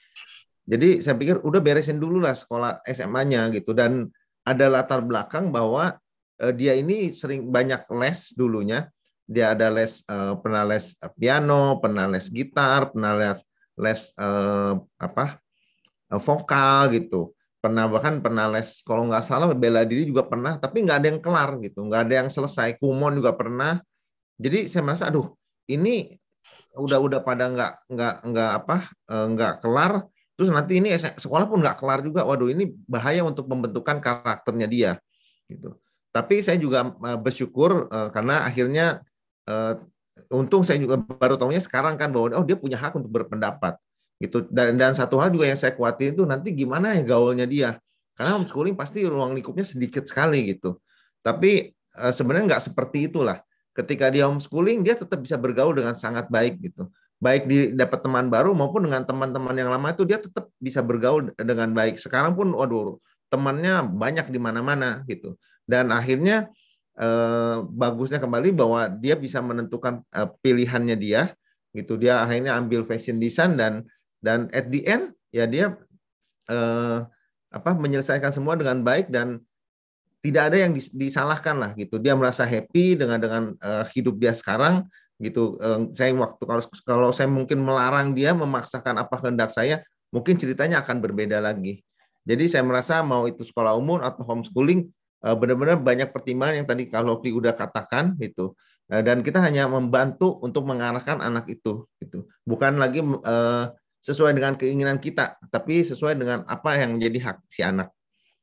Jadi 0.66 0.98
saya 0.98 1.14
pikir 1.14 1.42
udah 1.46 1.62
beresin 1.62 2.02
dulu 2.02 2.18
lah 2.18 2.34
sekolah 2.34 2.82
SMA-nya 2.90 3.54
gitu 3.54 3.70
dan 3.70 4.10
ada 4.46 4.66
latar 4.70 5.02
belakang 5.02 5.50
bahwa 5.50 5.94
uh, 6.42 6.52
dia 6.54 6.74
ini 6.74 7.14
sering 7.14 7.50
banyak 7.50 7.86
les 7.94 8.34
dulunya. 8.34 8.90
Dia 9.26 9.58
ada 9.58 9.66
les 9.74 10.06
uh, 10.06 10.38
pernah 10.38 10.62
les 10.62 10.94
piano, 11.18 11.82
pernah 11.82 12.06
les 12.06 12.30
gitar, 12.30 12.94
pernah 12.94 13.12
les 13.18 13.38
les 13.76 14.00
uh, 14.16 14.78
apa? 15.02 15.42
Uh, 16.06 16.22
vokal 16.22 16.94
gitu. 16.94 17.34
Pernah 17.58 17.90
bahkan 17.90 18.22
pernah 18.22 18.46
les 18.46 18.86
kalau 18.86 19.10
nggak 19.10 19.26
salah 19.26 19.50
bela 19.50 19.82
diri 19.82 20.06
juga 20.06 20.22
pernah 20.22 20.54
tapi 20.54 20.86
nggak 20.86 20.98
ada 21.02 21.06
yang 21.10 21.20
kelar 21.20 21.50
gitu. 21.58 21.82
Nggak 21.82 22.02
ada 22.06 22.14
yang 22.22 22.30
selesai. 22.30 22.78
Kumon 22.78 23.18
juga 23.18 23.34
pernah. 23.34 23.82
Jadi 24.38 24.70
saya 24.70 24.86
merasa 24.86 25.10
aduh 25.10 25.34
ini 25.66 26.14
udah 26.78 26.98
udah 27.02 27.20
pada 27.26 27.50
nggak 27.50 27.72
nggak 27.90 28.14
nggak 28.30 28.50
apa 28.62 28.76
eh, 29.10 29.26
nggak 29.34 29.54
kelar. 29.66 29.92
Terus 30.36 30.52
nanti 30.52 30.78
ini 30.78 30.94
sekolah 30.94 31.50
pun 31.50 31.58
nggak 31.64 31.80
kelar 31.80 32.06
juga. 32.06 32.22
Waduh 32.22 32.54
ini 32.54 32.70
bahaya 32.86 33.26
untuk 33.26 33.50
pembentukan 33.50 33.98
karakternya 33.98 34.68
dia 34.70 34.92
gitu. 35.50 35.74
Tapi 36.14 36.46
saya 36.46 36.60
juga 36.62 36.86
eh, 36.86 37.18
bersyukur 37.18 37.90
eh, 37.90 38.08
karena 38.14 38.46
akhirnya 38.46 39.02
untung 40.32 40.66
saya 40.66 40.80
juga 40.80 40.98
baru 40.98 41.38
tahunya 41.38 41.62
sekarang 41.62 41.94
kan 42.00 42.10
bahwa 42.10 42.34
oh 42.34 42.44
dia 42.46 42.56
punya 42.58 42.80
hak 42.80 42.96
untuk 42.98 43.12
berpendapat 43.12 43.78
gitu. 44.20 44.44
Dan 44.48 44.80
dan 44.80 44.92
satu 44.96 45.20
hal 45.20 45.32
juga 45.32 45.48
yang 45.48 45.60
saya 45.60 45.76
khawatir 45.76 46.16
itu 46.16 46.24
nanti 46.24 46.52
gimana 46.52 46.96
ya 46.96 47.02
gaulnya 47.04 47.46
dia. 47.46 47.70
Karena 48.16 48.40
homeschooling 48.40 48.74
pasti 48.74 49.04
ruang 49.04 49.36
lingkupnya 49.36 49.64
sedikit 49.68 50.08
sekali 50.08 50.56
gitu. 50.56 50.80
Tapi 51.20 51.68
e, 51.76 52.04
sebenarnya 52.16 52.56
nggak 52.56 52.64
seperti 52.72 53.12
itulah. 53.12 53.44
Ketika 53.76 54.08
dia 54.08 54.24
homeschooling 54.24 54.80
dia 54.80 54.96
tetap 54.96 55.20
bisa 55.20 55.36
bergaul 55.36 55.76
dengan 55.76 55.92
sangat 55.92 56.32
baik 56.32 56.56
gitu. 56.64 56.88
Baik 57.20 57.48
di 57.48 57.72
dapat 57.76 58.00
teman 58.04 58.28
baru 58.32 58.56
maupun 58.56 58.88
dengan 58.88 59.04
teman-teman 59.04 59.52
yang 59.56 59.68
lama 59.68 59.92
itu 59.92 60.04
dia 60.08 60.16
tetap 60.16 60.48
bisa 60.56 60.80
bergaul 60.80 61.28
dengan 61.36 61.76
baik. 61.76 62.00
Sekarang 62.00 62.32
pun 62.32 62.56
waduh 62.56 62.96
temannya 63.28 63.84
banyak 63.84 64.32
di 64.32 64.40
mana-mana 64.40 65.04
gitu. 65.04 65.36
Dan 65.68 65.92
akhirnya 65.92 66.48
eh, 66.96 67.56
bagusnya 67.62 68.18
kembali 68.18 68.52
bahwa 68.56 68.88
dia 68.88 69.14
bisa 69.16 69.40
menentukan 69.44 70.02
eh, 70.12 70.28
pilihannya 70.40 70.96
dia 70.96 71.32
gitu. 71.76 72.00
Dia 72.00 72.24
akhirnya 72.24 72.56
ambil 72.56 72.88
fashion 72.88 73.20
design 73.20 73.56
dan 73.56 73.84
dan 74.24 74.48
at 74.56 74.72
the 74.72 74.82
end 74.88 75.12
ya 75.30 75.44
dia 75.44 75.76
eh, 76.48 76.98
apa 77.52 77.70
menyelesaikan 77.72 78.32
semua 78.34 78.58
dengan 78.58 78.82
baik 78.84 79.08
dan 79.08 79.40
tidak 80.26 80.42
ada 80.50 80.58
yang 80.58 80.72
disalahkan 80.74 81.54
lah 81.54 81.70
gitu. 81.78 82.02
Dia 82.02 82.18
merasa 82.18 82.42
happy 82.42 82.98
dengan 82.98 83.22
dengan 83.22 83.42
uh, 83.62 83.86
hidup 83.94 84.18
dia 84.18 84.34
sekarang 84.34 84.82
gitu. 85.22 85.54
Uh, 85.62 85.86
saya 85.94 86.10
waktu 86.18 86.42
kalau 86.42 86.62
kalau 86.82 87.10
saya 87.14 87.30
mungkin 87.30 87.62
melarang 87.62 88.10
dia 88.10 88.34
memaksakan 88.34 88.98
apa 88.98 89.22
kehendak 89.22 89.54
saya 89.54 89.86
mungkin 90.10 90.34
ceritanya 90.34 90.82
akan 90.82 90.98
berbeda 90.98 91.38
lagi. 91.38 91.78
Jadi 92.26 92.50
saya 92.50 92.66
merasa 92.66 93.06
mau 93.06 93.30
itu 93.30 93.46
sekolah 93.46 93.78
umum 93.78 94.02
atau 94.02 94.26
homeschooling 94.26 94.90
benar-benar 95.34 95.82
banyak 95.82 96.14
pertimbangan 96.14 96.62
yang 96.62 96.68
tadi 96.68 96.86
kalau 96.86 97.18
di 97.18 97.34
udah 97.34 97.56
katakan 97.58 98.14
gitu 98.22 98.54
uh, 98.92 99.02
dan 99.02 99.26
kita 99.26 99.42
hanya 99.42 99.66
membantu 99.66 100.38
untuk 100.44 100.62
mengarahkan 100.68 101.18
anak 101.18 101.50
itu 101.50 101.88
gitu 101.98 102.30
bukan 102.46 102.78
lagi 102.78 103.02
uh, 103.02 103.74
sesuai 104.06 104.38
dengan 104.38 104.54
keinginan 104.54 105.02
kita, 105.02 105.34
tapi 105.50 105.82
sesuai 105.82 106.14
dengan 106.14 106.46
apa 106.46 106.78
yang 106.78 106.94
menjadi 106.94 107.18
hak 107.26 107.36
si 107.50 107.66
anak. 107.66 107.90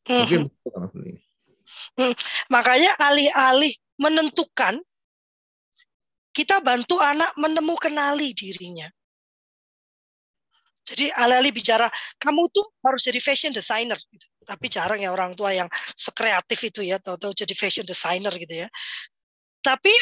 Mungkin 0.04 0.52
hmm. 0.52 1.16
hmm. 1.96 2.14
Makanya 2.52 3.00
alih-alih 3.00 3.72
menentukan, 3.96 4.84
kita 6.36 6.60
bantu 6.60 7.00
anak 7.00 7.32
menemukan 7.40 7.96
kenali 7.96 8.36
dirinya. 8.36 8.92
Jadi 10.84 11.16
alih-alih 11.16 11.56
bicara, 11.56 11.88
kamu 12.20 12.52
tuh 12.52 12.68
harus 12.84 13.00
jadi 13.00 13.24
fashion 13.24 13.56
designer. 13.56 13.96
Gitu. 14.12 14.28
Tapi 14.44 14.66
jarang 14.70 15.00
ya 15.02 15.10
orang 15.16 15.34
tua 15.34 15.56
yang 15.56 15.68
sekreatif 15.98 16.60
itu 16.68 16.82
ya, 16.86 17.00
tahu-tahu 17.00 17.34
jadi 17.34 17.54
fashion 17.58 17.86
designer 17.88 18.32
gitu 18.36 18.68
ya. 18.68 18.70
Tapi 19.64 19.96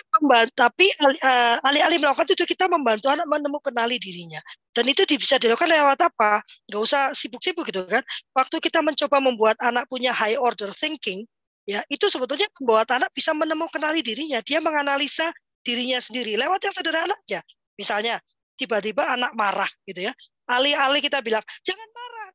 tapi 0.58 0.89
eh, 0.89 1.58
alih-alih 1.62 2.02
melakukan 2.02 2.26
itu 2.34 2.50
kita 2.50 2.66
membantu 2.66 3.14
anak 3.14 3.30
menemukan 3.30 3.70
kenali 3.70 4.02
dirinya. 4.02 4.42
Dan 4.74 4.89
itu 4.89 5.06
bisa 5.06 5.38
dilakukan 5.38 5.70
lewat 5.70 6.02
apa? 6.02 6.42
Nggak 6.66 6.82
usah 6.82 7.02
sibuk-sibuk 7.14 7.70
gitu 7.70 7.86
kan. 7.86 8.02
Waktu 8.34 8.58
kita 8.58 8.82
mencoba 8.82 9.22
membuat 9.22 9.58
anak 9.62 9.86
punya 9.86 10.10
high 10.18 10.34
order 10.34 10.74
thinking 10.74 11.30
ya 11.70 11.86
itu 11.94 12.10
sebetulnya 12.10 12.50
membuat 12.58 12.89
anak 12.89 13.14
bisa 13.14 13.38
menemukan 13.38 13.78
kenali 13.78 14.02
dirinya. 14.02 14.42
Dia 14.42 14.58
menganalisa 14.66 15.30
dirinya 15.62 16.02
sendiri 16.02 16.42
lewat 16.42 16.58
yang 16.66 16.74
sederhana 16.74 17.14
aja. 17.14 17.46
Misalnya 17.78 18.18
tiba-tiba 18.58 19.14
anak 19.14 19.38
marah 19.38 19.70
gitu 19.86 20.10
ya. 20.10 20.14
Alih-alih 20.50 21.06
kita 21.06 21.22
bilang 21.22 21.46
jangan 21.62 21.86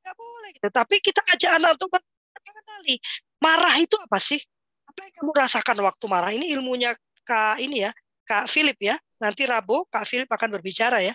nggak 0.06 0.16
boleh 0.16 0.48
gitu 0.54 0.68
tapi 0.70 1.02
kita 1.02 1.20
ajak 1.34 1.50
anak 1.58 1.74
untuk 1.74 1.90
mengenali 1.90 3.02
marah 3.42 3.74
itu 3.82 3.98
apa 3.98 4.18
sih 4.22 4.38
apa 4.86 5.02
yang 5.02 5.14
kamu 5.18 5.30
rasakan 5.34 5.76
waktu 5.82 6.04
marah 6.06 6.30
ini 6.30 6.54
ilmunya 6.54 6.94
Kak 7.26 7.58
ini 7.58 7.82
ya, 7.82 7.90
Kak 8.22 8.46
Philip 8.46 8.78
ya. 8.78 8.94
Nanti 9.18 9.42
Rabu 9.42 9.82
Kak 9.90 10.06
Philip 10.06 10.30
akan 10.30 10.48
berbicara 10.56 11.02
ya. 11.02 11.12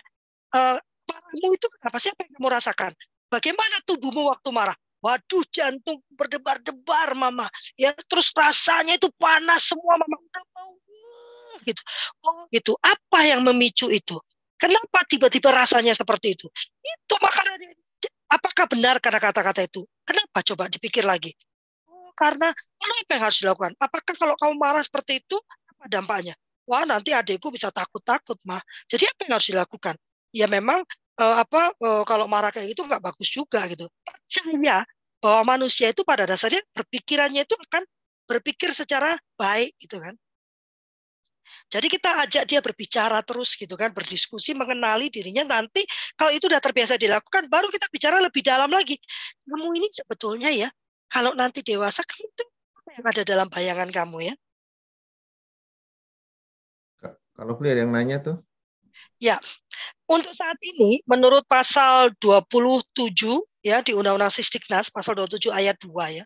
Uh, 0.52 0.76
marahmu 1.08 1.56
itu 1.56 1.66
kenapa 1.80 1.96
sih 1.96 2.12
apa 2.12 2.28
yang 2.28 2.32
kamu 2.36 2.48
rasakan? 2.52 2.92
Bagaimana 3.32 3.80
tubuhmu 3.88 4.28
waktu 4.28 4.52
marah? 4.52 4.76
Waduh, 5.02 5.42
jantung 5.50 5.98
berdebar-debar, 6.14 7.16
Mama. 7.18 7.48
Ya, 7.74 7.90
terus 8.06 8.30
rasanya 8.36 9.00
itu 9.00 9.08
panas 9.16 9.72
semua, 9.72 9.98
Mama. 9.98 10.14
Udah 10.20 10.44
mau 10.52 10.70
gitu. 11.64 11.82
Oh, 12.22 12.44
gitu. 12.52 12.72
Apa 12.78 13.26
yang 13.26 13.42
memicu 13.42 13.88
itu? 13.90 14.20
Kenapa 14.60 15.02
tiba-tiba 15.08 15.50
rasanya 15.50 15.96
seperti 15.96 16.38
itu? 16.38 16.46
Itu 16.78 17.14
makanya 17.18 17.58
apakah 18.32 18.64
benar 18.64 18.96
karena 18.98 19.20
kata-kata 19.20 19.68
itu? 19.68 19.84
Kenapa 20.08 20.40
coba 20.40 20.72
dipikir 20.72 21.04
lagi? 21.04 21.36
Oh, 21.86 22.10
karena 22.16 22.50
apa 22.80 23.10
yang 23.12 23.22
harus 23.28 23.38
dilakukan? 23.44 23.72
Apakah 23.76 24.14
kalau 24.16 24.34
kamu 24.40 24.54
marah 24.56 24.80
seperti 24.80 25.20
itu, 25.20 25.36
apa 25.76 25.84
dampaknya? 25.92 26.34
Wah, 26.64 26.88
nanti 26.88 27.12
adikku 27.12 27.52
bisa 27.52 27.68
takut-takut, 27.68 28.38
mah. 28.48 28.62
Jadi 28.88 29.04
apa 29.04 29.20
yang 29.28 29.32
harus 29.36 29.48
dilakukan? 29.52 29.94
Ya 30.32 30.46
memang 30.48 30.80
uh, 31.20 31.36
apa 31.44 31.76
uh, 31.76 32.02
kalau 32.08 32.24
marah 32.24 32.48
kayak 32.48 32.72
gitu 32.72 32.88
nggak 32.88 33.02
bagus 33.02 33.28
juga 33.28 33.68
gitu. 33.68 33.84
Percaya 34.00 34.86
bahwa 35.22 35.54
manusia 35.54 35.92
itu 35.92 36.02
pada 36.02 36.24
dasarnya 36.26 36.64
berpikirannya 36.72 37.44
itu 37.44 37.54
akan 37.54 37.82
berpikir 38.26 38.72
secara 38.72 39.14
baik 39.36 39.76
gitu 39.78 40.00
kan. 40.00 40.16
Jadi 41.72 41.88
kita 41.88 42.20
ajak 42.28 42.44
dia 42.44 42.60
berbicara 42.60 43.24
terus 43.24 43.56
gitu 43.56 43.72
kan, 43.80 43.96
berdiskusi, 43.96 44.52
mengenali 44.52 45.08
dirinya. 45.08 45.56
Nanti 45.56 45.88
kalau 46.20 46.28
itu 46.28 46.44
sudah 46.44 46.60
terbiasa 46.60 47.00
dilakukan, 47.00 47.48
baru 47.48 47.72
kita 47.72 47.88
bicara 47.88 48.20
lebih 48.20 48.44
dalam 48.44 48.68
lagi. 48.68 49.00
Kamu 49.48 49.72
ini 49.80 49.88
sebetulnya 49.88 50.52
ya, 50.52 50.68
kalau 51.08 51.32
nanti 51.32 51.64
dewasa, 51.64 52.04
kamu 52.04 52.28
itu 52.28 52.44
apa 52.76 52.88
yang 52.92 53.04
ada 53.08 53.22
dalam 53.24 53.48
bayangan 53.48 53.88
kamu 53.88 54.18
ya? 54.28 54.34
Kalau 57.32 57.56
clear 57.56 57.80
yang 57.80 57.88
nanya 57.88 58.20
tuh. 58.20 58.36
Ya, 59.16 59.40
untuk 60.04 60.36
saat 60.36 60.60
ini 60.60 61.00
menurut 61.08 61.48
pasal 61.48 62.12
27 62.20 63.40
ya 63.64 63.80
di 63.80 63.96
Undang-Undang 63.96 64.34
Sisdiknas 64.34 64.92
pasal 64.92 65.16
27 65.16 65.48
ayat 65.48 65.78
2 65.80 66.20
ya. 66.20 66.24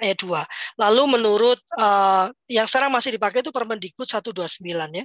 Ayat 0.00 0.18
2. 0.24 0.80
Lalu 0.80 1.02
menurut 1.20 1.60
uh, 1.76 2.32
yang 2.48 2.64
sekarang 2.64 2.90
masih 2.90 3.14
dipakai 3.14 3.44
itu 3.44 3.52
Permendikbud 3.52 4.08
129 4.08 4.64
ya. 4.96 5.04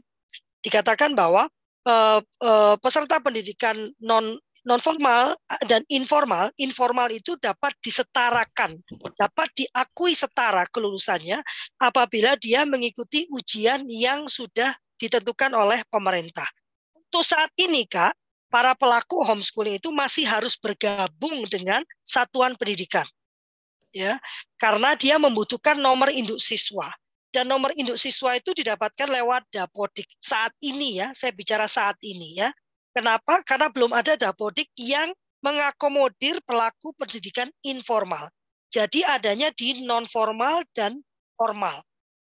Dikatakan 0.63 1.13
bahwa 1.13 1.51
uh, 1.85 2.19
uh, 2.23 2.75
peserta 2.79 3.19
pendidikan 3.21 3.75
non 4.01 4.39
non 4.65 4.81
formal 4.81 5.37
dan 5.69 5.85
informal, 5.93 6.49
informal 6.57 7.13
itu 7.13 7.37
dapat 7.37 7.77
disetarakan, 7.85 8.81
dapat 9.13 9.47
diakui 9.53 10.17
setara 10.17 10.65
kelulusannya 10.73 11.37
apabila 11.77 12.33
dia 12.41 12.65
mengikuti 12.65 13.29
ujian 13.29 13.85
yang 13.85 14.25
sudah 14.25 14.73
ditentukan 14.97 15.53
oleh 15.53 15.85
pemerintah. 15.85 16.49
Untuk 16.97 17.21
saat 17.21 17.53
ini, 17.61 17.85
Kak, 17.85 18.17
para 18.49 18.73
pelaku 18.73 19.21
homeschooling 19.21 19.77
itu 19.77 19.93
masih 19.93 20.25
harus 20.25 20.57
bergabung 20.57 21.45
dengan 21.45 21.85
satuan 22.01 22.57
pendidikan. 22.57 23.05
Ya, 23.95 24.19
karena 24.59 24.91
dia 24.99 25.15
membutuhkan 25.15 25.79
nomor 25.79 26.11
induk 26.11 26.37
siswa. 26.43 26.91
dan 27.35 27.51
nomor 27.51 27.75
induk 27.75 27.99
siswa 27.99 28.39
itu 28.39 28.55
didapatkan 28.55 29.11
lewat 29.11 29.43
dapodik 29.51 30.07
saat 30.23 30.55
ini 30.63 31.03
ya 31.03 31.11
saya 31.11 31.35
bicara 31.35 31.67
saat 31.67 31.99
ini 31.99 32.39
ya. 32.39 32.47
Kenapa? 32.95 33.43
Karena 33.43 33.67
belum 33.67 33.91
ada 33.91 34.15
dapodik 34.15 34.71
yang 34.79 35.11
mengakomodir 35.43 36.39
pelaku 36.47 36.95
pendidikan 36.95 37.51
informal. 37.67 38.31
Jadi 38.71 39.03
adanya 39.03 39.51
di 39.51 39.83
non 39.83 40.07
formal 40.07 40.63
dan 40.71 40.95
formal 41.35 41.83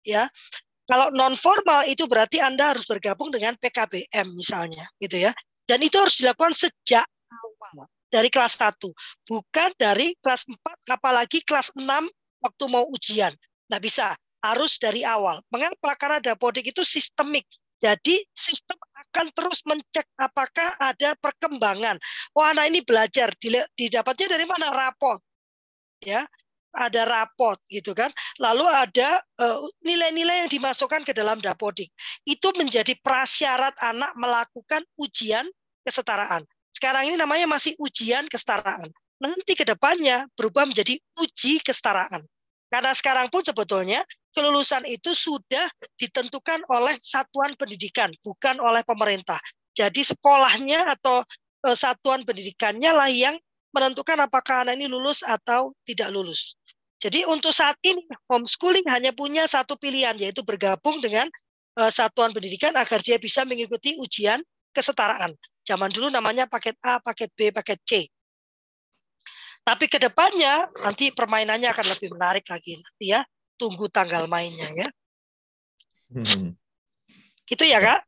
ya. 0.00 0.32
Kalau 0.88 1.12
non 1.12 1.36
formal 1.36 1.84
itu 1.84 2.08
berarti 2.08 2.40
anda 2.40 2.72
harus 2.72 2.88
bergabung 2.88 3.28
dengan 3.28 3.52
PKBM 3.60 4.32
misalnya 4.32 4.88
gitu 4.96 5.20
ya. 5.28 5.36
Dan 5.68 5.84
itu 5.84 6.00
harus 6.00 6.16
dilakukan 6.16 6.56
sejak 6.56 7.04
awal 7.28 7.84
dari 8.06 8.30
kelas 8.30 8.58
1 8.58 8.78
bukan 9.26 9.70
dari 9.76 10.14
kelas 10.22 10.46
4 10.48 10.94
apalagi 10.94 11.42
kelas 11.42 11.74
6 11.74 11.82
waktu 12.42 12.64
mau 12.70 12.86
ujian 12.90 13.34
Nggak 13.66 13.82
bisa, 13.82 14.14
harus 14.42 14.78
dari 14.78 15.02
awal. 15.02 15.42
Mengapa? 15.50 15.98
Karena 15.98 16.18
dapodik 16.22 16.70
itu 16.70 16.86
sistemik. 16.86 17.46
Jadi 17.76 18.24
sistem 18.32 18.78
akan 18.96 19.26
terus 19.36 19.60
mencek 19.68 20.06
apakah 20.16 20.78
ada 20.80 21.12
perkembangan. 21.20 22.00
Wah, 22.32 22.56
anak 22.56 22.72
ini 22.72 22.80
belajar, 22.80 23.36
didapatnya 23.76 24.26
dari 24.32 24.46
mana? 24.48 24.72
Rapot. 24.72 25.20
Ya, 26.00 26.24
ada 26.72 27.02
rapot 27.04 27.60
gitu 27.68 27.92
kan. 27.92 28.08
Lalu 28.40 28.64
ada 28.64 29.20
eh, 29.20 29.58
nilai-nilai 29.84 30.36
uh, 30.36 30.40
yang 30.46 30.50
dimasukkan 30.52 31.04
ke 31.04 31.12
dalam 31.12 31.42
dapodik. 31.42 31.92
Itu 32.24 32.54
menjadi 32.56 32.96
prasyarat 33.04 33.76
anak 33.82 34.16
melakukan 34.16 34.80
ujian 34.96 35.44
kesetaraan. 35.84 36.48
Sekarang 36.76 37.08
ini 37.08 37.16
namanya 37.16 37.48
masih 37.48 37.72
ujian 37.80 38.28
kesetaraan. 38.28 38.92
Nanti 39.16 39.56
ke 39.56 39.64
depannya 39.64 40.28
berubah 40.36 40.68
menjadi 40.68 41.00
uji 41.16 41.64
kesetaraan. 41.64 42.20
Karena 42.68 42.92
sekarang 42.92 43.32
pun 43.32 43.40
sebetulnya 43.40 44.04
kelulusan 44.36 44.84
itu 44.84 45.16
sudah 45.16 45.64
ditentukan 45.96 46.68
oleh 46.68 47.00
satuan 47.00 47.56
pendidikan, 47.56 48.12
bukan 48.20 48.60
oleh 48.60 48.84
pemerintah. 48.84 49.40
Jadi 49.72 50.04
sekolahnya 50.04 50.84
atau 51.00 51.24
eh, 51.64 51.72
satuan 51.72 52.28
pendidikannya 52.28 52.92
lah 52.92 53.08
yang 53.08 53.40
menentukan 53.72 54.28
apakah 54.28 54.68
anak 54.68 54.76
ini 54.76 54.92
lulus 54.92 55.24
atau 55.24 55.72
tidak 55.88 56.12
lulus. 56.12 56.60
Jadi 57.00 57.24
untuk 57.24 57.56
saat 57.56 57.80
ini 57.84 58.04
homeschooling 58.28 58.84
hanya 58.92 59.16
punya 59.16 59.48
satu 59.48 59.80
pilihan 59.80 60.16
yaitu 60.16 60.40
bergabung 60.40 60.96
dengan 61.00 61.28
uh, 61.76 61.92
satuan 61.92 62.32
pendidikan 62.32 62.72
agar 62.72 63.04
dia 63.04 63.20
bisa 63.20 63.44
mengikuti 63.44 64.00
ujian 64.00 64.40
kesetaraan. 64.72 65.36
Zaman 65.66 65.90
dulu 65.90 66.06
namanya 66.14 66.46
paket 66.46 66.78
A, 66.86 67.02
paket 67.02 67.30
B, 67.34 67.50
paket 67.50 67.80
C. 67.82 67.92
Tapi 69.66 69.90
ke 69.90 69.98
depannya 69.98 70.70
nanti 70.78 71.10
permainannya 71.10 71.74
akan 71.74 71.86
lebih 71.90 72.14
menarik 72.14 72.46
lagi 72.46 72.78
nanti 72.78 73.10
ya. 73.10 73.26
Tunggu 73.58 73.90
tanggal 73.90 74.30
mainnya 74.30 74.70
ya. 74.70 74.88
Hmm. 76.14 76.54
Gitu 77.50 77.66
ya 77.66 77.82
kak? 77.82 78.06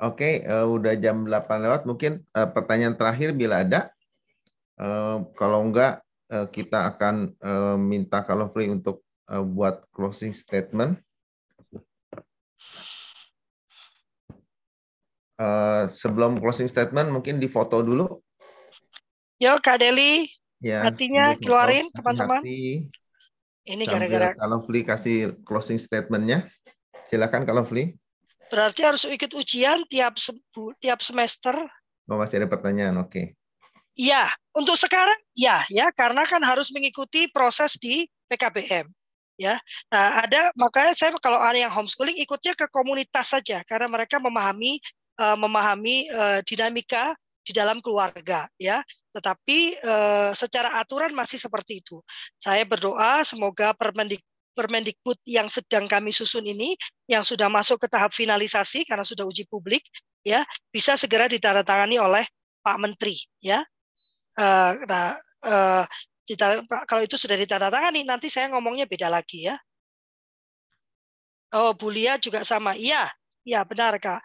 Oke, 0.00 0.46
uh, 0.46 0.64
udah 0.64 0.94
jam 0.96 1.26
8 1.26 1.64
lewat. 1.66 1.82
Mungkin 1.84 2.22
uh, 2.32 2.48
pertanyaan 2.48 2.94
terakhir 2.94 3.34
bila 3.34 3.66
ada. 3.66 3.90
Uh, 4.80 5.28
kalau 5.36 5.66
enggak, 5.66 6.00
uh, 6.32 6.48
kita 6.48 6.88
akan 6.94 7.34
uh, 7.42 7.76
minta 7.76 8.24
kalau 8.24 8.48
free 8.48 8.72
untuk 8.72 9.04
uh, 9.28 9.44
buat 9.44 9.84
closing 9.92 10.32
statement. 10.32 10.96
Uh, 15.40 15.88
sebelum 15.88 16.36
closing 16.36 16.68
statement, 16.68 17.08
mungkin 17.08 17.40
difoto 17.40 17.80
dulu 17.80 18.20
Yo 19.40 19.56
Kak 19.56 19.80
Deli, 19.80 20.28
ya, 20.60 20.84
hatinya 20.84 21.32
keluarin 21.40 21.88
teman-teman. 21.96 22.44
Ini 22.44 23.84
gara-gara 23.88 24.36
kalau 24.36 24.60
Fli 24.68 24.84
kasih 24.84 25.32
closing 25.48 25.80
statementnya, 25.80 26.44
silakan 27.08 27.48
kalau 27.48 27.64
Fli. 27.64 27.96
Berarti 28.52 28.84
harus 28.84 29.08
ikut 29.08 29.32
ujian 29.32 29.80
tiap 29.88 30.20
tiap 30.84 31.00
semester. 31.00 31.56
Oh, 32.04 32.20
masih 32.20 32.44
ada 32.44 32.52
pertanyaan, 32.52 33.00
oke. 33.00 33.08
Okay. 33.08 33.26
Iya, 33.96 34.28
untuk 34.52 34.76
sekarang 34.76 35.16
ya, 35.32 35.64
ya 35.72 35.88
karena 35.96 36.28
kan 36.28 36.44
harus 36.44 36.68
mengikuti 36.76 37.24
proses 37.32 37.80
di 37.80 38.04
PKBM. 38.28 38.92
Ya, 39.40 39.56
nah 39.88 40.20
ada 40.20 40.52
makanya 40.52 40.92
saya 40.92 41.16
kalau 41.16 41.40
ada 41.40 41.56
yang 41.56 41.72
homeschooling 41.72 42.20
ikutnya 42.20 42.52
ke 42.52 42.68
komunitas 42.68 43.32
saja 43.32 43.64
karena 43.64 43.88
mereka 43.88 44.20
memahami 44.20 44.84
uh, 45.20 45.36
memahami 45.36 46.08
uh, 46.08 46.40
dinamika 46.42 47.12
di 47.44 47.52
dalam 47.56 47.80
keluarga 47.80 48.46
ya. 48.60 48.84
Tetapi 49.10 49.58
eh, 49.80 50.30
secara 50.36 50.78
aturan 50.78 51.10
masih 51.10 51.40
seperti 51.40 51.82
itu. 51.82 51.98
Saya 52.38 52.62
berdoa 52.62 53.26
semoga 53.26 53.74
permendik 53.74 54.22
Permendikbud 54.50 55.14
yang 55.30 55.46
sedang 55.46 55.86
kami 55.86 56.10
susun 56.10 56.42
ini 56.42 56.74
yang 57.06 57.22
sudah 57.22 57.46
masuk 57.46 57.86
ke 57.86 57.86
tahap 57.86 58.10
finalisasi 58.10 58.82
karena 58.82 59.06
sudah 59.06 59.22
uji 59.22 59.46
publik 59.46 59.86
ya 60.26 60.42
bisa 60.74 60.98
segera 60.98 61.30
ditandatangani 61.30 62.02
oleh 62.02 62.26
Pak 62.58 62.76
Menteri 62.82 63.14
ya. 63.38 63.62
Nah 64.34 65.14
kalau 66.84 67.02
itu 67.06 67.14
sudah 67.14 67.38
ditandatangani 67.38 68.02
nanti 68.02 68.26
saya 68.26 68.50
ngomongnya 68.50 68.90
beda 68.90 69.06
lagi 69.06 69.48
ya. 69.48 69.56
Oh 71.54 71.70
Bulia 71.72 72.18
juga 72.18 72.42
sama. 72.42 72.74
Iya 72.74 73.06
iya 73.46 73.62
benar 73.62 74.02
kak 74.02 74.18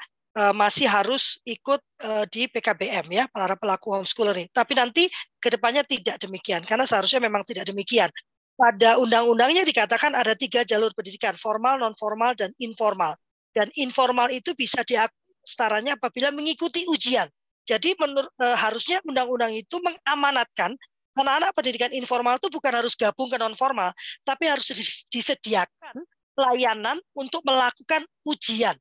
masih 0.52 0.84
harus 0.92 1.40
ikut 1.48 1.80
uh, 2.04 2.28
di 2.28 2.52
PKBM 2.52 3.08
ya 3.08 3.24
para 3.32 3.56
pelaku 3.56 3.96
homeschooler 3.96 4.36
ini. 4.36 4.48
Tapi 4.52 4.76
nanti 4.76 5.08
ke 5.40 5.48
depannya 5.48 5.88
tidak 5.88 6.20
demikian 6.20 6.68
karena 6.68 6.84
seharusnya 6.84 7.24
memang 7.24 7.48
tidak 7.48 7.72
demikian. 7.72 8.12
Pada 8.56 9.00
undang-undangnya 9.00 9.68
dikatakan 9.68 10.16
ada 10.16 10.32
tiga 10.36 10.64
jalur 10.64 10.92
pendidikan 10.96 11.36
formal, 11.36 11.76
non 11.80 11.96
formal, 11.96 12.36
dan 12.36 12.56
informal. 12.60 13.16
Dan 13.52 13.72
informal 13.80 14.32
itu 14.32 14.52
bisa 14.56 14.84
diakui 14.84 15.36
setaranya 15.44 15.96
apabila 15.96 16.32
mengikuti 16.32 16.84
ujian. 16.88 17.28
Jadi 17.64 17.96
uh, 18.00 18.20
harusnya 18.56 19.00
undang-undang 19.08 19.56
itu 19.56 19.80
mengamanatkan 19.80 20.76
anak-anak 21.16 21.52
pendidikan 21.56 21.92
informal 21.96 22.36
itu 22.36 22.52
bukan 22.52 22.76
harus 22.76 22.94
gabung 23.00 23.32
ke 23.32 23.40
non 23.40 23.56
formal, 23.56 23.96
tapi 24.28 24.52
harus 24.52 24.68
disediakan 25.08 26.04
layanan 26.36 27.00
untuk 27.16 27.40
melakukan 27.48 28.04
ujian 28.28 28.76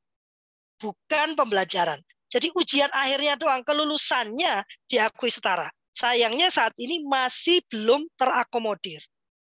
bukan 0.85 1.33
pembelajaran. 1.33 1.97
Jadi 2.29 2.53
ujian 2.53 2.91
akhirnya 2.93 3.33
doang, 3.39 3.65
kelulusannya 3.65 4.61
diakui 4.85 5.33
setara. 5.33 5.65
Sayangnya 5.89 6.51
saat 6.51 6.75
ini 6.77 7.01
masih 7.07 7.63
belum 7.71 8.05
terakomodir. 8.19 8.99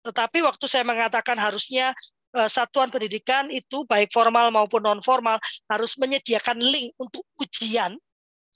Tetapi 0.03 0.43
waktu 0.43 0.67
saya 0.67 0.83
mengatakan 0.83 1.39
harusnya 1.39 1.95
uh, 2.35 2.49
satuan 2.51 2.91
pendidikan 2.91 3.47
itu 3.47 3.87
baik 3.87 4.11
formal 4.11 4.51
maupun 4.51 4.83
non 4.83 4.99
formal 4.99 5.39
harus 5.71 5.95
menyediakan 5.95 6.59
link 6.59 6.91
untuk 6.99 7.23
ujian. 7.39 7.95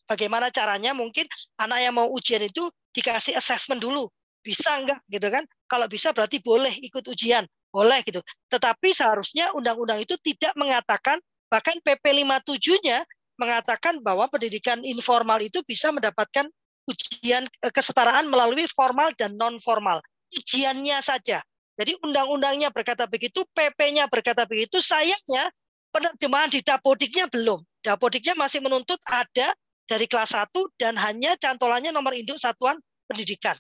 Bagaimana 0.03 0.51
caranya? 0.51 0.91
Mungkin 0.91 1.23
anak 1.59 1.79
yang 1.83 1.95
mau 1.95 2.11
ujian 2.11 2.43
itu 2.43 2.67
dikasih 2.91 3.39
assessment 3.39 3.79
dulu. 3.79 4.11
Bisa 4.43 4.75
enggak 4.75 4.99
gitu 5.07 5.27
kan? 5.31 5.47
Kalau 5.67 5.87
bisa 5.87 6.11
berarti 6.11 6.43
boleh 6.43 6.71
ikut 6.83 7.03
ujian. 7.07 7.47
Boleh 7.71 8.03
gitu. 8.03 8.19
Tetapi 8.51 8.91
seharusnya 8.91 9.51
undang-undang 9.55 10.03
itu 10.03 10.15
tidak 10.19 10.55
mengatakan 10.55 11.19
Bahkan 11.47 11.79
PP 11.83 12.03
57-nya 12.27 13.07
mengatakan 13.39 14.01
bahwa 14.01 14.27
pendidikan 14.27 14.81
informal 14.83 15.39
itu 15.39 15.63
bisa 15.63 15.93
mendapatkan 15.93 16.49
ujian 16.87 17.43
eh, 17.45 17.71
kesetaraan 17.71 18.27
melalui 18.27 18.65
formal 18.71 19.13
dan 19.15 19.35
non 19.35 19.59
formal. 19.63 20.01
Ujiannya 20.33 20.99
saja. 20.99 21.39
Jadi 21.77 21.93
undang-undangnya 22.01 22.73
berkata 22.73 23.05
begitu, 23.05 23.45
PP-nya 23.53 24.09
berkata 24.09 24.49
begitu, 24.49 24.81
sayangnya 24.81 25.45
penerjemahan 25.93 26.49
di 26.49 26.65
Dapodiknya 26.65 27.29
belum. 27.29 27.61
Dapodiknya 27.85 28.33
masih 28.33 28.65
menuntut 28.65 28.97
ada 29.05 29.53
dari 29.85 30.09
kelas 30.09 30.33
1 30.33 30.49
dan 30.81 30.97
hanya 30.97 31.37
cantolannya 31.37 31.93
nomor 31.93 32.17
induk 32.17 32.41
satuan 32.41 32.75
pendidikan. 33.05 33.55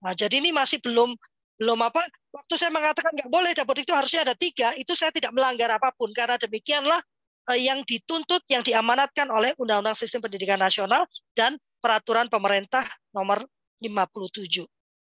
Nah, 0.00 0.14
jadi 0.14 0.38
ini 0.38 0.54
masih 0.54 0.78
belum 0.78 1.12
belum 1.58 1.78
apa 1.82 2.06
waktu 2.30 2.54
saya 2.54 2.70
mengatakan 2.70 3.10
nggak 3.18 3.30
boleh 3.34 3.50
dapodik 3.50 3.82
itu 3.82 3.90
harusnya 3.90 4.22
ada 4.22 4.38
tiga 4.38 4.70
itu 4.78 4.94
saya 4.94 5.10
tidak 5.10 5.34
melanggar 5.34 5.66
apa 5.74 5.90
pun 5.98 6.14
karena 6.14 6.38
demikianlah 6.38 7.02
yang 7.56 7.80
dituntut, 7.86 8.44
yang 8.52 8.60
diamanatkan 8.60 9.30
oleh 9.32 9.56
Undang-Undang 9.56 9.96
Sistem 9.96 10.20
Pendidikan 10.26 10.60
Nasional 10.60 11.08
dan 11.32 11.56
Peraturan 11.80 12.28
Pemerintah 12.28 12.84
Nomor 13.14 13.46
57. 13.80 14.66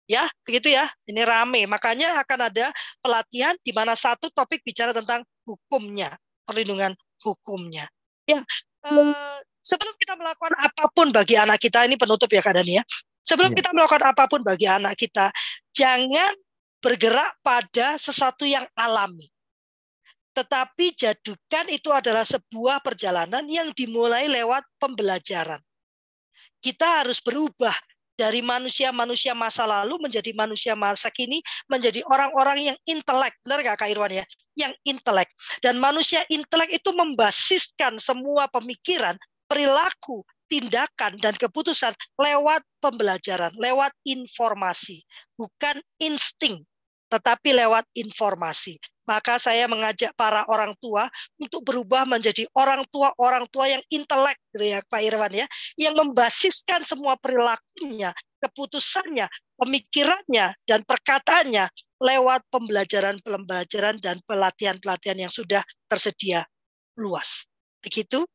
Ya, 0.08 0.24
begitu 0.46 0.72
ya. 0.72 0.88
Ini 1.04 1.24
rame. 1.26 1.66
Makanya 1.68 2.20
akan 2.22 2.48
ada 2.48 2.72
pelatihan 3.02 3.56
di 3.60 3.72
mana 3.74 3.92
satu 3.92 4.30
topik 4.32 4.62
bicara 4.64 4.94
tentang 4.94 5.24
hukumnya, 5.44 6.16
perlindungan 6.48 6.96
hukumnya. 7.20 7.88
Ya, 8.28 8.44
eh, 8.88 9.38
sebelum 9.64 9.94
kita 10.00 10.16
melakukan 10.16 10.56
apa 10.56 10.84
pun 10.92 11.12
bagi 11.12 11.36
anak 11.36 11.60
kita, 11.60 11.84
ini 11.84 12.00
penutup 12.00 12.28
ya 12.28 12.40
Kak 12.40 12.56
Dani 12.56 12.80
ya. 12.80 12.84
Sebelum 13.20 13.52
ya. 13.52 13.56
kita 13.60 13.70
melakukan 13.76 14.04
apa 14.08 14.24
pun 14.24 14.40
bagi 14.40 14.64
anak 14.64 14.96
kita, 14.96 15.28
jangan 15.76 16.32
bergerak 16.80 17.36
pada 17.44 18.00
sesuatu 18.00 18.48
yang 18.48 18.64
alami. 18.72 19.28
Tetapi 20.38 20.94
jadikan 20.94 21.66
itu 21.66 21.90
adalah 21.90 22.22
sebuah 22.22 22.78
perjalanan 22.78 23.42
yang 23.50 23.74
dimulai 23.74 24.30
lewat 24.30 24.62
pembelajaran. 24.78 25.58
Kita 26.62 27.02
harus 27.02 27.18
berubah 27.18 27.74
dari 28.14 28.38
manusia-manusia 28.38 29.34
masa 29.34 29.66
lalu 29.66 29.98
menjadi 29.98 30.30
manusia 30.38 30.78
masa 30.78 31.10
kini 31.10 31.42
menjadi 31.66 32.06
orang-orang 32.06 32.70
yang 32.70 32.78
intelek. 32.86 33.34
Benar 33.42 33.66
nggak 33.66 33.82
Kak 33.82 33.90
Irwan 33.90 34.14
ya? 34.14 34.24
Yang 34.54 34.78
intelek. 34.86 35.26
Dan 35.58 35.82
manusia 35.82 36.22
intelek 36.30 36.70
itu 36.70 36.90
membasiskan 36.94 37.98
semua 37.98 38.46
pemikiran, 38.46 39.18
perilaku, 39.50 40.22
tindakan, 40.46 41.18
dan 41.18 41.34
keputusan 41.34 41.98
lewat 42.14 42.62
pembelajaran, 42.78 43.50
lewat 43.58 43.90
informasi. 44.06 45.02
Bukan 45.34 45.82
insting, 45.98 46.62
tetapi 47.08 47.56
lewat 47.56 47.84
informasi. 47.96 48.76
Maka 49.08 49.40
saya 49.40 49.64
mengajak 49.64 50.12
para 50.12 50.44
orang 50.52 50.76
tua 50.84 51.08
untuk 51.40 51.64
berubah 51.64 52.04
menjadi 52.04 52.44
orang 52.52 52.84
tua-orang 52.92 53.48
tua 53.48 53.72
yang 53.72 53.80
intelek, 53.88 54.36
gitu 54.52 54.76
ya 54.76 54.84
Pak 54.84 55.00
Irwan 55.00 55.32
ya, 55.32 55.46
yang 55.80 55.96
membasiskan 55.96 56.84
semua 56.84 57.16
perilakunya, 57.16 58.12
keputusannya, 58.44 59.24
pemikirannya, 59.56 60.52
dan 60.68 60.84
perkataannya 60.84 61.72
lewat 62.04 62.44
pembelajaran-pembelajaran 62.52 63.96
dan 63.98 64.20
pelatihan-pelatihan 64.28 65.18
yang 65.24 65.32
sudah 65.32 65.64
tersedia 65.88 66.44
luas. 67.00 67.48
Begitu? 67.80 68.28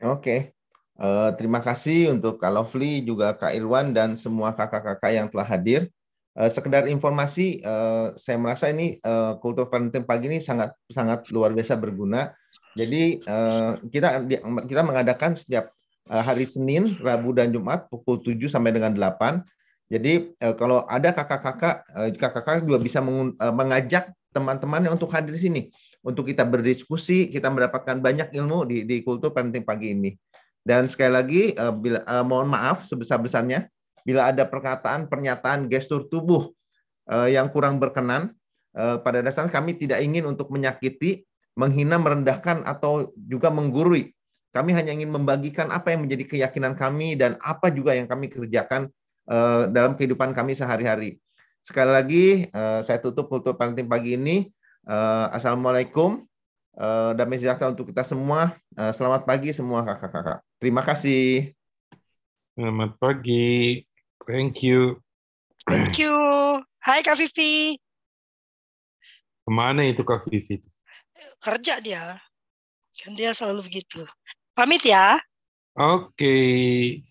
Oke. 0.00 0.56
Uh, 0.96 1.34
terima 1.36 1.60
kasih 1.60 2.14
untuk 2.14 2.40
Kak 2.40 2.52
Lovely, 2.52 3.04
juga 3.04 3.36
Kak 3.36 3.52
Irwan, 3.52 3.92
dan 3.92 4.16
semua 4.16 4.56
kakak-kakak 4.56 5.12
yang 5.12 5.28
telah 5.28 5.44
hadir. 5.44 5.92
Uh, 6.32 6.48
sekedar 6.48 6.88
informasi, 6.88 7.60
uh, 7.60 8.16
saya 8.16 8.40
merasa 8.40 8.72
ini 8.72 8.96
uh, 9.04 9.36
kultur 9.36 9.68
parenting 9.68 10.08
pagi 10.08 10.32
ini 10.32 10.40
sangat 10.40 10.72
sangat 10.88 11.28
luar 11.28 11.52
biasa 11.52 11.76
berguna. 11.76 12.32
Jadi 12.72 13.20
uh, 13.28 13.76
kita 13.92 14.24
kita 14.64 14.80
mengadakan 14.80 15.36
setiap 15.36 15.72
hari 16.08 16.48
Senin, 16.48 16.98
Rabu 16.98 17.30
dan 17.30 17.54
Jumat 17.54 17.86
pukul 17.86 18.20
7 18.24 18.50
sampai 18.50 18.74
dengan 18.74 18.90
8. 18.96 19.44
Jadi 19.92 20.32
uh, 20.40 20.54
kalau 20.56 20.88
ada 20.88 21.12
kakak-kakak, 21.12 21.84
uh, 21.92 22.08
kakak-kakak 22.16 22.64
juga 22.64 22.80
bisa 22.80 23.04
uh, 23.04 23.52
mengajak 23.52 24.08
teman-temannya 24.32 24.88
untuk 24.88 25.12
hadir 25.12 25.36
di 25.36 25.40
sini 25.40 25.62
untuk 26.02 26.26
kita 26.26 26.42
berdiskusi, 26.42 27.30
kita 27.30 27.52
mendapatkan 27.52 28.02
banyak 28.02 28.34
ilmu 28.34 28.66
di 28.66 28.88
di 28.88 29.04
kultur 29.04 29.30
parenting 29.30 29.62
pagi 29.62 29.94
ini. 29.94 30.10
Dan 30.62 30.86
sekali 30.86 31.12
lagi 31.12 31.42
uh, 31.54 31.74
bila, 31.74 32.02
uh, 32.08 32.24
mohon 32.26 32.50
maaf 32.50 32.86
sebesar-besarnya 32.86 33.66
bila 34.02 34.30
ada 34.30 34.46
perkataan, 34.46 35.06
pernyataan, 35.06 35.70
gestur 35.70 36.06
tubuh 36.10 36.50
uh, 37.10 37.28
yang 37.30 37.50
kurang 37.50 37.78
berkenan, 37.78 38.34
uh, 38.74 38.98
pada 39.02 39.22
dasarnya 39.22 39.50
kami 39.50 39.78
tidak 39.78 40.02
ingin 40.02 40.26
untuk 40.26 40.50
menyakiti, 40.50 41.22
menghina, 41.54 41.98
merendahkan, 41.98 42.66
atau 42.66 43.14
juga 43.14 43.48
menggurui. 43.50 44.10
Kami 44.52 44.70
hanya 44.76 44.92
ingin 44.92 45.08
membagikan 45.08 45.72
apa 45.72 45.96
yang 45.96 46.04
menjadi 46.04 46.28
keyakinan 46.28 46.76
kami 46.76 47.16
dan 47.16 47.40
apa 47.40 47.72
juga 47.72 47.96
yang 47.96 48.04
kami 48.04 48.28
kerjakan 48.28 48.92
uh, 49.30 49.64
dalam 49.70 49.96
kehidupan 49.96 50.36
kami 50.36 50.52
sehari-hari. 50.52 51.22
Sekali 51.62 51.90
lagi, 51.94 52.26
saya 52.82 52.98
tutup 52.98 53.30
kultur 53.30 53.54
parenting 53.54 53.86
pagi 53.86 54.18
ini. 54.18 54.50
Assalamualaikum. 55.30 56.26
Damai 57.14 57.38
sejahtera 57.38 57.70
untuk 57.70 57.94
kita 57.94 58.02
semua. 58.02 58.58
Selamat 58.74 59.22
pagi 59.22 59.54
semua 59.54 59.86
kakak-kakak. 59.86 60.42
Terima 60.58 60.82
kasih. 60.82 61.54
Selamat 62.58 62.98
pagi. 62.98 63.91
Thank 64.22 64.62
you. 64.62 65.02
Thank 65.66 65.98
you. 65.98 66.14
Hai 66.78 67.02
Kak 67.02 67.18
Vivi. 67.18 67.74
Ke 69.42 69.50
mana 69.50 69.82
itu 69.82 70.06
Kak 70.06 70.30
Vivi? 70.30 70.62
Kerja 71.42 71.82
dia. 71.82 72.22
Kan 73.02 73.18
dia 73.18 73.34
selalu 73.34 73.66
begitu. 73.66 74.06
Pamit 74.54 74.86
ya. 74.86 75.18
Oke. 75.74 76.14
Okay. 76.14 77.02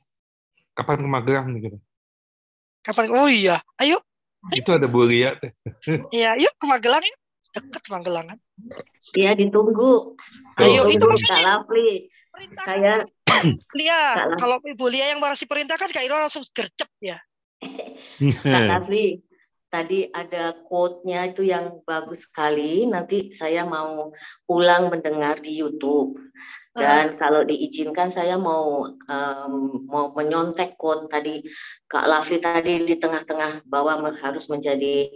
Kapan 0.71 1.03
ke 1.03 1.09
Magelang 1.11 1.47
Kapan? 2.79 3.11
Oh 3.11 3.27
iya. 3.27 3.59
Ayo. 3.75 3.99
Itu 4.55 4.71
ada 4.71 4.87
Bulia 4.87 5.35
teh. 5.35 5.51
Iya, 6.15 6.39
yuk 6.39 6.55
ke 6.55 6.65
Magelang 6.65 7.03
ya. 7.03 7.17
Dekat 7.51 7.83
Magelang 7.91 8.25
kan. 8.31 8.39
Iya, 9.11 9.35
ditunggu. 9.35 10.15
Ayo, 10.63 10.87
itu 10.87 11.03
makanya. 11.03 11.59
Lovely. 11.59 12.07
Saya 12.63 13.03
Lia, 13.79 14.35
kalau 14.37 14.57
Ibu 14.61 14.85
Lia 14.91 15.15
yang 15.15 15.21
masih 15.23 15.47
perintahkan 15.47 15.89
Kak 15.89 16.03
Irwan 16.03 16.27
langsung 16.27 16.43
gercep 16.51 16.89
ya. 17.01 17.17
Kak 18.21 18.63
Rafli, 18.69 19.21
tadi 19.71 20.09
ada 20.11 20.57
quote-nya 20.67 21.31
itu 21.31 21.47
yang 21.47 21.79
bagus 21.87 22.27
sekali. 22.27 22.85
Nanti 22.85 23.31
saya 23.31 23.63
mau 23.63 24.11
ulang 24.51 24.91
mendengar 24.91 25.39
di 25.39 25.57
YouTube. 25.61 26.19
Dan 26.71 27.15
uh. 27.15 27.17
kalau 27.19 27.43
diizinkan 27.43 28.07
saya 28.07 28.39
mau 28.39 28.87
um, 28.87 29.53
mau 29.91 30.15
menyontek 30.15 30.79
quote 30.79 31.11
tadi 31.11 31.43
Kak 31.83 32.07
Lafli 32.07 32.39
tadi 32.39 32.87
di 32.87 32.95
tengah-tengah 32.95 33.67
bahwa 33.67 33.99
harus 34.15 34.47
menjadi 34.47 35.11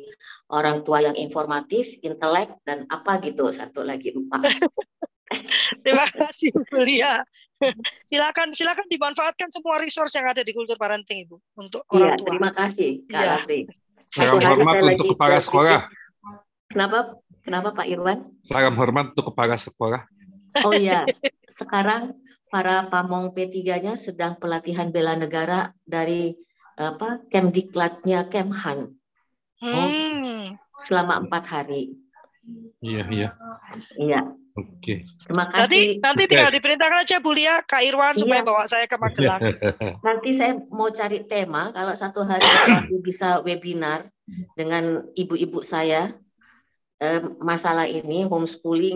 orang 0.51 0.83
tua 0.83 0.99
yang 0.99 1.15
informatif, 1.15 1.95
intelek 2.03 2.51
dan 2.67 2.83
apa 2.91 3.23
gitu 3.23 3.47
satu 3.55 3.87
lagi 3.87 4.11
lupa. 4.11 4.43
Terima 5.83 6.07
kasih 6.09 6.53
Bu 6.53 6.81
Lia. 6.81 7.25
silakan 8.11 8.51
silakan 8.51 8.87
dimanfaatkan 8.91 9.47
semua 9.47 9.79
resource 9.79 10.11
yang 10.19 10.27
ada 10.27 10.43
di 10.43 10.51
kultur 10.51 10.75
parenting 10.75 11.23
Ibu 11.23 11.39
untuk 11.55 11.87
iya, 11.87 11.95
orang 11.95 12.11
tua. 12.19 12.27
Terima 12.35 12.51
kasih 12.51 12.89
Kak 13.07 13.21
ya. 13.21 13.29
Lafri. 13.39 13.59
Salam 14.11 14.39
hormat 14.39 14.75
untuk 14.95 15.07
kepala 15.15 15.37
sekolah. 15.39 15.79
Kenapa? 16.71 16.99
Kenapa 17.45 17.69
Pak 17.75 17.87
Irwan? 17.87 18.19
Salam 18.43 18.75
hormat 18.75 19.05
untuk 19.15 19.31
kepala 19.33 19.55
sekolah. 19.55 20.01
Oh 20.63 20.71
iya, 20.71 21.03
sekarang 21.51 22.15
para 22.47 22.87
pamong 22.87 23.35
P3-nya 23.35 23.99
sedang 23.99 24.39
pelatihan 24.39 24.87
bela 24.87 25.19
negara 25.19 25.75
dari 25.83 26.31
apa 26.79 27.23
Kemdiklatnya 27.27 28.31
Kemhan. 28.31 28.95
Hmm. 29.59 30.55
Selama 30.79 31.27
empat 31.27 31.43
hari. 31.47 31.95
Iya, 32.83 33.03
iya. 33.11 33.29
Iya. 33.99 34.21
Oke. 34.55 35.03
Terima 35.27 35.51
kasih. 35.51 35.99
Nanti, 35.99 35.99
nanti 35.99 36.23
tinggal 36.29 36.51
diperintahkan 36.53 36.99
aja 37.03 37.17
Bu 37.19 37.35
Lia, 37.35 37.59
Kak 37.65 37.83
Irwan, 37.83 38.15
iya. 38.15 38.21
supaya 38.21 38.41
bawa 38.45 38.63
saya 38.69 38.85
ke 38.87 38.95
Magelang. 38.95 39.41
nanti 40.07 40.29
saya 40.31 40.55
mau 40.71 40.87
cari 40.93 41.25
tema, 41.27 41.73
kalau 41.73 41.91
satu 41.97 42.23
hari 42.23 42.45
aku 42.71 43.01
bisa 43.03 43.43
webinar 43.43 44.07
dengan 44.55 45.09
ibu-ibu 45.17 45.59
saya, 45.65 46.13
eh, 47.01 47.19
masalah 47.41 47.89
ini, 47.89 48.29
homeschooling, 48.29 48.93